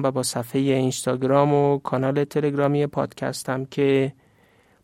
و 0.03 0.11
با 0.11 0.23
صفحه 0.23 0.61
اینستاگرام 0.61 1.53
و 1.53 1.77
کانال 1.77 2.23
تلگرامی 2.23 2.87
پادکست 2.87 3.49
هم 3.49 3.65
که 3.65 4.13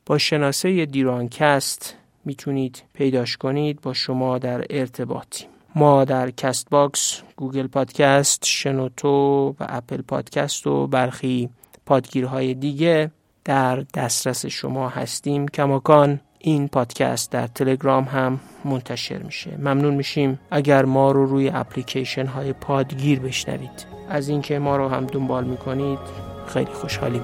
با 0.06 0.18
شناسه 0.18 0.86
دیرانکست 0.86 1.96
می‌تونید 2.26 2.84
پیداش 2.94 3.38
کنید 3.38 3.82
با 3.82 3.94
شما 3.94 4.38
در 4.38 4.66
ارتباطیم. 4.70 5.48
ما 5.76 6.06
در 6.06 6.32
Castbox، 6.32 7.22
Google 7.36 7.68
Podcast، 7.68 8.46
شنوتو 8.46 9.56
و 9.60 9.66
Apple 9.70 10.02
Podcast 10.02 10.68
و 10.68 10.88
برخی 10.88 11.50
پادگیرهای 11.86 12.54
دیگه 12.54 13.12
در 13.44 13.86
دسترس 13.94 14.46
شما 14.46 14.90
هستیم. 14.90 15.48
کماکان. 15.48 16.20
این 16.48 16.68
پادکست 16.68 17.32
در 17.32 17.48
تلگرام 17.48 18.04
هم 18.04 18.40
منتشر 18.66 19.18
میشه. 19.18 19.52
ممنون 19.60 19.94
میشیم 19.94 20.40
اگر 20.52 20.86
ما 20.86 21.12
رو 21.12 21.26
روی 21.26 21.50
اپلیکیشن 21.50 22.26
های 22.26 22.54
پادگیر 22.54 23.20
بشنوید. 23.20 23.86
از 24.10 24.30
اینکه 24.30 24.60
ما 24.60 24.78
رو 24.78 24.90
هم 24.90 25.06
دنبال 25.06 25.44
می‌کنید 25.44 26.00
خیلی 26.48 26.72
خوشحالیم. 26.72 27.24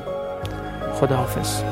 خداحافظ. 0.93 1.64